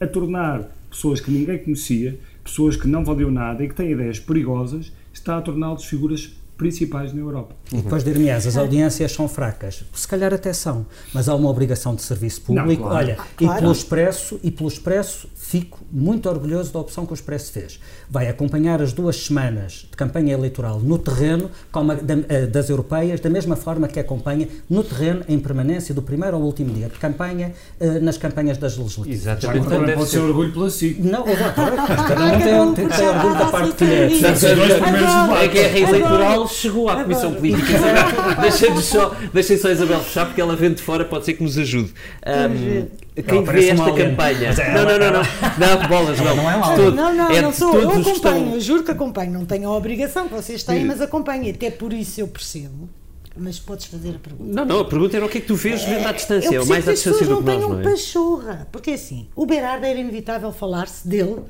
a 0.00 0.06
tornar 0.06 0.70
pessoas 0.90 1.20
que 1.20 1.30
ninguém 1.30 1.58
conhecia, 1.58 2.18
pessoas 2.42 2.76
que 2.76 2.86
não 2.86 3.04
valiam 3.04 3.30
nada 3.30 3.64
e 3.64 3.68
que 3.68 3.74
têm 3.74 3.92
ideias 3.92 4.18
perigosas, 4.18 4.92
está 5.12 5.38
a 5.38 5.42
torná-los 5.42 5.84
figuras 5.84 6.36
principais 6.56 7.12
na 7.12 7.20
Europa. 7.20 7.54
E 7.72 7.76
depois 7.76 8.04
dir-me 8.04 8.30
as 8.30 8.56
audiências 8.56 9.12
são 9.12 9.28
fracas. 9.28 9.84
Se 9.92 10.06
calhar 10.06 10.32
até 10.32 10.52
são, 10.52 10.86
mas 11.12 11.28
há 11.28 11.34
uma 11.34 11.48
obrigação 11.50 11.94
de 11.94 12.02
serviço 12.02 12.42
público. 12.42 12.82
Não, 12.82 12.88
claro. 12.88 12.96
Olha, 12.96 13.16
ah, 13.18 13.26
claro. 13.36 13.58
e 13.58 13.60
pelo 13.60 13.72
expresso, 13.72 14.40
e 14.42 14.50
pelo 14.50 14.68
expresso 14.68 15.28
fico 15.44 15.80
muito 15.92 16.28
orgulhoso 16.28 16.72
da 16.72 16.78
opção 16.78 17.04
que 17.04 17.12
o 17.12 17.14
Expresso 17.14 17.52
fez. 17.52 17.78
Vai 18.10 18.28
acompanhar 18.28 18.80
as 18.80 18.92
duas 18.92 19.16
semanas 19.16 19.86
de 19.90 19.96
campanha 19.96 20.32
eleitoral 20.32 20.80
no 20.80 20.98
terreno 20.98 21.50
como 21.70 21.92
a, 21.92 21.96
eh, 22.28 22.46
das 22.46 22.70
europeias, 22.70 23.20
da 23.20 23.28
mesma 23.28 23.54
forma 23.54 23.86
que 23.86 24.00
acompanha 24.00 24.48
no 24.68 24.82
terreno, 24.82 25.22
em 25.28 25.38
permanência, 25.38 25.94
do 25.94 26.00
primeiro 26.00 26.36
ao 26.36 26.42
último 26.42 26.72
dia 26.72 26.88
de 26.88 26.98
campanha, 26.98 27.52
eh, 27.78 28.00
nas 28.00 28.16
campanhas 28.16 28.56
das 28.56 28.76
legislativas. 28.76 29.20
Exatamente. 29.20 29.66
Então, 29.66 29.80
deve 29.80 29.98
pode 29.98 30.10
ser 30.10 30.18
orgulho 30.18 30.52
pela 30.52 30.70
SIC. 30.70 30.98
Não, 31.00 31.28
exatamente. 31.28 31.86
Cada 31.86 32.62
um 32.62 32.74
tem, 32.74 32.88
tem, 32.88 32.96
tem 32.96 33.08
orgulho 33.08 33.38
da 33.38 33.46
parte 33.46 33.72
que 33.74 33.84
lhe 33.84 33.94
é. 33.94 35.44
A 35.44 35.46
guerra 35.46 35.78
eleitoral 35.78 36.43
chegou 36.48 36.88
à 36.88 37.02
Comissão 37.02 37.34
Política. 37.34 37.72
Deixem 38.40 38.76
só, 38.80 39.14
deixem 39.32 39.56
só 39.56 39.68
a 39.68 39.72
Isabel 39.72 40.00
fechar, 40.00 40.26
porque 40.26 40.40
ela 40.40 40.56
vem 40.56 40.72
de 40.72 40.82
fora, 40.82 41.04
pode 41.04 41.24
ser 41.24 41.34
que 41.34 41.42
nos 41.42 41.56
ajude. 41.58 41.92
Um, 42.26 43.22
quem 43.22 43.44
vê 43.44 43.68
esta 43.68 43.92
campanha. 43.92 44.48
É 44.50 44.74
não, 44.74 44.84
não, 44.84 44.98
não, 44.98 45.12
não. 45.12 45.22
Não, 45.58 45.88
bolas, 45.88 46.18
não. 46.18 46.36
Não 46.36 46.50
é 46.50 46.56
mal. 46.56 46.76
Não, 46.76 47.14
não, 47.14 47.30
é 47.30 47.40
não 47.40 47.52
sou. 47.52 47.74
Eu 47.74 47.90
acompanho, 47.90 48.14
estão... 48.14 48.60
juro 48.60 48.82
que 48.82 48.90
acompanho. 48.90 49.32
Não 49.32 49.44
tenho 49.44 49.68
a 49.68 49.76
obrigação 49.76 50.28
que 50.28 50.34
vocês 50.34 50.62
têm, 50.62 50.84
mas 50.84 51.00
acompanho. 51.00 51.50
Até 51.50 51.70
por 51.70 51.92
isso 51.92 52.20
eu 52.20 52.28
percebo. 52.28 52.88
Mas 53.36 53.58
podes 53.58 53.86
fazer 53.86 54.10
a 54.10 54.18
pergunta. 54.18 54.52
Não, 54.52 54.64
não, 54.64 54.80
a 54.80 54.84
pergunta 54.84 55.16
era 55.16 55.26
o 55.26 55.28
que 55.28 55.38
é 55.38 55.40
que 55.40 55.46
tu 55.48 55.56
vês 55.56 55.82
vendo 55.82 56.06
à 56.06 56.12
distância, 56.12 56.60
ou 56.60 56.66
mais 56.66 56.88
à 56.88 56.92
distância 56.92 57.26
do 57.26 57.38
que 57.38 57.42
nós, 57.42 57.60
não 57.60 57.80
é? 57.80 57.82
pachorra, 57.82 58.68
porque 58.70 58.92
assim, 58.92 59.26
o 59.34 59.44
Berardo 59.44 59.84
era 59.84 59.98
inevitável 59.98 60.52
falar-se 60.52 61.08
dele 61.08 61.40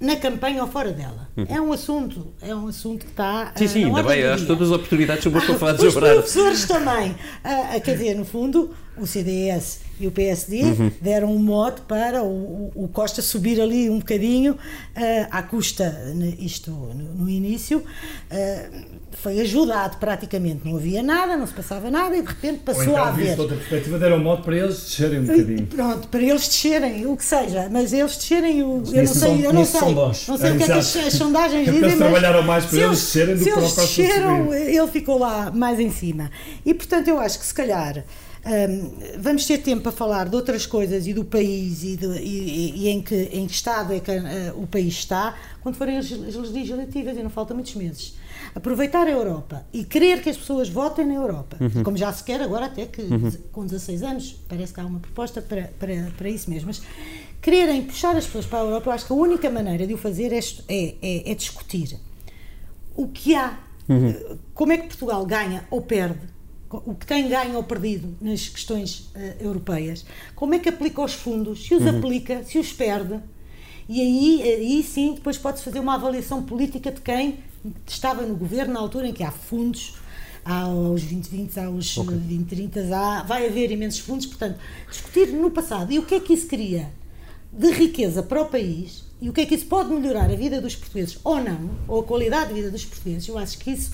na 0.00 0.16
campanha 0.16 0.62
ou 0.62 0.68
fora 0.68 0.92
dela. 0.92 1.28
Uhum. 1.36 1.46
É 1.48 1.60
um 1.60 1.72
assunto, 1.72 2.32
é 2.40 2.54
um 2.54 2.68
assunto 2.68 3.04
que 3.04 3.10
está. 3.10 3.52
Sim, 3.56 3.66
sim, 3.66 3.84
ainda 3.84 4.02
bem, 4.02 4.24
acho 4.24 4.42
que 4.42 4.48
todas 4.48 4.68
as 4.68 4.74
oportunidades 4.74 5.22
são 5.22 5.32
boas 5.32 5.44
para 5.44 5.54
falar 5.58 5.72
de 5.72 5.86
Os 5.86 5.94
professores 5.94 6.66
também. 6.66 7.10
Uh, 7.12 7.80
quer 7.82 7.92
dizer, 7.92 8.14
no 8.14 8.24
fundo, 8.24 8.74
o 9.00 9.06
CDS 9.06 9.80
e 10.00 10.06
o 10.06 10.12
PSD 10.12 10.62
uhum. 10.62 10.90
deram 11.00 11.34
um 11.34 11.38
mote 11.38 11.80
para 11.82 12.22
o, 12.22 12.70
o, 12.74 12.88
Costa 12.88 13.20
subir 13.20 13.60
ali 13.60 13.90
um 13.90 13.98
bocadinho 13.98 14.52
uh, 14.52 15.26
à 15.30 15.42
custa, 15.42 16.14
isto 16.38 16.70
no, 16.70 16.94
no 16.94 17.28
início, 17.28 17.78
uh, 17.78 18.98
foi 19.12 19.40
ajudado 19.40 19.96
praticamente, 19.96 20.60
não 20.64 20.76
havia 20.76 21.02
nada, 21.02 21.36
não 21.36 21.46
se 21.46 21.52
passava 21.52 21.90
nada 21.90 22.16
e 22.16 22.22
de 22.22 22.28
repente 22.28 22.60
passou 22.60 22.84
Ou 22.84 22.90
então, 22.90 23.04
a 23.04 23.08
haver. 23.08 23.34
de 23.34 23.40
outra 23.40 23.56
perspectiva, 23.56 23.98
deram 23.98 24.16
um 24.18 24.22
mote 24.22 24.42
para 24.42 24.56
eles 24.56 24.76
descerem 24.76 25.20
um 25.20 25.24
bocadinho. 25.24 25.66
Pronto, 25.66 26.08
para 26.08 26.22
eles 26.22 26.46
descerem, 26.46 27.06
o 27.06 27.16
que 27.16 27.24
seja, 27.24 27.68
mas 27.70 27.92
eles 27.92 28.16
descerem, 28.16 28.62
o, 28.62 28.82
eu 28.92 29.04
não 29.04 29.14
sei, 29.14 29.46
eu 29.46 29.52
não 29.52 29.64
sei, 29.64 29.94
não 29.94 30.12
sei 30.14 30.30
é, 30.30 30.52
o 30.52 30.56
que 30.56 30.62
é 30.62 30.66
que 30.66 30.72
as, 30.72 30.96
as 30.96 31.12
sondagens 31.14 31.64
dizem, 31.64 31.80
mas 31.80 31.96
trabalharam 31.96 32.42
mais 32.42 32.64
para 32.66 32.78
eles 32.78 33.00
descerem 33.00 33.36
do 33.36 33.44
que 33.44 33.50
para 33.50 33.58
o 33.58 33.62
Costa 33.62 33.80
desceram, 33.80 34.54
ele 34.54 34.86
ficou 34.88 35.18
lá 35.18 35.50
mais 35.50 35.80
em 35.80 35.90
cima. 35.90 36.30
E 36.64 36.72
portanto 36.72 37.08
eu 37.08 37.18
acho 37.18 37.38
que 37.40 37.46
se 37.46 37.54
calhar 37.54 38.04
um, 38.46 39.20
vamos 39.20 39.44
ter 39.46 39.58
tempo 39.58 39.82
para 39.82 39.92
falar 39.92 40.28
de 40.28 40.36
outras 40.36 40.64
coisas 40.64 41.06
e 41.06 41.12
do 41.12 41.24
país 41.24 41.82
e, 41.82 41.96
de, 41.96 42.06
e, 42.06 42.84
e 42.84 42.88
em, 42.88 43.02
que, 43.02 43.14
em 43.32 43.46
que 43.46 43.52
estado 43.52 43.92
é 43.92 44.00
que 44.00 44.10
uh, 44.10 44.62
o 44.62 44.66
país 44.66 44.94
está 44.94 45.34
quando 45.60 45.74
forem 45.74 45.98
as, 45.98 46.06
as 46.10 46.34
legislativas 46.34 47.16
e 47.16 47.22
não 47.22 47.30
faltam 47.30 47.56
muitos 47.56 47.74
meses. 47.74 48.16
Aproveitar 48.54 49.06
a 49.06 49.10
Europa 49.10 49.66
e 49.72 49.84
querer 49.84 50.22
que 50.22 50.30
as 50.30 50.36
pessoas 50.36 50.68
votem 50.68 51.06
na 51.06 51.14
Europa, 51.14 51.56
uhum. 51.60 51.82
como 51.82 51.96
já 51.96 52.12
se 52.12 52.24
quer 52.24 52.40
agora, 52.40 52.66
até 52.66 52.86
que 52.86 53.02
uhum. 53.02 53.30
com 53.52 53.64
16 53.64 54.02
anos, 54.02 54.36
parece 54.48 54.72
que 54.72 54.80
há 54.80 54.86
uma 54.86 55.00
proposta 55.00 55.42
para, 55.42 55.70
para, 55.78 56.10
para 56.16 56.28
isso 56.28 56.48
mesmo. 56.48 56.68
Mas 56.68 56.80
quererem 57.42 57.82
puxar 57.82 58.16
as 58.16 58.24
pessoas 58.24 58.46
para 58.46 58.60
a 58.60 58.62
Europa, 58.62 58.88
eu 58.88 58.92
acho 58.92 59.06
que 59.06 59.12
a 59.12 59.16
única 59.16 59.50
maneira 59.50 59.86
de 59.86 59.94
o 59.94 59.98
fazer 59.98 60.32
é, 60.32 60.38
é, 60.38 60.94
é, 61.02 61.32
é 61.32 61.34
discutir 61.34 61.98
o 62.96 63.08
que 63.08 63.34
há, 63.34 63.58
uhum. 63.88 64.38
como 64.54 64.72
é 64.72 64.78
que 64.78 64.86
Portugal 64.86 65.24
ganha 65.26 65.64
ou 65.70 65.82
perde 65.82 66.37
o 66.70 66.94
que 66.94 67.06
tem 67.06 67.28
ganho 67.28 67.56
ou 67.56 67.62
perdido 67.62 68.16
nas 68.20 68.48
questões 68.48 69.10
uh, 69.14 69.42
europeias, 69.42 70.04
como 70.34 70.54
é 70.54 70.58
que 70.58 70.68
aplica 70.68 71.02
os 71.02 71.14
fundos, 71.14 71.66
se 71.66 71.74
os 71.74 71.82
uhum. 71.82 71.98
aplica, 71.98 72.44
se 72.44 72.58
os 72.58 72.72
perde, 72.72 73.20
e 73.88 74.00
aí, 74.00 74.42
aí 74.42 74.82
sim 74.82 75.14
depois 75.14 75.38
pode-se 75.38 75.64
fazer 75.64 75.80
uma 75.80 75.94
avaliação 75.94 76.42
política 76.42 76.92
de 76.92 77.00
quem 77.00 77.38
estava 77.86 78.22
no 78.22 78.36
governo 78.36 78.74
na 78.74 78.80
altura 78.80 79.08
em 79.08 79.12
que 79.12 79.24
há 79.24 79.30
fundos, 79.30 79.94
aos 80.44 81.02
2020, 81.02 81.60
aos 81.60 81.96
okay. 81.96 82.16
2030, 82.16 82.96
há, 82.96 83.22
vai 83.22 83.46
haver 83.46 83.70
imensos 83.70 84.00
fundos, 84.00 84.26
portanto, 84.26 84.58
discutir 84.90 85.28
no 85.28 85.50
passado 85.50 85.92
e 85.92 85.98
o 85.98 86.06
que 86.06 86.14
é 86.14 86.20
que 86.20 86.32
isso 86.32 86.46
cria 86.46 86.90
de 87.52 87.70
riqueza 87.70 88.22
para 88.22 88.42
o 88.42 88.46
país 88.46 89.04
e 89.20 89.28
o 89.28 89.32
que 89.32 89.42
é 89.42 89.46
que 89.46 89.54
isso 89.54 89.66
pode 89.66 89.92
melhorar 89.92 90.30
a 90.30 90.34
vida 90.34 90.60
dos 90.60 90.76
portugueses 90.76 91.18
ou 91.24 91.42
não, 91.42 91.70
ou 91.86 92.00
a 92.00 92.04
qualidade 92.04 92.48
de 92.48 92.54
vida 92.54 92.70
dos 92.70 92.84
portugueses, 92.84 93.28
eu 93.28 93.36
acho 93.36 93.58
que 93.58 93.72
isso 93.72 93.92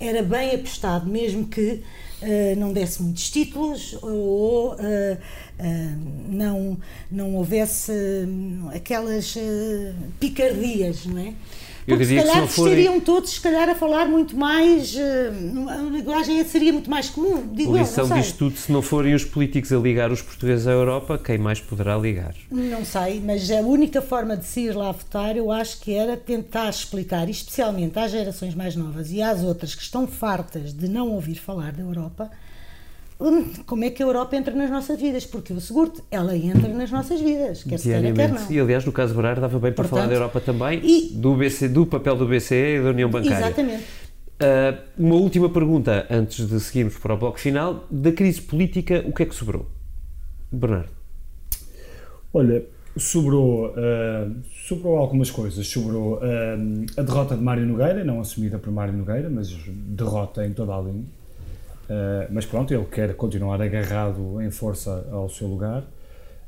era 0.00 0.22
bem 0.22 0.54
apostado, 0.54 1.08
mesmo 1.08 1.46
que 1.46 1.82
uh, 2.22 2.56
não 2.58 2.72
desse 2.72 3.02
muitos 3.02 3.30
títulos 3.30 3.96
ou 4.02 4.74
uh, 4.74 5.18
não, 6.28 6.78
não 7.10 7.36
houvesse 7.36 7.92
aquelas 8.74 9.36
picardias, 10.18 11.06
não 11.06 11.18
é? 11.18 11.34
Porque 11.86 12.04
se 12.04 12.14
calhar 12.14 12.46
forem... 12.46 12.72
estariam 12.72 13.00
todos, 13.00 13.30
se 13.30 13.40
calhar, 13.40 13.68
a 13.68 13.74
falar 13.74 14.06
muito 14.06 14.36
mais. 14.36 14.94
Uh, 14.94 15.68
a 15.68 15.76
linguagem 15.90 16.44
seria 16.44 16.72
muito 16.72 16.88
mais 16.88 17.10
comum. 17.10 17.46
Digo 17.52 17.76
lição 17.76 18.08
eu, 18.08 18.14
disto 18.14 18.38
tudo, 18.38 18.56
se 18.56 18.70
não 18.70 18.82
forem 18.82 19.14
os 19.14 19.24
políticos 19.24 19.72
a 19.72 19.78
ligar 19.78 20.12
os 20.12 20.22
portugueses 20.22 20.66
à 20.66 20.72
Europa, 20.72 21.18
quem 21.18 21.38
mais 21.38 21.60
poderá 21.60 21.96
ligar? 21.96 22.34
Não 22.50 22.84
sei, 22.84 23.20
mas 23.20 23.50
a 23.50 23.60
única 23.60 24.00
forma 24.00 24.36
de 24.36 24.44
se 24.44 24.60
ir 24.60 24.76
lá 24.76 24.92
votar, 24.92 25.36
eu 25.36 25.50
acho 25.50 25.80
que 25.80 25.92
era 25.92 26.16
tentar 26.16 26.70
explicar, 26.70 27.28
especialmente 27.28 27.98
às 27.98 28.10
gerações 28.10 28.54
mais 28.54 28.76
novas 28.76 29.10
e 29.10 29.20
às 29.20 29.42
outras 29.42 29.74
que 29.74 29.82
estão 29.82 30.06
fartas 30.06 30.72
de 30.72 30.88
não 30.88 31.10
ouvir 31.10 31.36
falar 31.36 31.72
da 31.72 31.82
Europa 31.82 32.30
como 33.66 33.84
é 33.84 33.90
que 33.90 34.02
a 34.02 34.06
Europa 34.06 34.36
entra 34.36 34.54
nas 34.54 34.70
nossas 34.70 35.00
vidas, 35.00 35.24
porque 35.24 35.52
eu 35.52 35.56
asseguro-te, 35.56 36.02
ela 36.10 36.36
entra 36.36 36.68
nas 36.68 36.90
nossas 36.90 37.20
vidas, 37.20 37.62
quer 37.62 37.78
se 37.78 37.88
quer, 37.88 38.12
quer 38.12 38.32
não. 38.32 38.50
E 38.50 38.60
aliás, 38.60 38.84
no 38.84 38.92
caso 38.92 39.14
Berardo, 39.14 39.40
dava 39.40 39.58
bem 39.58 39.72
para 39.72 39.84
Portanto, 39.84 39.90
falar 39.90 40.06
da 40.06 40.14
Europa 40.14 40.40
também, 40.40 40.80
e, 40.82 41.12
do, 41.14 41.34
BC, 41.34 41.68
do 41.68 41.86
papel 41.86 42.16
do 42.16 42.26
BCE 42.26 42.54
e 42.54 42.82
da 42.82 42.90
União 42.90 43.08
Bancária. 43.10 43.46
Exatamente. 43.46 43.84
Uh, 44.42 44.76
uma 44.98 45.14
última 45.14 45.48
pergunta, 45.48 46.04
antes 46.10 46.48
de 46.48 46.58
seguirmos 46.58 46.98
para 46.98 47.14
o 47.14 47.16
bloco 47.16 47.38
final. 47.38 47.86
Da 47.88 48.10
crise 48.10 48.40
política, 48.42 49.04
o 49.06 49.12
que 49.12 49.22
é 49.22 49.26
que 49.26 49.34
sobrou? 49.34 49.68
Bernardo. 50.50 50.90
Olha, 52.34 52.64
sobrou, 52.96 53.68
uh, 53.68 54.34
sobrou 54.66 54.96
algumas 54.96 55.30
coisas. 55.30 55.64
Sobrou 55.68 56.16
uh, 56.16 56.20
a 56.96 57.02
derrota 57.02 57.36
de 57.36 57.42
Mário 57.42 57.64
Nogueira, 57.64 58.02
não 58.02 58.20
assumida 58.20 58.58
por 58.58 58.72
Mário 58.72 58.94
Nogueira, 58.94 59.30
mas 59.30 59.48
derrota 59.68 60.44
em 60.44 60.52
toda 60.52 60.74
a 60.74 60.80
linha. 60.80 61.04
Uh, 61.92 62.26
mas 62.30 62.46
pronto, 62.46 62.72
ele 62.72 62.86
quer 62.86 63.14
continuar 63.14 63.60
agarrado 63.60 64.40
em 64.40 64.50
força 64.50 65.06
ao 65.10 65.28
seu 65.28 65.46
lugar. 65.46 65.84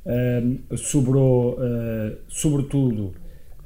Uh, 0.07 0.77
sobrou, 0.77 1.59
uh, 1.59 2.17
sobretudo, 2.29 3.13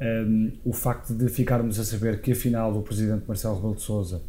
um, 0.00 0.50
o 0.64 0.72
facto 0.72 1.14
de 1.14 1.28
ficarmos 1.28 1.78
a 1.78 1.84
saber 1.84 2.20
que 2.20 2.32
afinal 2.32 2.76
o 2.76 2.82
presidente 2.82 3.24
Marcelo 3.26 3.56
Rebelo 3.56 3.74
de 3.76 3.82
Sousa 3.82 4.20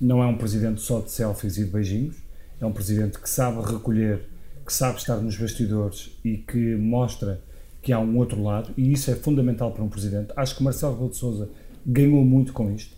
não 0.00 0.22
é 0.22 0.26
um 0.26 0.36
presidente 0.36 0.80
só 0.80 1.00
de 1.00 1.10
selfies 1.10 1.56
e 1.56 1.64
de 1.64 1.70
beijinhos, 1.70 2.16
é 2.60 2.66
um 2.66 2.72
presidente 2.72 3.18
que 3.18 3.28
sabe 3.28 3.60
recolher, 3.62 4.22
que 4.66 4.72
sabe 4.72 4.98
estar 4.98 5.16
nos 5.16 5.36
bastidores 5.36 6.10
e 6.22 6.36
que 6.36 6.76
mostra 6.76 7.40
que 7.82 7.92
há 7.92 7.98
um 7.98 8.18
outro 8.18 8.42
lado, 8.42 8.72
e 8.76 8.92
isso 8.92 9.10
é 9.10 9.14
fundamental 9.14 9.72
para 9.72 9.82
um 9.82 9.88
presidente. 9.88 10.32
Acho 10.36 10.56
que 10.56 10.62
Marcelo 10.62 10.92
Rebelo 10.92 11.10
de 11.10 11.16
Sousa 11.16 11.48
ganhou 11.86 12.22
muito 12.24 12.52
com 12.52 12.70
isto, 12.70 12.94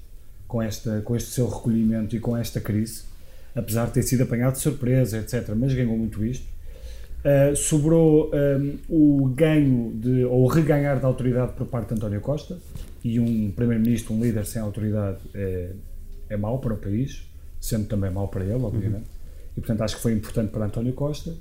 com, 0.49 0.61
esta, 0.61 1.01
com 1.03 1.15
este 1.15 1.31
seu 1.31 1.49
recolhimento 1.49 2.17
e 2.17 2.21
com 2.21 2.37
esta 2.37 2.61
crise 2.61 3.12
apesar 3.55 3.87
de 3.87 3.93
ter 3.93 4.03
sido 4.03 4.23
apanhado 4.23 4.55
de 4.55 4.61
surpresa, 4.61 5.19
etc. 5.19 5.51
Mas 5.57 5.75
ganhou 5.75 5.97
muito 5.97 6.25
isto. 6.25 6.47
Uh, 7.23 7.55
sobrou 7.55 8.33
um, 8.35 8.79
o 8.89 9.29
ganho 9.29 9.93
de, 9.95 10.25
ou 10.25 10.43
o 10.43 10.47
reganhar 10.49 10.99
da 10.99 11.07
autoridade 11.07 11.53
por 11.53 11.67
parte 11.69 11.89
de 11.89 11.95
António 11.95 12.21
Costa 12.21 12.59
e 13.05 13.21
um 13.21 13.53
primeiro-ministro, 13.53 14.15
um 14.15 14.21
líder 14.21 14.45
sem 14.45 14.61
autoridade 14.61 15.19
é, 15.33 15.71
é 16.29 16.37
mau 16.37 16.59
para 16.59 16.75
o 16.75 16.77
país, 16.77 17.23
sendo 17.61 17.87
também 17.87 18.11
mau 18.11 18.27
para 18.27 18.45
ele, 18.45 18.55
obviamente. 18.55 19.05
Uhum. 19.05 19.57
E 19.57 19.61
portanto 19.61 19.83
acho 19.83 19.97
que 19.97 20.03
foi 20.03 20.13
importante 20.15 20.51
para 20.51 20.65
António 20.65 20.93
Costa. 20.95 21.33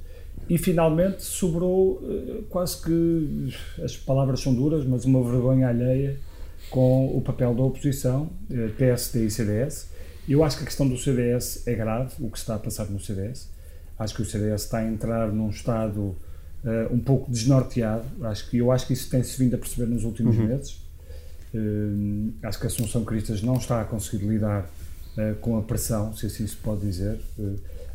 E 0.50 0.58
finalmente 0.58 1.24
sobrou 1.24 1.94
uh, 1.94 2.44
quase 2.50 2.82
que 2.84 3.54
as 3.84 3.96
palavras 3.96 4.40
são 4.40 4.54
duras, 4.54 4.86
mas 4.86 5.06
uma 5.06 5.24
vergonha 5.24 5.68
alheia 5.68 6.18
com 6.70 7.16
o 7.16 7.22
papel 7.22 7.54
da 7.54 7.64
oposição, 7.64 8.24
uh, 8.50 8.54
eh, 8.54 8.70
PSD 8.78 9.26
e 9.26 9.32
CDS, 9.32 9.90
eu 10.34 10.44
acho 10.44 10.58
que 10.58 10.64
a 10.64 10.66
questão 10.66 10.88
do 10.88 10.98
CDS 10.98 11.68
é 11.68 11.74
grave, 11.74 12.14
o 12.20 12.30
que 12.30 12.38
está 12.38 12.56
a 12.56 12.60
passar 12.60 12.86
no 12.86 13.00
CDS. 13.00 13.50
Acho 13.98 14.16
que 14.16 14.22
o 14.22 14.26
CDS 14.26 14.64
está 14.64 14.80
a 14.80 14.86
entrar 14.86 15.32
num 15.32 15.50
estado 15.50 16.00
uh, 16.00 16.16
um 16.92 17.00
pouco 17.00 17.30
desnorteado. 17.30 18.06
Acho 18.24 18.50
que, 18.50 18.58
eu 18.58 18.72
acho 18.72 18.88
que 18.88 18.94
isso 18.94 19.10
tem-se 19.10 19.38
vindo 19.38 19.56
a 19.56 19.58
perceber 19.58 19.88
nos 19.88 20.04
últimos 20.04 20.38
uhum. 20.38 20.48
meses. 20.48 20.82
Uh, 21.54 22.32
acho 22.44 22.60
que 22.60 22.66
a 22.66 22.68
Assunção 22.68 23.04
Cristas 23.04 23.42
não 23.42 23.56
está 23.56 23.82
a 23.82 23.84
conseguir 23.84 24.26
lidar 24.26 24.70
uh, 25.18 25.36
com 25.42 25.58
a 25.58 25.62
pressão, 25.62 26.16
se 26.16 26.26
assim 26.26 26.46
se 26.48 26.56
pode 26.56 26.82
dizer. 26.82 27.20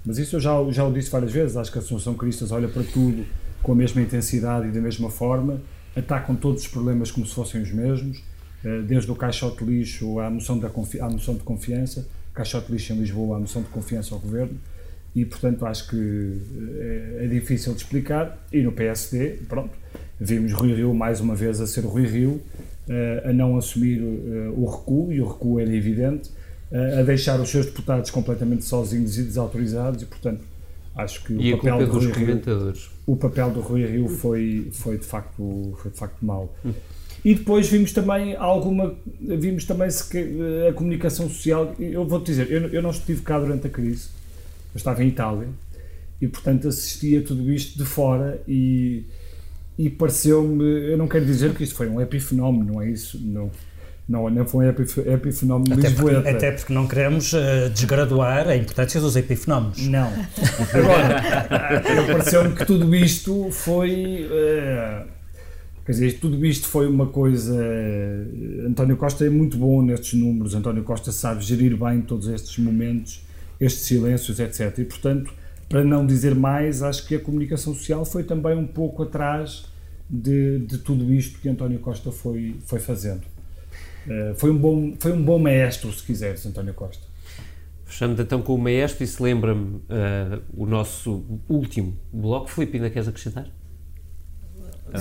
mas 0.05 0.18
isso 0.18 0.37
eu 0.37 0.41
já, 0.41 0.53
já 0.70 0.84
o 0.84 0.93
disse 0.93 1.11
várias 1.11 1.32
vezes. 1.32 1.57
Acho 1.57 1.72
que 1.72 1.78
a 1.78 1.80
Assunção 1.80 2.14
Cristas 2.14 2.53
olha 2.53 2.68
para 2.68 2.82
tudo 2.82 3.24
com 3.62 3.72
a 3.72 3.74
mesma 3.74 4.01
intensidade 4.01 4.68
e 4.68 4.70
da 4.70 4.80
mesma 4.80 5.11
forma, 5.11 5.61
atacam 5.97 6.37
todos 6.37 6.62
os 6.62 6.68
problemas 6.68 7.11
como 7.11 7.26
se 7.26 7.34
fossem 7.34 7.61
os 7.61 7.72
mesmos, 7.72 8.22
desde 8.87 9.11
o 9.11 9.14
caixote 9.16 9.64
lixo 9.64 10.20
à 10.20 10.30
moção, 10.30 10.57
da 10.57 10.68
à 10.68 11.11
moção 11.11 11.34
de 11.34 11.41
confiança 11.41 12.07
caixote 12.37 12.70
lixo 12.70 12.93
em 12.93 12.99
Lisboa 12.99 13.39
a 13.39 13.41
moção 13.41 13.62
de 13.62 13.68
confiança 13.68 14.14
ao 14.14 14.20
governo 14.20 14.57
e, 15.14 15.24
portanto, 15.24 15.64
acho 15.64 15.89
que 15.89 16.39
é, 16.78 17.24
é, 17.24 17.26
difícil 17.26 17.72
de 17.72 17.78
explicar. 17.78 18.47
E 18.53 18.61
no 18.61 18.70
PSD, 18.70 19.39
pronto, 19.49 19.70
vimos 20.20 20.53
Rui 20.53 20.74
Rio 20.74 20.93
mais 20.93 21.20
uma 21.20 21.34
vez 21.34 21.59
a 21.59 21.66
ser 21.66 21.87
Rui 21.87 22.07
Rio, 22.07 22.41
eh, 22.87 23.22
a 23.24 23.32
não 23.32 23.57
assumir 23.57 23.99
eh, 23.99 24.51
o 24.55 24.66
recuo, 24.66 25.11
e 25.11 25.20
o 25.22 25.26
recuo 25.26 25.59
era 25.59 25.74
evidente, 25.74 26.30
a 26.99 27.03
deixar 27.03 27.41
os 27.41 27.49
seus 27.49 27.64
deputados 27.64 28.11
completamente 28.11 28.64
sozinhos 28.64 29.16
e 29.16 29.22
desautorizados, 29.22 30.03
e, 30.03 30.05
portanto, 30.05 30.43
acho 30.95 31.24
que 31.24 31.32
e 31.32 31.55
o 31.55 31.59
papel 31.59 31.87
dos 31.87 32.07
Rio, 32.07 32.43
o 33.07 33.16
papel 33.16 33.51
do 33.53 33.61
Rui 33.61 33.87
Rio 33.87 34.09
foi, 34.09 34.68
foi, 34.72 34.99
de 34.99 35.07
facto, 35.07 35.78
foi 35.80 35.91
de 35.91 35.97
facto 35.97 36.22
mau. 36.22 36.55
E 37.27 37.35
depois 37.35 37.68
vimos 37.68 37.91
também 37.91 38.37
alguma, 38.37 38.95
vimos 39.20 39.64
também 39.64 39.89
a 39.89 40.72
comunicação 40.72 41.29
social. 41.29 41.74
Eu 41.77 42.07
vou-te 42.07 42.27
dizer, 42.27 42.49
eu, 42.53 42.68
eu 42.68 42.81
não 42.81 42.91
estive 42.91 43.20
cá 43.22 43.37
durante 43.37 43.66
a 43.66 43.70
crise, 43.70 44.11
eu 44.72 44.77
estava 44.77 45.03
em 45.03 45.09
Itália 45.09 45.49
e, 46.22 46.29
portanto, 46.29 46.68
assisti 46.68 47.16
a 47.16 47.22
tudo 47.22 47.53
isto 47.53 47.77
de 47.77 47.85
fora 47.85 48.41
e, 48.47 49.03
e 49.77 49.91
pareceu-me. 49.91 50.62
Eu 50.93 50.97
não 50.97 51.09
quero 51.09 51.27
dizer 51.27 51.53
que 51.53 51.64
isto 51.64 51.74
foi 51.74 51.89
um 51.89 52.01
epifenómeno, 52.01 52.74
não 52.74 52.81
é 52.81 52.91
isso? 52.91 53.20
Não, 53.20 53.51
não, 54.09 54.31
não 54.31 54.47
foi 54.47 54.66
um 54.66 54.70
epifenómeno 54.70 55.74
até 55.74 55.91
porque, 55.91 56.29
até 56.29 56.53
porque 56.53 56.72
não 56.72 56.87
queremos 56.87 57.33
uh, 57.33 57.68
desgraduar 57.74 58.47
a 58.47 58.57
importância 58.57 59.01
dos 59.01 59.16
epifenómenos. 59.16 59.85
Não. 59.89 60.12
Agora, 60.72 61.83
pareceu-me 62.07 62.55
que 62.55 62.64
tudo 62.64 62.95
isto 62.95 63.51
foi. 63.51 64.29
Uh, 64.31 65.16
Quer 65.87 65.93
dizer, 65.93 66.18
tudo 66.18 66.45
isto 66.45 66.66
foi 66.66 66.89
uma 66.89 67.07
coisa. 67.07 67.57
António 68.66 68.97
Costa 68.97 69.24
é 69.24 69.30
muito 69.30 69.57
bom 69.57 69.80
nestes 69.82 70.18
números, 70.18 70.53
António 70.53 70.82
Costa 70.82 71.12
sabe 71.12 71.45
gerir 71.45 71.76
bem 71.76 72.01
todos 72.01 72.26
estes 72.26 72.59
momentos, 72.59 73.24
estes 73.61 73.84
silêncios, 73.84 74.41
etc. 74.41 74.76
E, 74.78 74.84
portanto, 74.84 75.32
para 75.68 75.84
não 75.84 76.05
dizer 76.05 76.34
mais, 76.34 76.82
acho 76.82 77.07
que 77.07 77.14
a 77.14 77.20
comunicação 77.20 77.72
social 77.72 78.05
foi 78.05 78.24
também 78.24 78.57
um 78.57 78.66
pouco 78.66 79.05
atrás 79.05 79.66
de, 80.11 80.59
de 80.59 80.78
tudo 80.78 81.14
isto 81.14 81.39
que 81.39 81.49
António 81.49 81.78
Costa 81.78 82.11
foi, 82.11 82.57
foi 82.66 82.80
fazendo. 82.80 83.22
Uh, 84.07 84.34
foi, 84.34 84.51
um 84.51 84.59
bom, 84.59 84.93
foi 84.99 85.12
um 85.12 85.22
bom 85.22 85.39
maestro, 85.39 85.93
se 85.93 86.03
quiseres, 86.03 86.45
António 86.47 86.74
Costa. 86.74 87.05
Fechando 87.84 88.20
então 88.20 88.43
com 88.43 88.57
o 88.57 88.59
maestro, 88.59 89.05
e 89.05 89.07
se 89.07 89.22
lembra-me 89.22 89.76
uh, 89.76 90.43
o 90.57 90.66
nosso 90.66 91.24
último 91.49 91.97
bloco. 92.12 92.51
Filipe, 92.51 92.76
ainda 92.76 92.91
queres 92.91 93.07
acrescentar? 93.07 93.47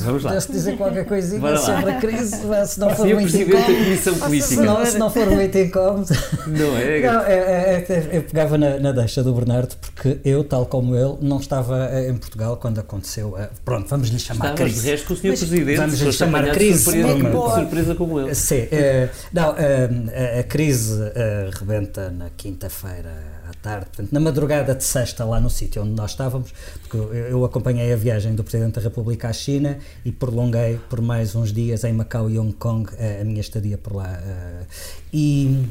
Vamos 0.03 0.23
lá. 0.23 0.31
Pudesse 0.31 0.51
dizer 0.51 0.77
qualquer 0.77 1.05
coisinha 1.05 1.57
sobre 1.57 1.91
a 1.91 1.99
crise, 1.99 2.37
se 2.67 2.79
não 2.79 2.89
for 2.89 3.07
muito 3.07 3.37
incómodo. 3.37 4.41
Se 4.41 4.55
não, 4.57 4.85
se 4.85 4.97
não 4.97 5.09
for 5.09 5.27
muito 5.27 5.57
incómodo. 5.57 6.07
Não 6.47 6.77
é? 6.77 7.01
Não, 7.01 7.21
é, 7.21 7.33
é, 7.33 7.85
é, 7.89 8.09
eu 8.17 8.23
pegava 8.23 8.57
na, 8.57 8.79
na 8.79 8.91
deixa 8.91 9.23
do 9.23 9.33
Bernardo, 9.33 9.75
porque 9.77 10.19
eu, 10.23 10.43
tal 10.43 10.65
como 10.65 10.95
ele, 10.95 11.15
não 11.21 11.39
estava 11.39 11.89
eh, 11.91 12.09
em 12.09 12.17
Portugal 12.17 12.57
quando 12.57 12.79
aconteceu. 12.79 13.35
A, 13.35 13.49
pronto, 13.63 13.87
vamos 13.89 14.09
lhe 14.09 14.19
chamar 14.19 14.51
Estavas 14.51 14.71
crise. 14.71 14.81
de 14.81 14.91
resto 14.91 15.07
com 15.07 15.13
o 15.13 15.17
Sr. 15.17 15.21
Presidente. 15.21 15.77
Vamos 15.77 16.01
lhe 16.01 16.11
chamar 16.13 16.51
crise. 16.51 16.83
Surpresa, 16.83 17.21
como, 17.21 17.53
surpresa 17.53 17.95
como 17.95 18.19
ele. 18.19 18.35
Sim. 18.35 18.63
Uh, 18.63 19.09
não, 19.33 19.51
uh, 19.51 20.39
a 20.39 20.43
crise 20.43 21.01
uh, 21.01 21.49
rebenta 21.59 22.09
na 22.09 22.29
quinta-feira 22.35 23.35
tarde, 23.53 23.85
portanto, 23.87 24.11
na 24.11 24.19
madrugada 24.19 24.73
de 24.75 24.83
sexta, 24.83 25.23
lá 25.25 25.39
no 25.39 25.49
sítio 25.49 25.81
onde 25.81 25.91
nós 25.91 26.11
estávamos, 26.11 26.53
porque 26.81 26.97
eu, 26.97 27.43
acompanhei 27.45 27.91
a 27.91 27.95
viagem 27.95 28.35
do 28.35 28.43
Presidente 28.43 28.75
da 28.75 28.81
República 28.81 29.29
à 29.29 29.33
China 29.33 29.77
e 30.03 30.11
prolonguei 30.11 30.79
por 30.89 31.01
mais 31.01 31.35
uns 31.35 31.51
dias 31.51 31.83
em 31.83 31.93
Macau 31.93 32.29
e 32.29 32.39
Hong 32.39 32.53
Kong 32.53 32.89
a, 32.97 33.21
a 33.21 33.23
minha 33.23 33.41
estadia 33.41 33.77
por 33.77 33.95
lá. 33.95 34.19
Uh, 34.21 34.65
e, 35.13 35.65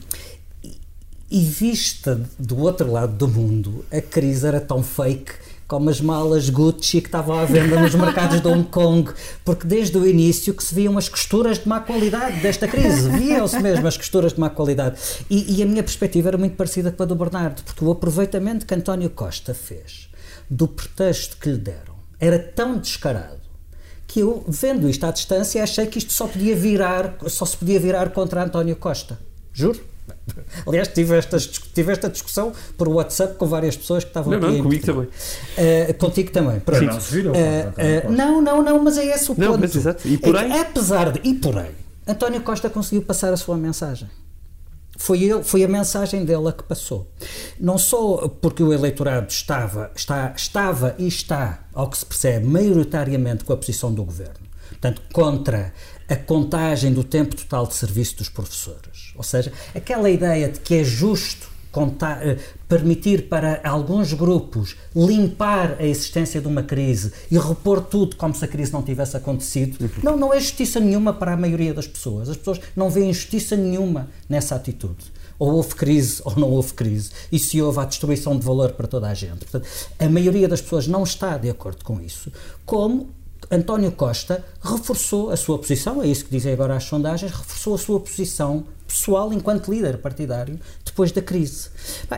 e 1.31 1.41
vista 1.41 2.21
do 2.39 2.59
outro 2.59 2.91
lado 2.91 3.15
do 3.15 3.27
mundo, 3.27 3.85
a 3.91 4.01
crise 4.01 4.47
era 4.47 4.61
tão 4.61 4.83
fake 4.83 5.33
como 5.67 5.91
as 5.91 6.01
malas 6.01 6.51
Gucci 6.51 7.01
que 7.01 7.09
estavam 7.09 7.39
à 7.39 7.45
venda 7.45 7.81
nos 7.81 7.95
mercados 7.95 8.41
de 8.41 8.49
Hong 8.49 8.65
Kong, 8.65 9.13
porque 9.45 9.67
desde 9.67 9.97
o 9.97 10.07
início 10.07 10.55
que 10.55 10.63
se 10.63 10.75
viam 10.75 10.99
as 10.99 11.09
costuras 11.09 11.59
de 11.59 11.69
má 11.69 11.81
qualidade 11.81 12.41
desta 12.41 12.69
crise, 12.69 13.09
viam-se 13.11 13.59
mesmo 13.61 13.87
as 13.87 13.97
costuras 13.97 14.33
de 14.33 14.41
má 14.41 14.51
qualidade. 14.51 14.99
E, 15.31 15.57
e 15.59 15.63
a 15.63 15.67
minha 15.67 15.83
perspectiva 15.83 16.29
era 16.29 16.39
muito 16.39 16.57
parecida 16.57 16.91
com 16.91 17.03
a 17.03 17.07
do 17.07 17.15
Bernardo, 17.15 17.63
porque 17.63 17.85
o 17.85 17.91
aproveitamento 17.91 18.67
que 18.67 18.75
António 18.75 19.11
Costa 19.11 19.55
fez 19.55 20.09
do 20.51 20.69
pretexto 20.69 21.37
que 21.39 21.49
lhe 21.49 21.59
deram 21.59 21.95
era 22.21 22.39
tão 22.39 22.79
descarado 22.79 23.45
que 24.07 24.21
eu, 24.21 24.45
vendo 24.47 24.89
isto 24.89 25.05
à 25.05 25.11
distância, 25.11 25.63
achei 25.63 25.87
que 25.87 25.99
isto 25.99 26.13
só 26.13 26.29
podia 26.29 26.55
virar, 26.55 27.17
só 27.27 27.45
se 27.45 27.57
podia 27.57 27.81
virar 27.81 28.11
contra 28.11 28.45
António 28.45 28.77
Costa. 28.77 29.19
Juro. 29.53 29.94
Aliás, 30.67 30.89
tive 30.89 31.17
esta, 31.17 31.39
tive 31.39 31.93
esta 31.93 32.09
discussão 32.09 32.53
por 32.77 32.89
WhatsApp 32.89 33.37
com 33.37 33.47
várias 33.47 33.77
pessoas 33.77 34.05
que 34.05 34.11
estavam 34.11 34.33
não, 34.33 34.49
aqui. 34.49 34.57
Não, 34.57 34.63
comigo 34.65 34.87
também. 34.87 35.05
Uh, 35.07 35.95
contigo 35.99 36.31
também. 36.31 36.61
Pronto. 36.61 36.85
Não, 36.85 37.01
se 37.01 37.19
uh, 37.21 37.31
uh, 37.31 38.13
não, 38.13 38.41
não, 38.43 38.63
não, 38.63 38.83
mas 38.83 38.99
é 38.99 39.07
esse 39.07 39.31
o 39.31 39.35
não, 39.39 39.53
ponto. 39.53 39.61
Mas, 39.61 39.75
exato. 39.75 40.07
E 40.07 40.19
porém? 40.19 40.53
É 40.53 40.61
apesar 40.61 41.13
de. 41.13 41.21
E 41.29 41.35
porém, 41.35 41.71
António 42.07 42.41
Costa 42.43 42.69
conseguiu 42.69 43.03
passar 43.03 43.33
a 43.33 43.37
sua 43.37 43.57
mensagem. 43.57 44.09
Foi, 44.97 45.23
ele, 45.25 45.43
foi 45.43 45.65
a 45.65 45.69
mensagem 45.69 46.25
dele 46.25 46.49
a 46.49 46.53
que 46.53 46.63
passou. 46.63 47.11
Não 47.59 47.77
só 47.77 48.29
porque 48.29 48.63
o 48.63 48.73
eleitorado 48.73 49.27
estava, 49.29 49.91
está, 49.95 50.33
estava 50.37 50.95
e 50.99 51.09
está, 51.09 51.65
ao 51.73 51.89
que 51.89 51.99
se 51.99 52.07
percebe, 52.07 52.47
maioritariamente 52.47 53.45
com 53.45 53.53
a 53.53 53.57
posição 53.57 53.93
do 53.93 54.05
governo, 54.05 54.47
portanto, 54.81 55.03
contra 55.13 55.73
a 56.09 56.17
contagem 56.17 56.93
do 56.93 57.03
tempo 57.03 57.35
total 57.37 57.67
de 57.67 57.75
serviço 57.75 58.19
dos 58.19 58.29
professores. 58.29 59.13
Ou 59.17 59.23
seja, 59.23 59.53
aquela 59.75 60.11
ideia 60.11 60.49
de 60.49 60.61
que 60.61 60.75
é 60.75 60.85
justo 60.85 61.55
contar, 61.75 62.21
permitir 62.69 63.29
para 63.29 63.61
alguns 63.65 64.13
grupos 64.13 64.77
limpar 64.95 65.77
a 65.81 65.85
existência 65.85 66.41
de 66.41 66.47
uma 66.47 66.63
crise 66.63 67.13
e 67.29 67.37
repor 67.37 67.81
tudo 67.81 68.15
como 68.15 68.33
se 68.33 68.45
a 68.45 68.49
crise 68.49 68.73
não 68.73 68.81
tivesse 68.81 69.17
acontecido, 69.17 69.91
não, 70.01 70.17
não 70.17 70.33
é 70.33 70.39
justiça 70.39 70.79
nenhuma 70.79 71.13
para 71.13 71.33
a 71.33 71.37
maioria 71.37 71.75
das 71.75 71.89
pessoas. 71.89 72.29
As 72.29 72.37
pessoas 72.37 72.61
não 72.77 72.89
veem 72.89 73.13
justiça 73.13 73.57
nenhuma 73.57 74.09
nessa 74.29 74.55
atitude. 74.55 75.13
Ou 75.37 75.53
houve 75.53 75.75
crise 75.75 76.23
ou 76.25 76.37
não 76.37 76.49
houve 76.49 76.75
crise. 76.75 77.11
E 77.33 77.41
se 77.41 77.61
houve 77.61 77.81
a 77.81 77.85
destruição 77.85 78.39
de 78.39 78.47
valor 78.47 78.73
para 78.73 78.87
toda 78.87 79.09
a 79.09 79.15
gente. 79.15 79.45
Portanto, 79.45 79.67
a 79.99 80.09
maioria 80.09 80.47
das 80.47 80.61
pessoas 80.61 80.87
não 80.87 81.03
está 81.03 81.37
de 81.37 81.51
acordo 81.51 81.85
com 81.85 82.01
isso. 82.01 82.31
Como 82.65 83.09
António 83.55 83.93
Costa 83.93 84.45
reforçou 84.63 85.31
a 85.31 85.37
sua 85.37 85.59
posição, 85.59 86.03
é 86.03 86.07
isso 86.07 86.25
que 86.25 86.31
dizem 86.31 86.53
agora 86.53 86.77
as 86.77 86.85
sondagens, 86.85 87.33
reforçou 87.33 87.75
a 87.75 87.79
sua 87.79 88.01
posição 88.01 88.65
pessoal 88.87 89.33
enquanto 89.33 89.73
líder 89.73 89.99
partidário 89.99 90.59
depois 90.85 91.11
da 91.11 91.21
crise. 91.21 91.69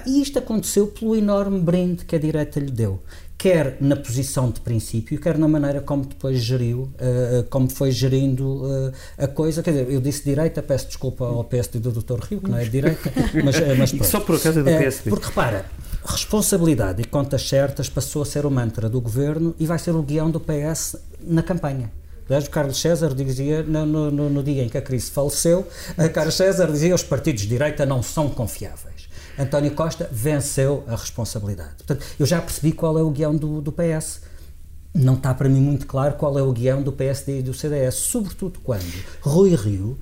E 0.07 0.21
isto 0.21 0.39
aconteceu 0.39 0.87
pelo 0.87 1.17
enorme 1.17 1.59
brinde 1.61 2.05
que 2.05 2.15
a 2.15 2.19
direita 2.19 2.61
lhe 2.61 2.71
deu, 2.71 3.01
quer 3.39 3.77
na 3.81 3.97
posição 3.97 4.51
de 4.51 4.61
princípio, 4.61 5.19
quer 5.21 5.39
na 5.39 5.49
maneira 5.49 5.81
como 5.81 6.05
depois 6.05 6.39
geriu, 6.39 6.91
uh, 6.95 7.45
como 7.51 7.71
foi 7.71 7.91
gerindo 7.91 8.65
uh, 8.65 8.93
a 9.19 9.27
coisa. 9.27 9.63
Quer 9.63 9.71
dizer, 9.71 9.91
eu 9.91 10.01
disse 10.01 10.25
direita, 10.25 10.63
peço 10.63 10.87
desculpa 10.87 11.25
ao 11.25 11.45
PSD 11.45 11.79
do 11.79 11.93
Dr. 11.93 12.21
Rio, 12.21 12.41
que 12.41 12.51
não 12.51 12.59
é 12.59 12.65
direita, 12.65 13.13
mas, 13.45 13.57
mas. 13.79 13.91
Só 14.09 14.21
por 14.21 14.37
acaso 14.37 14.61
é 14.61 14.63
do 14.63 14.71
PSD. 14.71 15.11
Porque 15.11 15.27
repara, 15.27 15.67
responsabilidade 16.07 17.03
e 17.03 17.05
contas 17.05 17.49
certas 17.49 17.89
passou 17.89 18.23
a 18.23 18.25
ser 18.25 18.47
o 18.47 18.51
mantra 18.51 18.89
do 18.89 19.01
governo 19.01 19.55
e 19.59 19.67
vai 19.67 19.79
ser 19.79 19.91
o 19.91 20.03
guião 20.03 20.31
do 20.31 20.41
PS 20.41 20.97
na 21.21 21.43
campanha. 21.43 21.91
O 22.29 22.51
Carlos 22.51 22.81
César 22.81 23.15
dizia, 23.15 23.63
no, 23.63 23.87
no, 23.87 24.31
no, 24.31 24.43
dia 24.43 24.65
em 24.65 24.69
que 24.69 24.77
a 24.77 24.83
crise 24.83 25.11
faleceu, 25.11 25.67
Carlos 26.13 26.35
César 26.35 26.67
dizia 26.67 26.95
os 26.95 27.05
partidos 27.05 27.43
de 27.43 27.49
direita 27.49 27.87
não 27.87 28.03
são 28.03 28.29
confiáveis. 28.29 29.09
António 29.39 29.73
Costa 29.73 30.09
venceu 30.11 30.83
a 30.89 30.97
responsabilidade. 30.97 31.75
Portanto, 31.77 32.05
eu 32.19 32.27
já 32.27 32.41
percebi 32.41 32.73
qual 32.73 32.99
é 32.99 33.03
o 33.03 33.11
guião 33.11 33.37
do, 33.37 33.61
do 33.61 33.71
PS. 33.71 34.23
Não 34.95 35.15
está 35.15 35.35
para 35.35 35.49
mim 35.49 35.61
muito 35.61 35.87
claro 35.87 36.15
qual 36.15 36.39
é 36.39 36.43
o 36.43 36.51
guião 36.53 36.83
do 36.83 36.91
PSD 36.91 37.41
e 37.41 37.43
do 37.43 37.53
CDS, 37.53 37.95
sobretudo 37.95 38.59
quando 38.61 38.87
Rui 39.21 39.55
Rio 39.55 39.99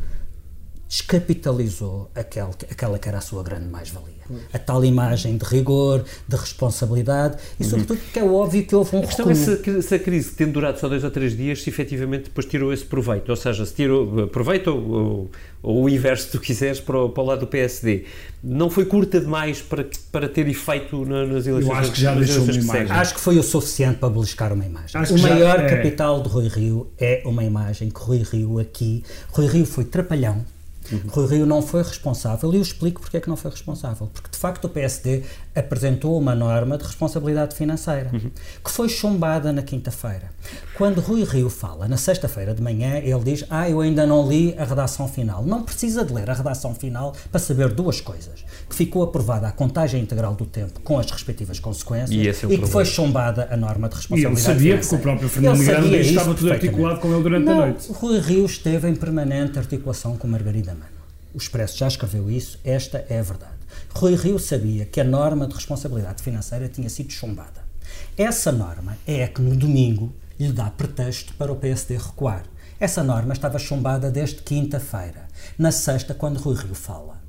descapitalizou 0.95 2.09
aquele, 2.15 2.51
aquela 2.71 2.99
que 3.01 3.09
era 3.09 3.19
a 3.19 3.21
sua 3.21 3.43
grande 3.43 3.67
mais-valia. 3.67 4.15
A 4.53 4.59
tal 4.59 4.85
imagem 4.85 5.37
de 5.37 5.45
rigor, 5.45 6.05
de 6.27 6.37
responsabilidade 6.37 7.37
e, 7.59 7.65
sobretudo, 7.65 7.99
porque 7.99 8.21
é 8.21 8.25
óbvio 8.25 8.65
que 8.65 8.75
houve 8.75 8.97
um 8.97 9.01
A 9.01 9.03
questão 9.03 9.29
é 9.29 9.35
se, 9.35 9.83
se, 9.83 9.95
a 9.95 9.99
crise, 9.99 10.31
tendo 10.31 10.53
durado 10.53 10.79
só 10.79 10.89
dois 10.89 11.03
ou 11.03 11.11
três 11.11 11.37
dias, 11.37 11.63
se 11.63 11.69
efetivamente 11.69 12.25
depois 12.25 12.47
tirou 12.47 12.73
esse 12.73 12.85
proveito. 12.85 13.29
Ou 13.29 13.37
seja, 13.37 13.67
se 13.67 13.75
tirou 13.75 14.29
proveito 14.29 14.69
ou, 14.69 14.91
ou, 14.91 15.31
ou 15.63 15.83
o 15.83 15.89
inverso, 15.89 16.27
se 16.27 16.31
tu 16.31 16.41
quiseres, 16.41 16.79
para 16.79 16.99
o, 16.99 17.09
para 17.11 17.23
o 17.23 17.27
lado 17.27 17.41
do 17.41 17.47
PSD. 17.49 18.05
Não 18.43 18.71
foi 18.71 18.85
curta 18.85 19.21
demais 19.21 19.61
para, 19.61 19.85
para 20.13 20.29
ter 20.29 20.47
efeito 20.47 21.05
nas 21.05 21.45
eleições? 21.47 21.67
Eu 21.67 21.73
acho 21.75 21.93
que 21.93 22.01
já 22.01 22.15
deixou 22.15 22.45
uma 22.45 22.53
imagem. 22.53 22.91
Acho 22.91 23.15
que 23.15 23.21
foi 23.21 23.37
o 23.37 23.43
suficiente 23.43 23.99
para 23.99 24.11
beliscar 24.11 24.53
uma 24.53 24.65
imagem. 24.65 25.01
Acho 25.01 25.15
o 25.17 25.19
maior 25.19 25.59
é... 25.59 25.69
capital 25.69 26.23
de 26.23 26.29
Rui 26.29 26.47
Rio 26.47 26.87
é 26.99 27.21
uma 27.27 27.43
imagem 27.43 27.91
que 27.91 28.01
Rui 28.01 28.23
Rio 28.23 28.61
aqui... 28.61 29.03
Rui 29.31 29.49
Rio 29.49 29.67
foi 29.67 29.85
trapalhão, 29.85 30.45
Uhum. 30.93 31.01
Rui 31.09 31.27
Rio 31.29 31.47
não 31.47 31.63
foi 31.63 31.83
responsável 31.83 32.53
e 32.53 32.57
eu 32.57 32.63
explico 32.63 33.01
porque 33.01 33.17
é 33.17 33.21
que 33.21 33.29
não 33.29 33.37
foi 33.37 33.51
responsável. 33.51 34.09
Porque, 34.13 34.31
de 34.31 34.37
facto, 34.37 34.65
o 34.65 34.69
PSD 34.69 35.23
apresentou 35.55 36.19
uma 36.19 36.35
norma 36.35 36.77
de 36.77 36.85
responsabilidade 36.85 37.55
financeira 37.55 38.11
uhum. 38.13 38.31
que 38.63 38.71
foi 38.71 38.89
chumbada 38.89 39.53
na 39.53 39.63
quinta-feira. 39.63 40.31
Quando 40.77 41.01
Rui 41.01 41.25
Rio 41.25 41.49
fala 41.49 41.87
na 41.87 41.97
sexta-feira 41.97 42.55
de 42.55 42.61
manhã, 42.61 42.99
ele 42.99 43.23
diz: 43.25 43.45
Ah, 43.49 43.69
eu 43.69 43.81
ainda 43.81 44.07
não 44.07 44.29
li 44.29 44.55
a 44.59 44.65
redação 44.65 45.09
final. 45.09 45.45
Não 45.45 45.63
precisa 45.63 46.05
de 46.05 46.13
ler 46.13 46.29
a 46.29 46.35
redação 46.35 46.75
final 46.75 47.15
para 47.31 47.41
saber 47.41 47.69
duas 47.69 48.01
coisas: 48.01 48.45
que 48.69 48.75
ficou 48.75 49.03
aprovada 49.03 49.47
a 49.47 49.53
contagem 49.53 50.03
integral 50.03 50.35
do 50.35 50.45
tempo 50.45 50.81
com 50.81 50.99
as 50.99 51.11
respectivas 51.11 51.59
consequências 51.59 52.11
e, 52.11 52.29
é 52.29 52.53
e 52.53 52.59
que 52.59 52.67
foi 52.67 52.85
chumbada 52.85 53.49
a 53.51 53.57
norma 53.57 53.89
de 53.89 53.97
responsabilidade 53.97 54.43
financeira. 54.43 54.61
E 54.61 54.73
ele 54.73 54.83
sabia 54.83 54.83
financeira. 54.83 54.89
que 54.89 54.95
o 54.95 54.99
próprio 54.99 55.29
Fernando 55.29 55.65
Grande 55.65 55.97
estava 56.01 56.35
tudo 56.35 56.53
articulado 56.53 57.01
com 57.01 57.13
ele 57.13 57.23
durante 57.23 57.45
não, 57.45 57.53
a 57.53 57.67
noite. 57.67 57.93
Rui 57.93 58.19
Rio 58.19 58.45
esteve 58.45 58.89
em 58.89 58.95
permanente 58.95 59.59
articulação 59.59 60.17
com 60.17 60.27
Margarida. 60.27 60.74
O 61.35 61.39
Expresso 61.39 61.77
já 61.77 61.89
escreveu 61.89 62.31
isso, 62.31 62.61
esta 62.63 63.05
é 63.09 63.19
a 63.19 63.23
verdade. 63.23 63.59
Rui 63.93 64.15
Rio 64.15 64.39
sabia 64.39 64.85
que 64.85 65.01
a 65.01 65.05
norma 65.05 65.49
de 65.49 65.55
responsabilidade 65.55 66.23
financeira 66.23 66.69
tinha 66.69 66.89
sido 66.89 67.11
chumbada. 67.13 67.65
Essa 68.17 68.53
norma 68.53 68.97
é 69.05 69.25
a 69.25 69.29
que 69.29 69.43
no 69.43 69.57
domingo 69.57 70.15
lhe 70.39 70.53
dá 70.53 70.71
pretexto 70.71 71.35
para 71.35 71.51
o 71.51 71.57
PSD 71.57 71.97
recuar. 71.97 72.45
Essa 72.79 73.03
norma 73.03 73.33
estava 73.33 73.59
chumbada 73.59 74.13
desde 74.13 74.43
quinta-feira, 74.43 75.27
na 75.59 75.73
sexta, 75.73 76.15
quando 76.15 76.39
Rui 76.39 76.55
Rio 76.55 76.75
fala. 76.75 77.21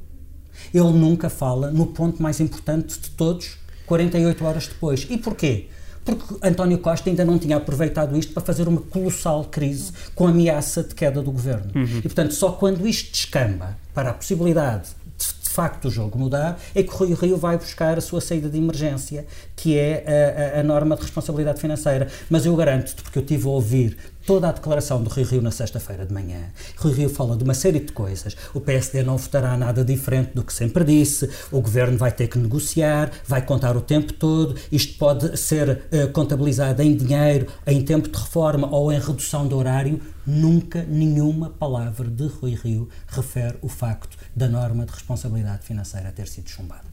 Ele 0.72 0.92
nunca 0.92 1.28
fala 1.28 1.72
no 1.72 1.88
ponto 1.88 2.22
mais 2.22 2.40
importante 2.40 3.00
de 3.00 3.10
todos, 3.10 3.58
48 3.88 4.46
horas 4.46 4.68
depois. 4.68 5.08
E 5.10 5.18
porquê? 5.18 5.70
Porque 6.06 6.36
António 6.44 6.78
Costa 6.78 7.10
ainda 7.10 7.26
não 7.26 7.40
tinha 7.40 7.58
aproveitado 7.58 8.16
isto 8.16 8.32
para 8.32 8.44
fazer 8.44 8.68
uma 8.68 8.80
colossal 8.80 9.44
crise 9.46 9.92
com 10.14 10.28
ameaça 10.28 10.84
de 10.84 10.94
queda 10.94 11.22
do 11.22 11.32
governo. 11.32 11.72
Uhum. 11.76 11.98
E, 11.98 12.02
portanto, 12.04 12.34
só 12.34 12.52
quando 12.52 12.88
isto 12.88 13.12
descamba 13.12 13.76
para 13.94 14.12
a 14.12 14.14
possibilidade 14.14 14.90
de, 15.18 15.44
de 15.44 15.50
facto 15.50 15.86
o 15.86 15.92
jogo 15.92 16.20
mudar, 16.20 16.60
é 16.76 16.84
que 16.84 16.94
o 16.94 16.96
Rui 16.96 17.14
Rio 17.14 17.38
vai 17.38 17.58
buscar 17.58 17.98
a 17.98 18.02
sua 18.02 18.22
saída 18.22 18.48
de 18.48 18.58
emergência, 18.58 19.26
que 19.56 19.78
é 19.78 20.54
a, 20.54 20.58
a, 20.58 20.60
a 20.60 20.64
norma 20.64 20.96
de 20.96 21.02
responsabilidade 21.02 21.60
financeira. 21.60 22.08
Mas 22.30 22.46
eu 22.46 22.56
garanto-te, 22.56 23.02
porque 23.02 23.18
eu 23.18 23.26
tive 23.26 23.48
a 23.48 23.50
ouvir 23.50 23.98
toda 24.26 24.50
a 24.50 24.52
declaração 24.52 25.04
do 25.04 25.10
Rui 25.10 25.24
Rio 25.24 25.42
na 25.42 25.52
sexta-feira 25.52 26.06
de 26.06 26.14
manhã. 26.14 26.50
Rui 26.78 26.94
Rio 26.94 27.10
fala 27.10 27.38
de 27.38 27.44
uma 27.44 27.54
série 27.54 27.80
de 27.80 27.92
coisas. 27.92 28.36
O 28.54 28.60
PSD 28.60 29.04
não 29.04 29.18
votará 29.18 29.56
nada 29.56 29.86
diferente 29.86 30.32
do 30.34 30.44
que 30.44 30.52
sempre 30.52 30.84
disse. 30.84 31.30
O 31.52 31.62
governo 31.62 31.98
vai 31.98 32.12
ter 32.12 32.28
que 32.28 32.40
negociar, 32.40 33.12
vai 33.26 33.46
contar 33.46 33.78
o 33.78 33.82
tempo 33.82 34.14
todo. 34.14 34.56
Isto 34.72 34.98
pode 34.98 35.38
ser 35.38 35.70
uh, 35.70 36.12
contabilizado 36.12 36.82
em 36.82 36.96
dinheiro, 36.96 37.48
em 37.68 37.84
tempo 37.84 38.10
de 38.10 38.18
reforma 38.18 38.68
ou 38.70 38.92
em 38.92 39.00
redução 39.00 39.48
de 39.48 39.54
horário. 39.54 40.02
Nunca 40.26 40.84
nenhuma 40.84 41.52
palavra 41.52 42.10
de 42.10 42.26
Rui 42.26 42.56
Rio 42.56 42.90
refere 43.08 43.58
o 43.62 43.70
facto 43.70 44.18
da 44.36 44.48
norma 44.48 44.86
de 44.86 44.92
responsabilidade 44.92 45.64
financeira 45.64 46.12
ter 46.12 46.28
sido 46.28 46.50
chumbada. 46.50 46.86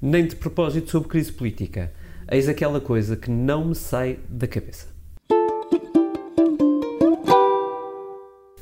Nem 0.00 0.26
de 0.26 0.36
propósito 0.36 0.90
sobre 0.90 1.08
crise 1.08 1.32
política. 1.32 1.90
Eis 2.30 2.48
aquela 2.48 2.80
coisa 2.80 3.16
que 3.16 3.30
não 3.30 3.66
me 3.66 3.74
sai 3.74 4.18
da 4.28 4.46
cabeça. 4.46 4.91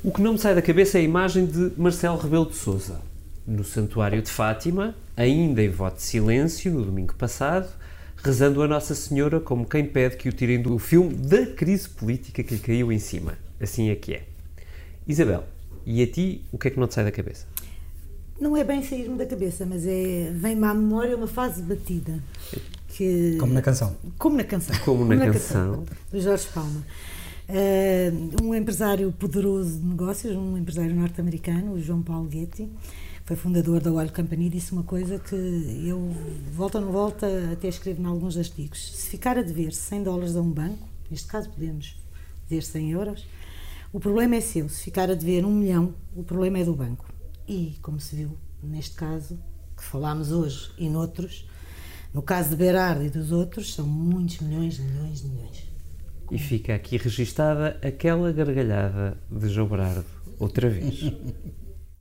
O 0.03 0.11
que 0.11 0.19
não 0.19 0.33
me 0.33 0.39
sai 0.39 0.55
da 0.55 0.63
cabeça 0.63 0.97
é 0.97 1.01
a 1.01 1.03
imagem 1.03 1.45
de 1.45 1.73
Marcelo 1.77 2.17
Rebelo 2.17 2.47
de 2.47 2.55
Sousa 2.55 2.99
no 3.45 3.63
Santuário 3.63 4.19
de 4.19 4.31
Fátima, 4.31 4.95
ainda 5.15 5.61
em 5.61 5.69
voto 5.69 5.97
de 5.97 6.01
silêncio, 6.01 6.73
no 6.73 6.83
domingo 6.83 7.13
passado, 7.13 7.69
rezando 8.17 8.63
a 8.63 8.67
Nossa 8.67 8.95
Senhora 8.95 9.39
como 9.39 9.63
quem 9.63 9.85
pede 9.85 10.17
que 10.17 10.27
o 10.27 10.31
tirem 10.31 10.59
do 10.59 10.79
filme 10.79 11.13
da 11.13 11.45
crise 11.45 11.87
política 11.87 12.43
que 12.43 12.55
lhe 12.55 12.59
caiu 12.59 12.91
em 12.91 12.97
cima. 12.97 13.37
Assim 13.59 13.89
é 13.89 13.95
que 13.95 14.13
é. 14.15 14.23
Isabel, 15.07 15.43
e 15.85 16.01
a 16.01 16.07
ti, 16.07 16.43
o 16.51 16.57
que 16.57 16.69
é 16.69 16.71
que 16.71 16.79
não 16.79 16.87
te 16.87 16.95
sai 16.95 17.03
da 17.03 17.11
cabeça? 17.11 17.45
Não 18.39 18.57
é 18.57 18.63
bem 18.63 18.81
sair-me 18.81 19.17
da 19.19 19.25
cabeça, 19.27 19.67
mas 19.67 19.85
é 19.85 20.31
vem-me 20.33 20.65
à 20.65 20.73
memória 20.73 21.15
uma 21.15 21.27
fase 21.27 21.61
batida. 21.61 22.19
Que, 22.87 23.37
como 23.39 23.53
na 23.53 23.61
canção. 23.61 23.95
Como 24.17 24.35
na 24.35 24.43
canção. 24.43 24.75
Como, 24.79 24.97
como 24.99 25.09
na, 25.13 25.25
na, 25.25 25.31
canção. 25.31 25.85
canção. 25.85 25.85
Do 26.11 26.19
Jorge 26.19 26.47
Palma. 26.51 26.83
Uh, 27.51 28.45
um 28.45 28.55
empresário 28.55 29.11
poderoso 29.11 29.77
de 29.77 29.85
negócios, 29.85 30.33
um 30.37 30.57
empresário 30.57 30.95
norte-americano, 30.95 31.73
o 31.73 31.81
João 31.81 32.01
Paulo 32.01 32.31
Getty, 32.31 32.71
foi 33.25 33.35
fundador 33.35 33.81
da 33.81 33.91
Olho 33.91 34.09
Company, 34.09 34.49
disse 34.49 34.71
uma 34.71 34.83
coisa 34.83 35.19
que 35.19 35.35
eu, 35.35 35.99
volta 36.53 36.79
ou 36.79 36.85
não 36.85 36.93
volta, 36.93 37.27
até 37.51 37.67
escrevo 37.67 38.01
em 38.01 38.05
alguns 38.05 38.37
artigos. 38.37 38.93
Se 38.95 39.09
ficar 39.09 39.37
a 39.37 39.41
dever 39.41 39.73
100 39.73 40.03
dólares 40.03 40.35
a 40.37 40.41
um 40.41 40.49
banco, 40.49 40.87
neste 41.09 41.27
caso 41.27 41.49
podemos 41.49 41.97
dever 42.47 42.63
100 42.63 42.91
euros, 42.91 43.27
o 43.91 43.99
problema 43.99 44.37
é 44.37 44.41
seu. 44.41 44.69
Se 44.69 44.83
ficar 44.83 45.11
a 45.11 45.13
dever 45.13 45.43
um 45.43 45.53
milhão, 45.53 45.93
o 46.15 46.23
problema 46.23 46.59
é 46.59 46.63
do 46.63 46.73
banco. 46.73 47.05
E, 47.45 47.75
como 47.81 47.99
se 47.99 48.15
viu 48.15 48.37
neste 48.63 48.95
caso, 48.95 49.37
que 49.75 49.83
falámos 49.83 50.31
hoje 50.31 50.71
e 50.77 50.87
noutros, 50.87 51.45
no 52.13 52.21
caso 52.21 52.51
de 52.51 52.55
Berardo 52.55 53.03
e 53.03 53.09
dos 53.09 53.33
outros, 53.33 53.73
são 53.73 53.85
muitos 53.85 54.39
milhões, 54.39 54.79
milhões, 54.79 55.21
milhões. 55.21 55.70
E 56.31 56.39
fica 56.39 56.73
aqui 56.73 56.95
registada 56.95 57.77
aquela 57.85 58.31
gargalhada 58.31 59.17
de 59.29 59.49
João 59.49 59.67
Berardo, 59.67 60.05
outra 60.39 60.69
vez. 60.69 61.11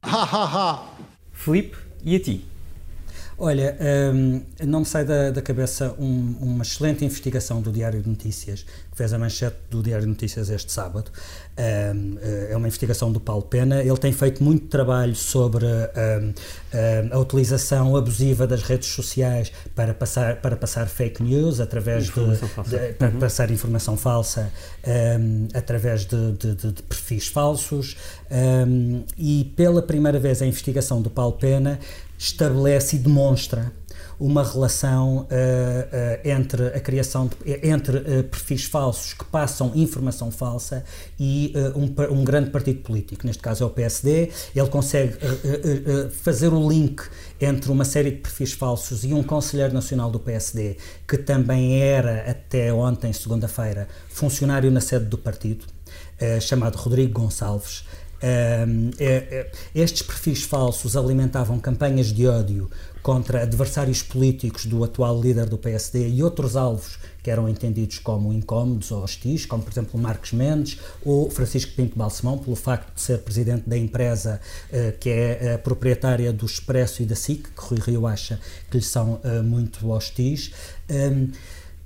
Ha 0.02 0.22
ha 0.22 0.44
ha! 0.44 0.94
Filipe, 1.32 1.76
e 2.04 2.14
a 2.14 2.20
ti? 2.20 2.44
Olha, 3.42 3.74
um, 4.14 4.42
não 4.66 4.80
me 4.80 4.84
sai 4.84 5.02
da, 5.02 5.30
da 5.30 5.40
cabeça 5.40 5.94
um, 5.98 6.36
uma 6.42 6.62
excelente 6.62 7.06
investigação 7.06 7.62
do 7.62 7.72
Diário 7.72 8.02
de 8.02 8.06
Notícias, 8.06 8.64
que 8.90 8.94
fez 8.98 9.14
a 9.14 9.18
manchete 9.18 9.56
do 9.70 9.82
Diário 9.82 10.04
de 10.04 10.10
Notícias 10.10 10.50
este 10.50 10.70
sábado. 10.70 11.10
Um, 11.58 12.18
é 12.50 12.54
uma 12.54 12.66
investigação 12.66 13.10
do 13.10 13.18
Paulo 13.18 13.42
Pena. 13.42 13.80
Ele 13.82 13.96
tem 13.96 14.12
feito 14.12 14.44
muito 14.44 14.66
trabalho 14.66 15.14
sobre 15.14 15.64
um, 15.64 16.34
a 17.10 17.18
utilização 17.18 17.96
abusiva 17.96 18.46
das 18.46 18.62
redes 18.62 18.90
sociais 18.90 19.50
para 19.74 19.94
passar, 19.94 20.36
para 20.42 20.54
passar 20.54 20.86
fake 20.86 21.22
news, 21.22 21.60
através 21.60 22.08
de, 22.08 22.12
de, 22.12 22.92
para 22.98 23.08
uhum. 23.08 23.20
passar 23.20 23.50
informação 23.50 23.96
falsa, 23.96 24.52
através 25.54 26.04
de, 26.04 26.32
de, 26.32 26.54
de, 26.54 26.82
perfis 26.82 27.26
falsos. 27.26 27.96
e 29.16 29.50
pela 29.56 29.80
primeira 29.80 30.18
vez 30.18 30.42
a 30.42 30.46
investigação 30.46 31.00
do 31.00 31.08
Paulo 31.08 31.38
Pena 31.38 31.80
estabelece 32.20 32.96
e 32.96 32.98
demonstra 32.98 33.72
uma 34.20 34.44
relação 34.44 35.20
uh, 35.20 35.22
uh, 35.22 36.28
entre 36.28 36.66
a 36.66 36.78
criação 36.78 37.26
de, 37.26 37.66
entre 37.66 37.96
uh, 37.96 38.24
perfis 38.24 38.64
falsos 38.64 39.14
que 39.14 39.24
passam 39.24 39.72
informação 39.74 40.30
falsa 40.30 40.84
e 41.18 41.54
um, 41.74 42.20
um, 42.20 42.22
grande 42.22 42.50
partido 42.50 42.82
político, 42.82 43.26
neste 43.26 43.42
caso 43.42 43.64
é 43.64 43.66
o 43.66 43.70
PSD. 43.70 44.30
Ele 44.54 44.68
consegue 44.68 45.16
fazer 46.10 46.52
o 46.52 46.68
link 46.68 47.02
entre 47.40 47.72
uma 47.72 47.84
série 47.84 48.10
de 48.10 48.16
perfis 48.18 48.52
falsos 48.52 49.04
e 49.04 49.14
um 49.14 49.22
conselheiro 49.22 49.72
nacional 49.72 50.10
do 50.10 50.20
PSD, 50.20 50.76
que 51.08 51.16
também 51.16 51.80
era 51.80 52.30
até 52.30 52.72
ontem, 52.72 53.12
segunda-feira, 53.12 53.88
funcionário 54.08 54.70
na 54.70 54.80
sede 54.80 55.06
do 55.06 55.16
partido, 55.16 55.64
chamado 56.40 56.76
Rodrigo 56.76 57.20
Gonçalves. 57.20 57.84
É, 58.22 58.66
é, 58.98 59.50
estes 59.74 60.02
perfis 60.02 60.42
falsos 60.42 60.96
alimentavam 60.96 61.58
campanhas 61.58 62.08
de 62.08 62.26
ódio 62.26 62.70
contra 63.02 63.42
adversários 63.42 64.02
políticos 64.02 64.66
do 64.66 64.84
atual 64.84 65.18
líder 65.18 65.46
do 65.46 65.56
PSD 65.56 66.08
e 66.08 66.22
outros 66.22 66.54
alvos 66.54 66.98
que 67.22 67.30
eram 67.30 67.48
entendidos 67.48 67.98
como 67.98 68.32
incómodos 68.32 68.90
ou 68.90 69.02
hostis, 69.02 69.46
como 69.46 69.62
por 69.62 69.72
exemplo 69.72 69.98
Marcos 69.98 70.32
Mendes 70.32 70.78
ou 71.02 71.30
Francisco 71.30 71.72
Pinto 71.74 71.96
Balsemão, 71.96 72.38
pelo 72.38 72.56
facto 72.56 72.94
de 72.94 73.00
ser 73.00 73.18
presidente 73.18 73.68
da 73.68 73.76
empresa 73.76 74.40
uh, 74.68 74.98
que 74.98 75.08
é 75.08 75.56
proprietária 75.58 76.32
do 76.32 76.44
Expresso 76.44 77.02
e 77.02 77.06
da 77.06 77.14
SIC, 77.14 77.48
que 77.48 77.50
Rui 77.56 77.80
Rio 77.80 78.06
acha 78.06 78.38
que 78.70 78.76
lhe 78.76 78.82
são 78.82 79.20
uh, 79.24 79.42
muito 79.42 79.90
hostis. 79.90 80.52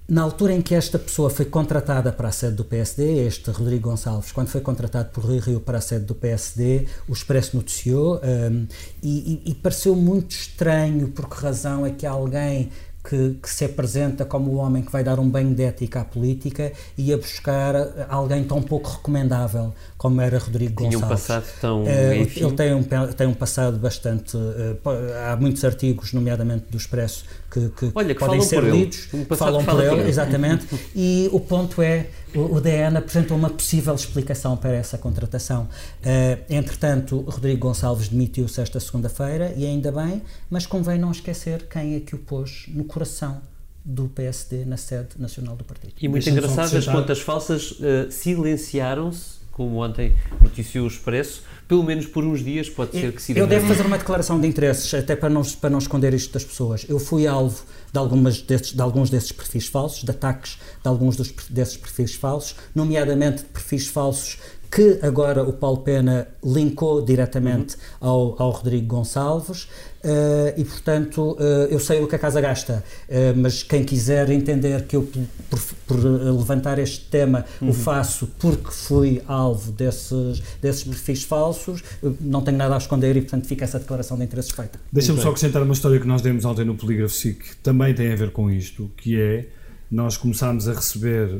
Na 0.07 0.22
altura 0.22 0.52
em 0.52 0.61
que 0.61 0.74
esta 0.74 0.98
pessoa 0.98 1.30
foi 1.30 1.46
contratada 1.46 2.12
para 2.12 2.28
a 2.28 2.32
sede 2.32 2.57
do 2.57 2.64
PSD, 2.64 3.26
este 3.26 3.50
Rodrigo 3.50 3.88
Gonçalves, 3.88 4.32
quando 4.32 4.48
foi 4.48 4.61
contratado 4.61 5.09
por 5.11 5.24
Rui 5.24 5.38
Rio 5.38 5.61
para 5.61 5.78
a 5.78 5.80
sede 5.80 6.05
do 6.05 6.14
PSD, 6.14 6.86
o 7.09 7.12
Expresso 7.12 7.57
noticiou 7.57 8.20
um, 8.22 8.66
e, 9.02 9.42
e, 9.46 9.55
pareceu 9.55 9.96
muito 9.96 10.32
estranho 10.32 11.09
por 11.09 11.28
que 11.28 11.36
razão 11.36 11.86
é 11.86 11.90
que 11.90 12.05
alguém 12.05 12.70
que, 13.02 13.38
que, 13.42 13.50
se 13.50 13.64
apresenta 13.64 14.24
como 14.24 14.50
o 14.50 14.55
homem 14.57 14.82
que 14.82 14.92
vai 14.92 15.05
dar 15.05 15.18
um 15.18 15.28
banho 15.28 15.55
de 15.55 15.62
ética 15.62 16.00
à 16.00 16.05
política 16.05 16.72
e 16.96 17.14
buscar 17.16 17.74
alguém 18.09 18.44
tão 18.44 18.62
pouco 18.62 18.90
recomendável 18.90 19.74
como 20.05 20.20
era 20.20 20.38
Rodrigo 20.38 20.82
Tinha 20.82 20.90
Gonçalves. 20.90 21.07
um 21.07 21.09
passado 21.09 21.61
tão. 21.62 21.84
Uh, 21.84 21.88
ele 21.88 22.52
tem 22.55 22.74
um, 22.74 22.82
tem 22.82 23.26
um 23.26 23.32
passado 23.32 23.78
bastante. 23.78 24.36
Uh, 24.36 24.78
há 25.26 25.34
muitos 25.34 25.64
artigos, 25.64 26.12
nomeadamente 26.12 26.66
do 26.68 26.76
Expresso, 26.76 27.24
que, 27.50 27.70
que, 27.70 27.90
Olha, 27.94 28.12
que 28.12 28.20
podem 28.20 28.42
ser 28.42 28.62
lidos, 28.62 29.09
um 29.14 29.24
falam 29.34 29.64
por 29.64 29.82
ele, 29.82 30.07
exatamente. 30.07 30.66
e 30.94 31.30
o 31.32 31.40
ponto 31.40 31.80
é 31.80 32.09
o, 32.34 32.61
DN 32.61 32.98
apresentou 32.98 33.34
uma 33.34 33.48
possível 33.48 33.94
explicação 33.94 34.59
para 34.59 34.74
essa 34.74 34.98
contratação. 34.98 35.70
Uh, 36.02 36.44
entretanto, 36.50 37.20
Rodrigo 37.26 37.61
Gonçalves 37.61 38.09
demitiu-se 38.09 38.61
esta 38.61 38.78
segunda-feira, 38.78 39.55
e 39.57 39.64
ainda 39.64 39.90
bem, 39.90 40.20
mas 40.50 40.66
convém 40.66 40.98
não 40.98 41.12
esquecer 41.12 41.66
quem 41.66 41.94
é 41.96 42.00
que 42.00 42.14
o 42.14 42.18
pôs 42.18 42.66
no 42.68 42.84
coração 42.84 43.40
do 43.82 44.07
PSD 44.09 44.66
na 44.66 44.76
sede 44.76 45.09
nacional 45.18 45.57
do 45.57 45.64
partido. 45.64 45.94
E 45.98 46.09
muito 46.09 46.28
engraçado, 46.28 46.76
as 46.76 46.86
contas 46.86 47.20
falsas 47.20 47.70
uh, 47.70 48.11
silenciaram-se, 48.11 49.43
como 49.55 49.82
ontem 49.82 50.14
noticiou 50.42 50.84
o 50.84 50.88
Expresso, 50.88 51.42
pelo 51.66 51.82
menos 51.82 52.07
por 52.07 52.24
uns 52.24 52.44
dias, 52.44 52.68
pode 52.68 52.90
ser 52.90 53.12
que 53.12 53.22
se 53.22 53.38
Eu 53.38 53.46
devo 53.46 53.66
fazer 53.66 53.86
uma 53.86 53.96
declaração 53.96 54.38
de 54.40 54.46
interesses, 54.46 54.92
até 54.92 55.14
para 55.14 55.30
não, 55.30 55.42
para 55.42 55.70
não 55.70 55.78
esconder 55.78 56.12
isto 56.12 56.32
das 56.32 56.44
pessoas. 56.44 56.84
Eu 56.88 56.98
fui 56.98 57.26
alvo 57.26 57.64
de, 57.92 57.98
algumas 57.98 58.42
desses, 58.42 58.72
de 58.72 58.82
alguns 58.82 59.11
desses 59.11 59.32
perfis 59.32 59.68
falsos, 59.68 60.02
de 60.02 60.11
ataques 60.11 60.59
de 60.82 60.88
alguns 60.88 61.16
dos, 61.16 61.32
desses 61.48 61.76
perfis 61.76 62.14
falsos, 62.14 62.57
nomeadamente 62.74 63.38
de 63.38 63.48
perfis 63.48 63.86
falsos 63.86 64.38
que 64.75 64.99
agora 65.03 65.45
o 65.45 65.53
Paulo 65.53 65.79
Pena 65.79 66.27
linkou 66.43 67.01
diretamente 67.01 67.77
uhum. 68.01 68.09
ao, 68.09 68.43
ao 68.43 68.51
Rodrigo 68.51 68.89
Gonçalves. 68.89 69.68
Uh, 70.05 70.53
e 70.59 70.64
portanto 70.64 71.33
uh, 71.33 71.66
eu 71.70 71.81
sei 71.81 72.03
o 72.03 72.07
que 72.07 72.14
a 72.14 72.18
casa 72.18 72.39
gasta, 72.39 72.85
uh, 73.09 73.14
mas 73.39 73.62
quem 73.62 73.83
quiser 73.83 74.29
entender 74.29 74.85
que 74.85 74.97
eu 74.97 75.09
por, 75.49 75.59
por 75.87 75.97
levantar 75.97 76.79
este 76.79 77.07
tema 77.07 77.47
uhum. 77.59 77.70
o 77.70 77.72
faço 77.72 78.27
porque 78.39 78.70
fui 78.70 79.22
alvo 79.27 79.72
desses, 79.72 80.43
desses 80.61 80.85
perfis 80.85 81.22
falsos, 81.22 81.83
não 82.20 82.43
tenho 82.43 82.59
nada 82.59 82.75
a 82.75 82.77
esconder 82.79 83.16
e 83.16 83.22
portanto 83.22 83.47
fica 83.47 83.64
essa 83.64 83.79
declaração 83.79 84.18
de 84.18 84.25
interesses 84.25 84.51
feita. 84.51 84.79
Deixa-me 84.93 85.22
só 85.22 85.29
acrescentar 85.31 85.62
uma 85.62 85.72
história 85.72 85.99
que 85.99 86.07
nós 86.07 86.20
demos 86.20 86.45
ontem 86.45 86.66
no 86.66 86.75
Polígrafo 86.75 87.14
SIC, 87.14 87.39
que 87.39 87.57
também 87.62 87.95
tem 87.95 88.12
a 88.12 88.16
ver 88.16 88.31
com 88.31 88.51
isto, 88.51 88.91
que 88.99 89.18
é 89.18 89.47
nós 89.91 90.18
começámos 90.18 90.68
a 90.68 90.75
receber 90.75 91.31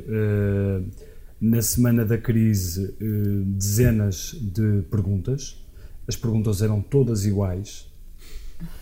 na 1.41 1.61
semana 1.61 2.05
da 2.05 2.17
crise 2.17 2.95
dezenas 3.47 4.35
de 4.41 4.83
perguntas, 4.91 5.63
as 6.07 6.17
perguntas 6.17 6.63
eram 6.63 6.81
todas 6.81 7.25
iguais 7.25 7.87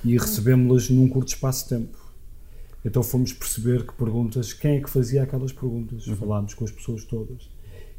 e 0.05 0.17
recebemos-las 0.19 0.91
num 0.91 1.09
curto 1.09 1.29
espaço 1.29 1.65
de 1.65 1.71
tempo. 1.71 1.99
Então 2.85 3.03
fomos 3.03 3.33
perceber 3.33 3.87
que 3.87 3.95
perguntas, 3.95 4.53
quem 4.53 4.77
é 4.77 4.81
que 4.81 4.91
fazia 4.91 5.23
aquelas 5.23 5.53
perguntas? 5.53 6.07
Uhum. 6.07 6.17
Falámos 6.17 6.55
com 6.55 6.65
as 6.65 6.71
pessoas 6.71 7.05
todas 7.05 7.49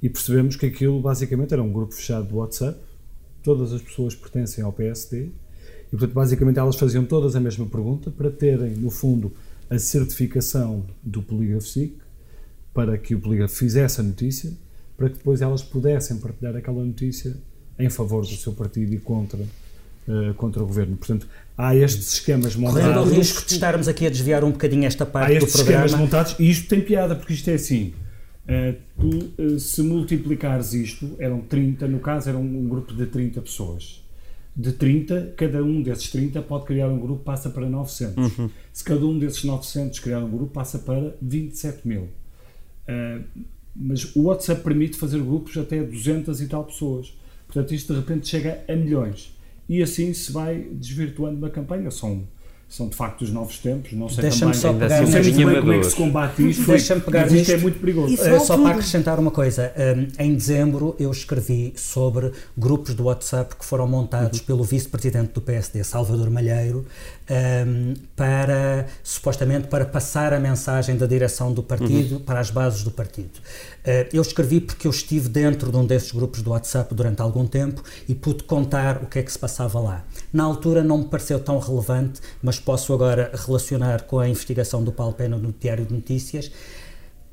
e 0.01 0.10
percebemos 0.10 0.58
que 0.58 0.66
aquilo 0.66 0.99
basicamente 0.99 1.54
era 1.54 1.64
um 1.64 1.72
grupo 1.72 1.93
fechado 1.93 2.28
do 2.28 2.36
WhatsApp, 2.36 2.78
todas 3.41 3.72
as 3.72 3.82
pessoas 3.82 4.14
pertencem 4.14 4.64
ao 4.64 4.74
PSD 4.74 5.30
e 5.88 5.89
portanto 5.91 6.14
basicamente 6.14 6.60
elas 6.60 6.76
faziam 6.76 7.06
todas 7.06 7.36
a 7.36 7.39
mesma 7.39 7.66
pergunta 7.66 8.12
para 8.12 8.30
terem 8.30 8.72
no 8.72 8.89
fundo 8.89 9.32
a 9.70 9.80
certificação 9.80 10.86
do 11.01 11.22
polígrafo 11.22 11.66
SIC 11.66 12.03
para 12.74 12.97
que 12.97 13.15
o 13.15 13.19
polígrafo 13.19 13.55
fizesse 13.55 14.01
a 14.01 14.03
notícia 14.03 14.51
para 14.97 15.09
que 15.09 15.17
depois 15.17 15.41
elas 15.41 15.61
pudessem 15.63 16.17
partilhar 16.17 16.55
aquela 16.55 16.84
notícia 16.84 17.36
em 17.78 17.89
favor 17.89 18.21
do 18.21 18.36
seu 18.36 18.53
partido 18.53 18.93
e 18.93 18.99
contra 18.99 19.39
uh, 19.39 20.34
contra 20.36 20.61
o 20.61 20.67
governo. 20.67 20.95
Portanto, 20.95 21.28
há 21.57 21.76
estes 21.76 22.13
esquemas 22.13 22.55
montados. 22.55 22.88
Correndo 22.88 23.11
o 23.11 23.13
risco 23.13 23.45
de 23.45 23.53
estarmos 23.53 23.88
aqui 23.88 24.05
a 24.05 24.09
desviar 24.09 24.43
um 24.43 24.51
bocadinho 24.51 24.86
esta 24.86 25.05
parte 25.05 25.32
há 25.32 25.36
estes 25.36 25.53
do 25.53 25.57
programa. 25.57 25.86
esquemas 25.86 26.01
montados 26.01 26.36
e 26.39 26.49
isto 26.49 26.67
tem 26.67 26.82
piada, 26.82 27.15
porque 27.15 27.34
isto 27.34 27.49
é 27.49 27.55
assim. 27.55 27.93
Uh, 28.43 28.76
tu, 28.99 29.41
uh, 29.41 29.59
se 29.59 29.82
multiplicares 29.82 30.74
isto, 30.74 31.15
eram 31.17 31.41
30, 31.41 31.88
no 31.88 31.99
caso 31.99 32.30
era 32.30 32.38
um, 32.38 32.59
um, 32.59 32.67
grupo 32.67 32.93
de 32.93 33.05
30 33.05 33.41
pessoas. 33.41 34.03
De 34.55 34.71
30, 34.71 35.34
cada 35.36 35.63
um 35.63 35.82
desses 35.82 36.11
30 36.11 36.41
pode 36.43 36.65
criar 36.65 36.88
um 36.88 36.99
grupo, 36.99 37.24
passa 37.24 37.49
para 37.49 37.67
900. 37.67 38.38
Uhum. 38.38 38.49
Se 38.71 38.84
cada 38.84 39.03
um 39.03 39.17
desses 39.17 39.43
900 39.43 39.97
criar 39.99 40.19
um 40.19 40.30
grupo, 40.30 40.53
passa 40.53 40.78
para 40.78 41.15
27 41.19 41.88
mil. 41.88 42.09
Uh, 42.88 43.23
mas 43.75 44.15
o 44.15 44.23
WhatsApp 44.23 44.63
permite 44.63 44.97
fazer 44.97 45.19
grupos 45.19 45.57
até 45.57 45.81
200 45.81 46.41
e 46.41 46.47
tal 46.47 46.63
pessoas. 46.63 47.13
Portanto, 47.47 47.73
isto 47.73 47.93
de 47.93 47.99
repente 47.99 48.27
chega 48.27 48.63
a 48.67 48.75
milhões 48.75 49.36
e 49.67 49.81
assim 49.81 50.13
se 50.13 50.31
vai 50.31 50.59
desvirtuando 50.59 51.38
uma 51.38 51.49
campanha. 51.49 51.89
São 51.89 52.27
são 52.70 52.88
de 52.88 52.95
facto 52.95 53.22
os 53.22 53.30
novos 53.30 53.59
tempos. 53.59 53.93
Não 53.93 54.09
sei 54.09 54.24
Deixa-me 54.24 54.53
só 54.55 54.74
pegar 54.74 55.01
não 55.01 55.07
sei 55.07 55.22
nisto. 55.22 55.36
muito 55.41 55.51
bem 55.51 55.61
como 55.61 55.74
é 55.74 55.80
que 55.80 55.86
se 55.86 55.95
combate 55.95 56.49
isto. 56.49 56.66
Deixa-me 56.72 57.01
pegar 57.01 57.22
mas 57.22 57.34
isto 57.34 57.51
é 57.51 57.57
muito 57.57 57.80
perigoso. 57.80 58.14
Uh, 58.16 58.39
só 58.39 58.55
tudo. 58.55 58.64
para 58.64 58.72
acrescentar 58.74 59.20
uma 59.20 59.30
coisa, 59.32 59.72
um, 59.78 60.07
em 60.24 60.34
dezembro 60.36 60.95
eu 60.99 61.11
escrevi 61.11 61.74
sobre 61.76 62.32
grupos 62.57 62.95
do 62.95 63.03
WhatsApp 63.03 63.55
que 63.55 63.64
foram 63.64 63.88
montados 63.88 64.39
Uhum. 64.39 64.45
pelo 64.45 64.64
vice-presidente 64.64 65.34
do 65.34 65.41
PSD, 65.41 65.84
Salvador 65.84 66.30
Malheiro, 66.32 66.86
um, 67.30 67.93
para 68.16 68.88
supostamente 69.03 69.68
para 69.68 69.86
passar 69.86 70.34
a 70.34 70.39
mensagem 70.39 70.95
da 70.97 71.05
direção 71.05 71.53
do 71.53 71.61
partido 71.61 72.20
para 72.22 72.39
as 72.39 72.49
bases 72.49 72.84
do 72.84 72.89
partido. 72.91 73.38
Uh, 73.86 74.09
eu 74.11 74.22
escrevi 74.22 74.59
porque 74.59 74.88
eu 74.88 74.91
estive 74.91 75.30
dentro 75.30 75.70
de 75.72 75.78
um 75.78 75.86
desses 75.86 76.11
grupos 76.11 76.41
do 76.41 76.49
WhatsApp 76.51 76.93
durante 76.95 77.22
algum 77.22 77.45
tempo 77.45 77.84
e 78.09 78.16
pude 78.16 78.43
contar 78.43 79.03
o 79.03 79.05
que 79.05 79.20
é 79.20 79.24
que 79.24 79.32
se 79.32 79.38
passava 79.38 79.80
lá. 79.80 80.03
Na 80.32 80.43
altura 80.43 80.84
não 80.84 80.99
me 80.99 81.05
pareceu 81.05 81.39
tão 81.39 81.59
relevante, 81.59 82.20
mas 82.41 82.53
posso 82.60 82.93
agora 82.93 83.32
relacionar 83.34 84.04
com 84.04 84.20
a 84.20 84.28
investigação 84.28 84.84
do 84.84 84.91
Paulo 84.91 85.14
Pena 85.14 85.38
no 85.38 85.54
Diário 85.54 85.86
de 85.86 85.93
Notícias 85.93 86.51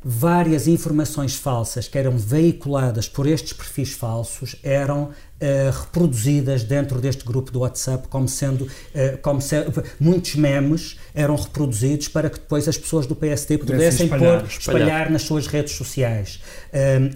várias 0.03 0.67
informações 0.67 1.35
falsas 1.35 1.87
que 1.87 1.99
eram 1.99 2.17
veiculadas 2.17 3.09
por 3.09 3.27
estes 3.27 3.53
perfis 3.53 3.93
falsos 3.93 4.57
eram 4.63 5.11
eh, 5.39 5.71
reproduzidas 5.73 6.65
dentro 6.65 7.01
deste 7.01 7.25
grupo 7.25 7.51
do 7.53 7.61
WhatsApp 7.61 8.09
como 8.09 8.27
sendo, 8.27 8.67
eh, 8.95 9.19
como 9.21 9.43
se, 9.43 9.57
muitos 9.99 10.37
memes 10.37 10.99
eram 11.15 11.37
reproduzidos 11.37 12.09
para 12.09 12.31
que 12.31 12.39
depois 12.39 12.67
as 12.67 12.79
pessoas 12.79 13.07
do 13.07 13.15
PSD 13.15 13.59
pudessem 13.59 14.07
espalhar, 14.07 14.41
pôr, 14.41 14.49
espalhar, 14.49 15.11
nas 15.11 15.23
suas 15.23 15.47
redes 15.47 15.75
sociais. 15.75 16.41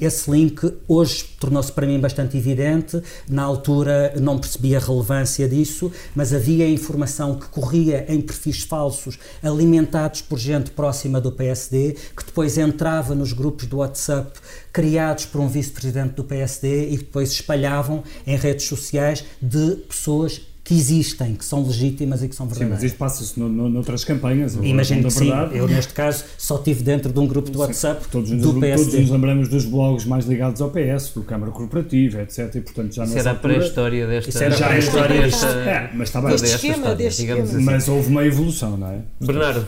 Esse 0.00 0.30
link 0.30 0.72
hoje 0.88 1.24
tornou-se 1.38 1.70
para 1.70 1.86
mim 1.86 2.00
bastante 2.00 2.36
evidente, 2.36 3.00
na 3.28 3.42
altura 3.42 4.14
não 4.20 4.38
percebi 4.38 4.74
a 4.74 4.78
relevância 4.78 5.48
disso, 5.48 5.92
mas 6.14 6.32
havia 6.32 6.68
informação 6.68 7.36
que 7.36 7.46
corria 7.46 8.04
em 8.08 8.20
perfis 8.20 8.62
falsos 8.62 9.18
alimentados 9.42 10.22
por 10.22 10.38
gente 10.38 10.70
próxima 10.70 11.20
do 11.20 11.30
PSD, 11.30 11.96
que 12.16 12.24
depois 12.24 12.58
entrava 12.58 13.14
nos 13.14 13.32
grupos 13.32 13.66
do 13.66 13.78
WhatsApp 13.78 14.32
criados 14.72 15.26
por 15.26 15.40
um 15.40 15.48
vice-presidente 15.48 16.14
do 16.14 16.24
PSD 16.24 16.88
e 16.90 16.98
que 16.98 17.04
depois 17.04 17.30
espalhavam 17.30 18.02
em 18.26 18.36
redes 18.36 18.66
sociais 18.66 19.24
de 19.40 19.76
pessoas 19.88 20.40
que 20.64 20.72
existem, 20.74 21.34
que 21.34 21.44
são 21.44 21.62
legítimas 21.62 22.22
e 22.22 22.28
que 22.28 22.34
são 22.34 22.46
Sim, 22.46 22.52
verdadeiras. 22.54 22.82
mas 22.82 22.90
isto 22.90 22.96
passa-se 22.98 23.38
no, 23.38 23.50
no, 23.50 23.68
noutras 23.68 24.02
campanhas. 24.02 24.56
a 24.58 24.64
Imagino 24.64 25.02
que 25.04 25.10
sim. 25.10 25.30
Eu, 25.52 25.68
neste 25.68 25.92
caso, 25.92 26.24
só 26.38 26.56
estive 26.56 26.82
dentro 26.82 27.12
de 27.12 27.18
um 27.20 27.26
grupo 27.26 27.50
do 27.50 27.58
WhatsApp 27.58 28.06
Todos 28.10 28.30
nos, 28.30 28.40
do 28.40 28.48
todos 28.48 28.60
PSD. 28.62 29.00
nos 29.02 29.10
lembramos 29.10 29.48
dos 29.48 29.66
blogs 29.66 30.06
mais 30.06 30.24
ligados 30.24 30.62
ao 30.62 30.70
PS, 30.70 31.10
do 31.14 31.22
Câmara 31.22 31.52
Corporativa, 31.52 32.22
etc. 32.22 32.54
E, 32.54 32.60
portanto, 32.62 32.94
já 32.94 33.04
Isso 33.04 33.18
era 33.18 33.28
a 33.30 33.32
altura- 33.34 33.54
pré-história 33.56 34.06
desta. 34.06 34.30
Isso 34.30 34.42
era 34.42 34.54
a 34.54 34.56
Já 34.56 34.68
pré-história 34.68 35.20
desta- 35.22 35.46
É, 35.48 35.90
mas 35.92 36.08
está 36.08 36.20
bem. 36.22 36.30
Deste 36.30 36.46
esquema, 36.54 36.74
história, 36.76 36.96
deste 36.96 37.20
digamos 37.20 37.44
esquema. 37.44 37.62
assim. 37.62 37.70
Mas 37.76 37.88
houve 37.88 38.08
uma 38.08 38.24
evolução, 38.24 38.76
não 38.78 38.88
é? 38.88 38.98
Bernardo, 39.20 39.66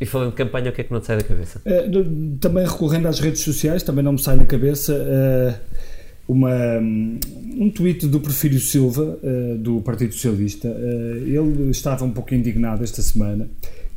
e 0.00 0.06
falando 0.06 0.30
de 0.30 0.36
campanha, 0.36 0.70
o 0.70 0.72
que 0.72 0.80
é 0.82 0.84
que 0.84 0.92
não 0.92 1.00
te 1.00 1.08
sai 1.08 1.16
da 1.16 1.24
cabeça? 1.24 1.60
Eh, 1.64 1.90
também 2.40 2.64
recorrendo 2.64 3.08
às 3.08 3.18
redes 3.18 3.40
sociais, 3.42 3.82
também 3.82 4.04
não 4.04 4.12
me 4.12 4.20
sai 4.20 4.36
da 4.38 4.46
cabeça 4.46 4.92
eh, 4.96 5.54
uma, 6.28 6.78
um 6.78 7.70
tweet 7.70 8.06
do 8.06 8.20
Porfírio 8.20 8.60
Silva, 8.60 9.18
eh, 9.22 9.56
do 9.58 9.80
Partido 9.80 10.12
Socialista. 10.12 10.68
Eh, 10.68 11.22
ele 11.24 11.70
estava 11.70 12.04
um 12.04 12.10
pouco 12.10 12.34
indignado 12.34 12.84
esta 12.84 13.00
semana 13.00 13.48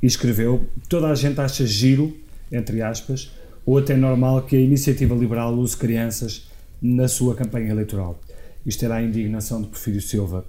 e 0.01 0.07
escreveu: 0.07 0.65
Toda 0.87 1.09
a 1.09 1.15
gente 1.15 1.39
acha 1.41 1.65
giro, 1.65 2.15
entre 2.49 2.81
aspas, 2.81 3.31
ou 3.65 3.77
até 3.77 3.97
normal 3.97 4.43
que 4.43 4.55
a 4.55 4.59
iniciativa 4.59 5.13
liberal 5.13 5.53
use 5.53 5.75
crianças 5.75 6.49
na 6.81 7.09
sua 7.09 7.35
campanha 7.35 7.69
eleitoral. 7.69 8.19
Isto 8.65 8.85
era 8.85 8.95
a 8.95 9.03
indignação 9.03 9.61
de 9.61 9.67
Porfírio 9.67 10.01
Silva. 10.01 10.45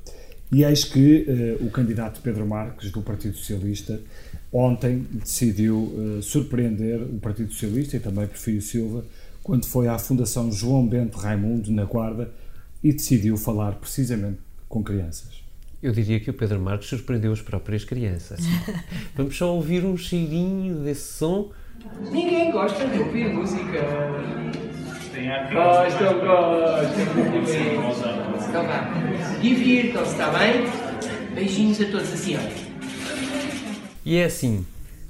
E 0.52 0.64
eis 0.64 0.84
que 0.84 1.24
eh, 1.26 1.56
o 1.60 1.70
candidato 1.70 2.20
Pedro 2.20 2.46
Marques, 2.46 2.92
do 2.92 3.02
Partido 3.02 3.34
Socialista, 3.34 3.98
ontem 4.52 5.06
decidiu 5.12 5.92
eh, 6.18 6.22
surpreender 6.22 7.00
o 7.02 7.18
Partido 7.18 7.52
Socialista 7.52 7.96
e 7.96 8.00
também 8.00 8.26
Porfírio 8.26 8.62
Silva 8.62 9.04
quando 9.42 9.66
foi 9.66 9.88
à 9.88 9.98
Fundação 9.98 10.50
João 10.52 10.86
Bento 10.86 11.18
Raimundo, 11.18 11.70
na 11.72 11.84
Guarda, 11.84 12.32
e 12.82 12.92
decidiu 12.92 13.36
falar 13.36 13.72
precisamente 13.76 14.38
com 14.68 14.82
crianças. 14.82 15.42
Eu 15.82 15.92
diria 15.92 16.20
que 16.20 16.30
o 16.30 16.32
Pedro 16.32 16.60
Marques 16.60 16.88
surpreendeu 16.88 17.32
as 17.32 17.42
próprias 17.42 17.84
crianças. 17.84 18.40
Vamos 19.16 19.36
só 19.36 19.52
ouvir 19.54 19.84
um 19.84 19.96
cheirinho 19.96 20.76
desse 20.76 21.14
som. 21.14 21.50
Ninguém 22.10 22.52
gosta 22.52 22.86
de 22.86 23.00
ouvir 23.00 23.34
música. 23.34 23.80
Gostam, 25.52 26.20
gostam. 26.20 27.14
muito 27.14 27.46
bem. 27.46 28.12
Então 28.48 28.66
vá. 28.66 29.38
Divirtam-se, 29.40 30.10
está 30.12 30.30
bem? 30.30 30.64
Beijinhos 31.34 31.80
a 31.80 31.86
todos 31.86 32.12
assim, 32.12 32.36
olha. 32.36 32.52
E 34.04 34.16
é 34.16 34.24
assim, 34.24 34.64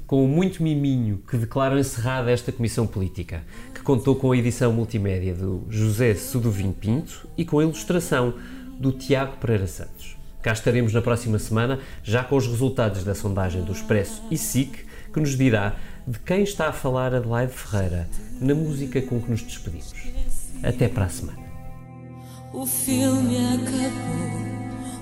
com 0.07 0.27
muito 0.27 0.63
miminho, 0.63 1.23
que 1.29 1.37
declaro 1.37 1.79
encerrada 1.79 2.31
esta 2.31 2.53
comissão 2.53 2.87
política, 2.87 3.43
contou 3.83 4.15
com 4.17 4.33
a 4.33 4.37
edição 4.37 4.73
multimédia 4.73 5.35
do 5.35 5.65
José 5.69 6.15
Sudovinho 6.15 6.73
Pinto 6.73 7.29
e 7.37 7.45
com 7.45 7.59
a 7.59 7.63
ilustração 7.63 8.35
do 8.79 8.93
Tiago 8.93 9.37
Pereira 9.39 9.67
Santos. 9.67 10.17
Cá 10.41 10.53
estaremos 10.53 10.93
na 10.93 11.03
próxima 11.03 11.39
semana, 11.39 11.79
já 12.03 12.25
com 12.25 12.37
os 12.37 12.47
resultados 12.47 13.05
da 13.05 13.15
sondagem 13.15 13.63
do 13.63 13.73
Expresso 13.73 14.23
e 14.31 14.39
SIC, 14.39 14.87
que 15.13 15.21
nos 15.21 15.37
dirá 15.37 15.77
de 16.07 16.19
quem 16.19 16.43
está 16.43 16.69
a 16.69 16.73
falar 16.73 17.15
Adelaide 17.15 17.53
Ferreira 17.53 18.09
na 18.41 18.55
música 18.55 19.01
com 19.03 19.21
que 19.21 19.31
nos 19.31 19.43
despedimos. 19.43 19.93
Até 20.63 20.89
para 20.89 21.05
a 21.05 21.09
semana. 21.09 21.43
O 22.53 22.67
filme 22.67 23.37
acabou, 23.55 24.43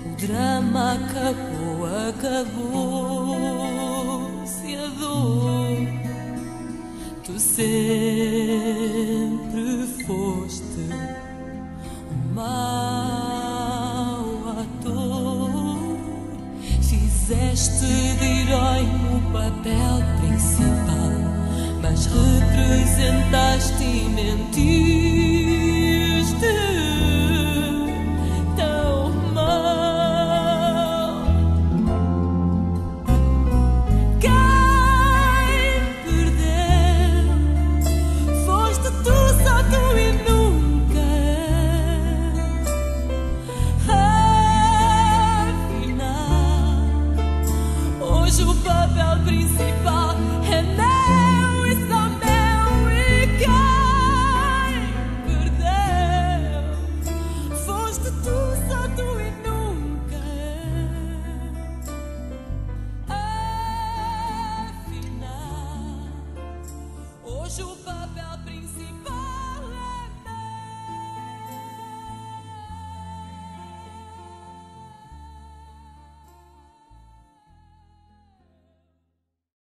o 0.05 0.15
drama 0.15 0.93
acabou, 0.93 1.85
acabou-se 2.09 3.15
a 4.75 4.87
dor. 4.87 5.60
Tu 7.31 7.39
sempre 7.39 8.67
foste 10.05 10.83
um 12.11 12.33
mau 12.33 12.59
ator. 14.59 15.97
Fizeste 16.81 17.85
de 18.19 18.25
herói 18.25 18.83
o 18.83 19.21
papel 19.31 19.95
principal, 20.19 21.15
mas 21.81 22.05
representaste 22.07 23.85
mentira. 24.13 25.20